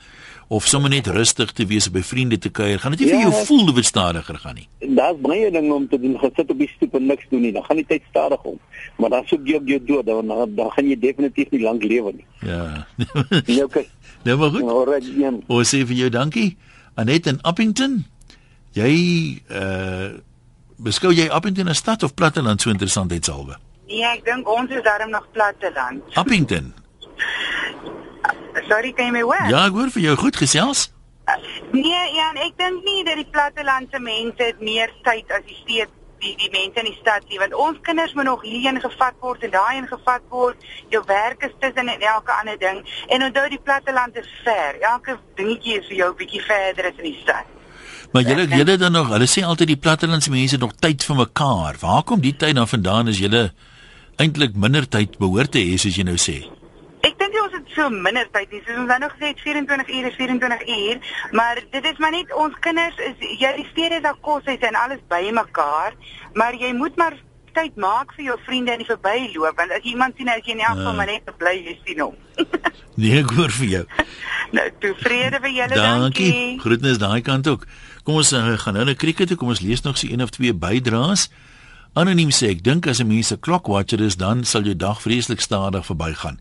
of 0.54 0.68
sommer 0.70 0.90
net 0.90 1.08
rustig 1.10 1.52
te 1.58 1.66
wees 1.66 1.88
by 1.90 2.04
vriende 2.06 2.38
te 2.38 2.52
kuier. 2.54 2.78
Gaan 2.82 2.94
dit 2.94 3.02
nie 3.02 3.10
ja, 3.10 3.16
vir 3.16 3.24
jou 3.26 3.46
voel 3.48 3.72
dit 3.74 3.88
stadiger 3.88 4.38
gaan 4.38 4.60
nie? 4.60 4.68
Daar's 5.00 5.18
baie 5.24 5.50
dinge 5.52 5.74
om 5.74 5.88
te 5.90 5.98
doen. 6.02 6.14
Gesit 6.22 6.52
op 6.54 6.60
die 6.62 6.70
stoep 6.76 6.98
en 7.00 7.08
niks 7.10 7.26
doen 7.32 7.42
nie. 7.42 7.54
Dan 7.56 7.66
gaan 7.66 7.80
die 7.82 7.88
tyd 7.90 8.06
stadig 8.10 8.44
om. 8.50 8.60
Maar 9.02 9.16
dan 9.16 9.26
soek 9.32 9.48
jy 9.50 9.58
op 9.58 9.72
jou 9.72 9.80
dood 9.88 10.06
dan 10.10 10.30
dan, 10.30 10.70
gaan 10.76 10.92
jy 10.92 10.98
definitief 11.00 11.50
nie 11.56 11.62
lank 11.64 11.88
lewe 11.90 12.14
nie. 12.20 12.28
Ja. 12.46 12.86
nee, 13.50 13.64
okay. 13.64 13.88
Nou 14.24 14.38
maar 14.40 14.54
goed. 14.54 14.70
Alright, 14.72 15.10
Jan. 15.20 15.42
Ons 15.52 15.74
sê 15.74 15.82
vir 15.90 15.98
jou 16.04 16.12
dankie. 16.14 16.54
Anet 17.02 17.28
in 17.28 17.42
Appington. 17.42 18.04
Jy 18.78 18.94
uh 19.50 20.14
beskou 20.84 21.14
jy 21.16 21.30
Appington 21.32 21.70
as 21.72 21.80
stad 21.80 22.04
of 22.04 22.16
platteland 22.20 22.62
so 22.62 22.72
interessantheidshalwe? 22.72 23.56
Nee, 23.88 24.04
ek 24.10 24.24
dink 24.26 24.48
ons 24.50 24.72
is 24.74 24.84
darm 24.84 25.14
nog 25.14 25.28
platteland. 25.36 26.04
Appington. 26.20 26.74
Sorry, 28.68 28.94
kan 28.94 29.10
jy 29.10 29.16
my 29.18 29.26
hoor? 29.26 29.50
Ja, 29.50 29.66
ek 29.68 29.78
hoor 29.78 29.90
vir 29.94 30.02
jou 30.10 30.16
goed 30.26 30.38
gesels. 30.38 30.88
Nee, 31.72 32.04
ja, 32.14 32.30
ek 32.46 32.58
dink 32.60 32.84
nie 32.84 33.04
dat 33.08 33.18
die 33.18 33.30
plattelandse 33.32 34.00
mense 34.04 34.44
het 34.44 34.60
meer 34.62 34.92
tyd 35.08 35.32
as 35.32 35.46
die 35.48 35.60
stede 35.64 35.92
die 36.24 36.36
die 36.40 36.52
mense 36.54 36.80
in 36.80 36.88
die 36.88 36.98
stad 37.00 37.26
nie, 37.30 37.40
want 37.42 37.56
ons 37.66 37.80
kinders 37.88 38.14
moet 38.18 38.28
nog 38.30 38.44
hierheen 38.48 38.80
gevat 38.84 39.18
word 39.24 39.44
en 39.44 39.52
daarheen 39.56 39.88
gevat 39.90 40.24
word. 40.32 40.68
Jou 40.94 41.02
werk 41.10 41.44
is 41.48 41.56
tussen 41.60 41.92
en 41.92 42.06
elke 42.14 42.32
ander 42.40 42.60
ding. 42.60 42.80
En 43.12 43.26
onthou 43.28 43.46
die 43.52 43.60
platteland 43.64 44.16
is 44.22 44.30
ver. 44.46 44.80
Elke 44.94 45.18
dingetjie 45.40 45.82
is 45.82 45.90
vir 45.92 46.00
jou 46.04 46.10
bietjie 46.22 46.42
verder 46.48 46.90
as 46.92 47.04
in 47.04 47.10
die 47.10 47.20
stad. 47.22 47.52
Maar 48.14 48.28
julle 48.30 48.48
julle 48.48 48.78
dan 48.78 48.94
nog, 48.94 49.10
hulle 49.10 49.28
sê 49.30 49.44
altyd 49.44 49.74
die 49.74 49.82
plattelandse 49.86 50.32
mense 50.32 50.60
nog 50.62 50.76
tyd 50.80 51.04
vir 51.04 51.22
mekaar. 51.24 51.80
Waar 51.82 52.04
kom 52.08 52.22
die 52.22 52.36
tyd 52.38 52.60
dan 52.60 52.70
vandaan 52.70 53.10
as 53.12 53.22
julle 53.22 53.48
eintlik 54.22 54.56
minder 54.56 54.88
tyd 54.88 55.18
behoort 55.20 55.56
te 55.56 55.64
hê 55.66 55.80
soos 55.82 55.98
jy 55.98 56.06
nou 56.08 56.20
sê? 56.22 56.44
Dink 57.34 57.48
ons 57.48 57.56
het 57.58 57.70
so 57.74 57.90
minder 57.90 58.28
tyd 58.30 58.52
nie. 58.54 58.62
Soos 58.62 58.78
ons 58.78 58.90
nou 58.92 59.00
nog 59.02 59.14
gesê 59.16 59.32
het 59.32 59.40
24 59.42 59.88
ure 59.90 60.10
is 60.12 60.18
24 60.20 60.68
uur, 60.70 60.98
maar 61.32 61.62
dit 61.74 61.86
is 61.90 62.02
maar 62.04 62.14
net 62.14 62.34
ons 62.38 62.60
kinders 62.62 63.00
is 63.02 63.24
jy 63.42 63.50
die 63.58 63.66
stede 63.72 64.02
daar 64.06 64.20
kos 64.22 64.46
hy 64.46 64.60
en 64.70 64.78
alles 64.78 65.02
by 65.10 65.22
mekaar, 65.34 65.98
maar 66.38 66.54
jy 66.54 66.70
moet 66.78 67.00
maar 67.02 67.18
tyd 67.58 67.76
maak 67.78 68.14
vir 68.18 68.28
jou 68.28 68.36
vriende 68.46 68.74
in 68.74 68.84
die 68.84 68.90
verbyloop 68.90 69.58
want 69.58 69.74
as 69.74 69.86
iemand 69.90 70.18
sien 70.18 70.30
as 70.30 70.46
jy 70.46 70.56
in 70.56 70.62
elk 70.66 70.80
geval 70.80 70.96
maar 70.98 71.10
net 71.10 71.34
bly 71.42 71.56
jy 71.58 71.76
sien 71.82 72.04
hom. 72.06 72.16
nee, 73.02 73.18
ek 73.18 73.34
hoor 73.34 73.54
vir 73.58 73.70
jou. 73.72 73.84
nou, 74.58 74.68
tevrede 74.86 75.42
vir 75.42 75.56
julle 75.58 75.82
dankie. 75.82 76.30
dankie. 76.30 76.62
Groetnis 76.62 77.02
daai 77.02 77.22
kant 77.26 77.50
ook. 77.50 77.66
Kom 78.06 78.22
ons 78.22 78.34
uh, 78.38 78.46
gaan 78.62 78.78
nou 78.78 78.86
na 78.90 78.94
krieket 78.94 79.34
toe. 79.34 79.40
Kom 79.42 79.54
ons 79.54 79.66
lees 79.66 79.82
nog 79.82 79.98
so 79.98 80.10
een 80.10 80.22
of 80.22 80.34
twee 80.38 80.54
bydraes. 80.54 81.32
Anoniem 81.98 82.34
sê 82.34 82.54
ek 82.54 82.62
dink 82.66 82.90
as 82.90 83.02
'n 83.02 83.10
mens 83.10 83.34
'n 83.34 83.42
klockwatcher 83.42 84.02
is 84.02 84.18
dan 84.22 84.46
sal 84.46 84.70
jou 84.70 84.78
dag 84.78 85.02
vreeslik 85.02 85.42
stadig 85.42 85.86
verbygaan. 85.86 86.38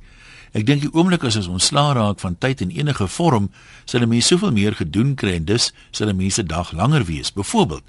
Ek 0.53 0.67
dink 0.69 0.83
die 0.85 0.93
oomblik 0.93 1.25
as 1.25 1.39
ons 1.41 1.49
ontslaa 1.49 1.95
raak 1.97 2.21
van 2.21 2.37
tyd 2.37 2.61
in 2.61 2.73
enige 2.77 3.07
vorm, 3.09 3.49
sal 3.85 4.03
'n 4.03 4.09
mens 4.09 4.27
soveel 4.27 4.53
meer 4.53 4.75
gedoen 4.77 5.15
kry 5.15 5.35
en 5.41 5.45
dus 5.45 5.73
sal 5.91 6.09
'n 6.09 6.17
mens 6.17 6.35
se 6.35 6.43
dag 6.43 6.73
langer 6.73 7.05
wees. 7.05 7.33
Byvoorbeeld, 7.33 7.83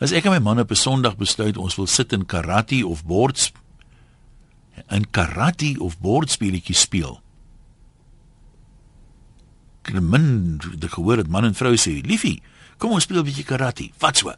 as 0.00 0.12
ek 0.12 0.24
en 0.24 0.30
my 0.30 0.38
man 0.38 0.60
op 0.60 0.70
'n 0.70 0.76
Sondag 0.76 1.16
besluit 1.16 1.56
ons 1.56 1.76
wil 1.76 1.86
sit 1.86 2.12
in 2.12 2.26
karate 2.26 2.86
of 2.86 3.04
bord 3.04 3.52
in 4.90 5.10
karate 5.10 5.76
of 5.78 5.98
bordspeletjies 5.98 6.80
speel. 6.80 7.20
Klemen, 9.82 10.58
die 10.78 10.88
gehoor 10.88 11.16
het 11.16 11.28
man 11.28 11.44
en 11.44 11.54
vrou 11.54 11.76
sê, 11.76 12.00
"Liefie, 12.06 12.42
kom 12.78 12.90
ons 12.90 13.02
speel 13.02 13.18
'n 13.18 13.24
bietjie 13.24 13.44
karate." 13.44 13.90
Wat 13.98 14.16
so? 14.16 14.32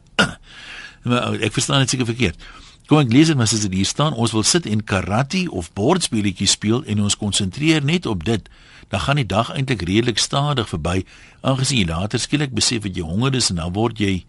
maar 1.03 1.33
ek 1.45 1.53
verstaan 1.53 1.79
dit 1.79 1.89
seker 1.89 2.05
verkeerd. 2.05 2.43
Kom 2.87 3.01
ek 3.03 3.11
lees 3.11 3.27
dit 3.27 3.35
maar 3.35 3.49
as 3.49 3.51
dit 3.51 3.73
hier 3.73 3.85
staan, 3.85 4.15
ons 4.15 4.31
wil 4.31 4.45
sit 4.47 4.65
en 4.65 4.83
karate 4.83 5.43
of 5.51 5.73
bordspeletjies 5.75 6.55
speel 6.55 6.85
en 6.87 7.03
ons 7.03 7.17
konsentreer 7.19 7.83
net 7.83 8.05
op 8.07 8.23
dit, 8.23 8.47
dan 8.87 9.03
gaan 9.03 9.19
die 9.19 9.27
dag 9.27 9.51
eintlik 9.51 9.83
redelik 9.83 10.21
stadig 10.23 10.69
verby, 10.71 11.01
aangesien 11.43 11.83
jy 11.83 11.89
later 11.89 12.19
skielik 12.19 12.55
besef 12.55 12.87
dat 12.87 12.95
jy 12.95 13.03
honger 13.03 13.35
is 13.35 13.51
en 13.51 13.59
dan 13.63 13.75
word 13.75 13.99
jy 13.99 14.23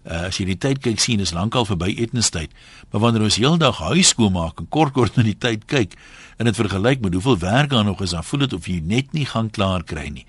Uh, 0.00 0.30
as 0.30 0.38
jy 0.40 0.46
die 0.48 0.56
tyd 0.56 0.78
kyk 0.80 0.96
sien 0.96 1.20
is 1.20 1.34
lankal 1.36 1.66
verby 1.68 1.90
etenstyd. 2.00 2.54
Maar 2.88 3.02
wanneer 3.02 3.26
ons 3.26 3.36
heeldag 3.36 3.82
huis 3.84 4.14
skoonmaak 4.14 4.62
en 4.62 4.68
kort 4.72 4.94
kort 4.96 5.18
na 5.18 5.22
die 5.26 5.36
tyd 5.36 5.66
kyk 5.68 5.92
en 6.40 6.48
dit 6.48 6.56
vergelyk 6.56 7.02
met 7.04 7.12
hoeveel 7.12 7.36
werk 7.42 7.68
daar 7.74 7.84
nog 7.84 8.00
is, 8.00 8.14
dan 8.16 8.24
voel 8.24 8.46
dit 8.46 8.54
of 8.56 8.68
jy 8.70 8.78
net 8.80 9.12
nie 9.12 9.26
gaan 9.28 9.50
klaar 9.52 9.84
kry 9.84 10.06
nie. 10.08 10.24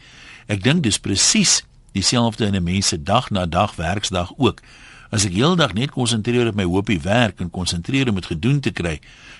Ek 0.51 0.59
dink 0.59 0.83
dis 0.83 0.99
presies 0.99 1.61
dieselfde 1.95 2.51
in 2.51 2.55
'n 2.59 2.63
mens 2.63 2.91
se 2.91 2.99
dag 2.99 3.31
na 3.31 3.45
dag 3.45 3.75
werksdag 3.79 4.35
ook. 4.35 4.59
As 5.11 5.25
ek 5.27 5.33
heeldag 5.35 5.73
net 5.75 5.91
konsentreer 5.91 6.47
op 6.47 6.55
my 6.55 6.63
hoopie 6.63 7.01
werk 7.03 7.41
en 7.43 7.49
konsentreer 7.51 8.07
om 8.07 8.15
dit 8.15 8.29
gedoen 8.31 8.61
te 8.63 8.71
kry, 8.71 8.93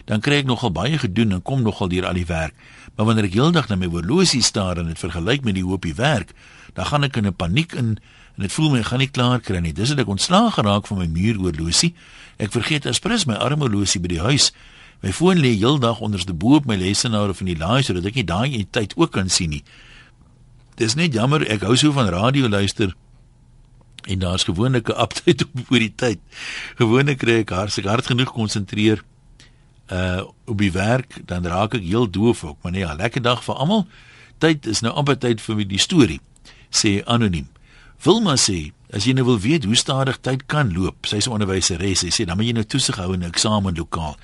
dan 0.06 0.20
kry 0.20 0.42
ek 0.42 0.50
nogal 0.50 0.74
baie 0.76 0.98
gedoen 1.00 1.32
en 1.38 1.44
kom 1.48 1.62
nogal 1.64 1.88
deur 1.88 2.10
al 2.10 2.18
die 2.20 2.28
werk. 2.28 2.58
Maar 2.98 3.08
wanneer 3.08 3.30
ek 3.30 3.38
heeldag 3.40 3.70
na 3.70 3.78
my 3.80 3.88
horlosie 3.88 4.44
staar 4.44 4.82
en 4.82 4.92
dit 4.92 5.00
vergelyk 5.00 5.48
met 5.48 5.56
die 5.56 5.64
hoopie 5.64 5.96
werk, 5.96 6.36
dan 6.76 6.92
gaan 6.92 7.08
ek 7.08 7.16
in 7.18 7.28
'n 7.28 7.34
paniek 7.34 7.72
in 7.74 7.96
en 8.36 8.44
dit 8.44 8.52
voel 8.52 8.70
my 8.72 8.80
ek 8.80 8.92
gaan 8.92 9.00
nie 9.00 9.12
klaar 9.12 9.40
kry 9.40 9.60
nie. 9.60 9.74
Dis 9.74 9.90
dat 9.90 10.00
ek 10.00 10.08
ontslaag 10.08 10.54
geraak 10.54 10.88
van 10.88 10.98
my 10.98 11.08
muurhorlosie. 11.08 11.94
Ek 12.38 12.52
vergeet 12.52 12.86
aspres 12.86 13.26
my 13.26 13.36
armhorlosie 13.36 14.02
by 14.02 14.08
die 14.08 14.20
huis. 14.20 14.52
My 15.02 15.12
foon 15.12 15.38
lê 15.38 15.56
heeldag 15.56 16.00
onderste 16.00 16.34
bo 16.34 16.56
op 16.56 16.66
my 16.66 16.76
lesenaar 16.76 17.30
of 17.30 17.40
in 17.40 17.46
die 17.46 17.58
laai 17.58 17.84
sodat 17.84 18.06
ek 18.06 18.16
nie 18.16 18.24
daai 18.24 18.68
tyd 18.72 18.94
ook 18.98 19.12
kan 19.12 19.30
sien 19.30 19.50
nie. 19.50 19.64
Dis 20.76 20.96
net 20.96 21.14
jammer, 21.14 21.48
ek 21.50 21.62
hou 21.62 21.76
so 21.76 21.92
van 21.92 22.10
radio 22.10 22.48
luister. 22.48 22.94
En 24.04 24.20
daar's 24.20 24.44
gewoonlik 24.44 24.88
'n 24.88 25.02
update 25.06 25.46
op 25.54 25.72
oor 25.72 25.80
die 25.80 25.96
tyd. 25.96 26.20
Gewoonlik 26.76 27.18
kry 27.18 27.40
ek 27.42 27.50
hartseker 27.50 27.90
hard 27.90 28.06
genoeg 28.06 28.32
konsentreer 28.32 29.04
uh 29.92 30.24
op 30.46 30.58
die 30.58 30.72
werk, 30.72 31.20
dan 31.26 31.46
raak 31.46 31.74
ek 31.74 31.84
heel 31.84 32.10
doof 32.10 32.44
ook. 32.44 32.58
Maar 32.62 32.72
nee, 32.72 32.86
'n 32.86 32.96
lekker 32.96 33.22
dag 33.22 33.44
vir 33.44 33.56
almal. 33.56 33.88
Tyd 34.38 34.66
is 34.66 34.80
nou 34.80 34.94
amper 34.94 35.18
tyd 35.18 35.42
vir 35.42 35.68
die 35.68 35.80
storie, 35.80 36.20
sê 36.70 37.04
anoniem. 37.06 37.48
Wilma 38.04 38.36
sê, 38.36 38.72
as 38.90 39.06
jy 39.06 39.14
nou 39.14 39.26
wil 39.26 39.40
weet 39.40 39.64
hoe 39.64 39.76
stadig 39.76 40.18
tyd 40.26 40.46
kan 40.46 40.74
loop, 40.74 41.06
sy's 41.06 41.28
'n 41.28 41.32
onderwyseres, 41.32 42.00
sy 42.00 42.10
sê 42.10 42.26
dan 42.26 42.38
moet 42.38 42.46
jy 42.46 42.54
nou 42.54 42.64
toesig 42.64 42.96
hou 42.96 43.14
in 43.14 43.20
'n 43.20 43.30
eksamenlokaal. 43.30 44.18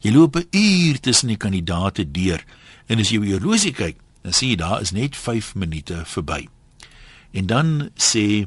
Jy 0.00 0.12
loop 0.12 0.36
'n 0.36 0.46
uur 0.50 1.00
tussen 1.00 1.28
die 1.28 1.36
kandidaate 1.36 2.10
deur 2.10 2.44
en 2.86 2.98
as 2.98 3.08
jy 3.08 3.18
op 3.18 3.24
jou 3.24 3.38
horlosie 3.38 3.72
kyk, 3.72 3.96
dan 4.22 4.32
sien 4.32 4.48
jy 4.48 4.56
daar 4.56 4.80
is 4.80 4.90
net 4.90 5.16
5 5.16 5.54
minute 5.54 6.02
verby. 6.04 6.48
En 7.32 7.46
dan 7.46 7.90
sê 7.96 8.46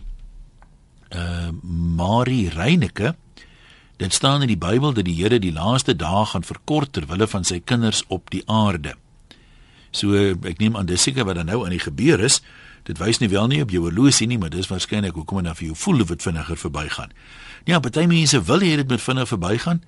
uh 1.15 1.51
Marie 1.95 2.49
Reyneke 2.49 3.15
dit 3.97 4.13
staan 4.13 4.43
in 4.43 4.51
die 4.51 4.59
Bybel 4.59 4.93
dat 4.93 5.05
die 5.07 5.15
Here 5.15 5.39
die 5.39 5.53
laaste 5.55 5.95
dae 5.95 6.25
gaan 6.27 6.43
verkort 6.43 6.91
ter 6.93 7.07
wille 7.07 7.27
van 7.31 7.47
sy 7.47 7.61
kinders 7.63 8.03
op 8.11 8.29
die 8.29 8.43
aarde. 8.45 8.95
So 9.95 10.11
ek 10.43 10.59
neem 10.59 10.75
aan 10.75 10.89
dis 10.89 11.01
seker 11.07 11.23
wat 11.25 11.39
dan 11.39 11.47
nou 11.47 11.63
aan 11.63 11.71
die 11.71 11.79
gebeur 11.79 12.19
is. 12.19 12.41
Dit 12.83 12.99
wys 12.99 13.21
nie 13.23 13.31
wel 13.31 13.47
nie 13.47 13.61
op 13.63 13.71
jou 13.71 13.85
horlosie 13.87 14.27
nie, 14.27 14.37
maar 14.37 14.51
dis 14.51 14.67
waarskynlik 14.67 15.15
hoekom 15.15 15.39
dit 15.39 15.47
dan 15.47 15.55
vir 15.55 15.67
jou 15.71 15.77
voel 15.85 16.03
of 16.03 16.11
dit 16.11 16.21
vinniger 16.27 16.59
verbygaan. 16.59 17.15
Ja, 17.65 17.79
party 17.79 18.03
mense 18.05 18.43
wil 18.43 18.59
hê 18.59 18.75
dit 18.75 18.89
moet 18.89 19.01
vinniger 19.01 19.31
verbygaan 19.37 19.81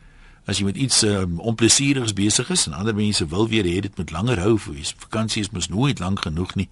as 0.48 0.62
jy 0.62 0.68
met 0.70 0.78
iets 0.80 1.02
um, 1.04 1.40
onplesierigs 1.44 2.16
besig 2.16 2.50
is 2.50 2.66
en 2.68 2.74
ander 2.74 2.96
mense 2.96 3.26
wil 3.28 3.50
weer 3.52 3.68
hê 3.68 3.82
dit 3.84 3.98
moet 4.00 4.12
langer 4.16 4.40
hou 4.40 4.56
vir 4.64 4.80
vakansie 5.04 5.44
is 5.44 5.52
mos 5.52 5.68
nooit 5.68 6.00
lank 6.00 6.24
genoeg 6.24 6.56
nie 6.56 6.70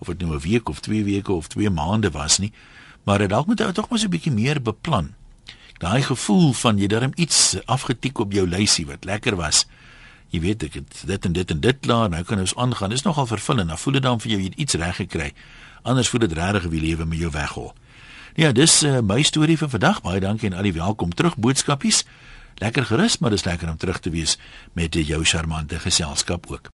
of 0.00 0.08
dit 0.08 0.24
nou 0.24 0.32
'n 0.34 0.40
week 0.40 0.68
of 0.68 0.80
2 0.80 1.04
weke 1.04 1.32
of 1.32 1.48
2 1.48 1.70
maande 1.70 2.10
was 2.10 2.38
nie 2.38 2.52
maar 3.04 3.28
dalk 3.28 3.46
moet 3.46 3.60
jy 3.60 3.72
tog 3.72 3.88
maar 3.88 3.98
so 3.98 4.06
'n 4.06 4.10
bietjie 4.10 4.32
meer 4.32 4.62
beplan. 4.62 5.14
Daai 5.78 6.02
gevoel 6.02 6.52
van 6.52 6.78
jy 6.78 6.86
darm 6.86 7.12
iets 7.14 7.56
afgetik 7.66 8.18
op 8.18 8.32
jou 8.32 8.48
lysie 8.48 8.86
wat 8.86 9.04
lekker 9.04 9.36
was. 9.36 9.66
Jy 10.30 10.40
weet 10.40 10.62
ek 10.62 10.74
het 10.74 11.02
dit 11.06 11.24
en 11.24 11.32
dit 11.32 11.50
en 11.50 11.60
dit 11.60 11.76
klaar 11.80 12.08
nou 12.08 12.22
kan 12.22 12.38
ons 12.38 12.56
aangaan. 12.56 12.92
Is 12.92 13.02
nogal 13.02 13.26
vervullend. 13.26 13.68
Dan 13.68 13.78
voel 13.78 13.92
dit 13.92 14.02
dan 14.02 14.20
vir 14.20 14.30
jou 14.30 14.42
jy 14.42 14.52
iets 14.56 14.74
reg 14.74 14.96
gekry. 14.96 15.32
Anders 15.82 16.08
voel 16.08 16.20
dit 16.20 16.32
regtig 16.32 16.62
wie 16.62 16.80
lewe 16.80 17.04
met 17.04 17.18
jou 17.18 17.30
weghol 17.30 17.74
ja 18.38 18.52
dis 18.54 18.82
uh, 18.86 19.00
my 19.02 19.22
storie 19.26 19.58
vir 19.58 19.70
vandag. 19.72 20.00
Baie 20.06 20.22
dankie 20.22 20.50
en 20.50 20.56
al 20.56 20.68
die 20.68 20.76
welkom 20.76 21.10
terug 21.14 21.36
boodskapies. 21.36 22.04
Lekker 22.62 22.86
gerus, 22.86 23.18
maar 23.18 23.34
dis 23.34 23.46
lekker 23.46 23.70
om 23.70 23.76
terug 23.76 23.98
te 23.98 24.14
wees 24.14 24.38
met 24.78 24.94
jou 24.94 25.24
charmante 25.24 25.78
geselskap 25.82 26.46
ook. 26.50 26.70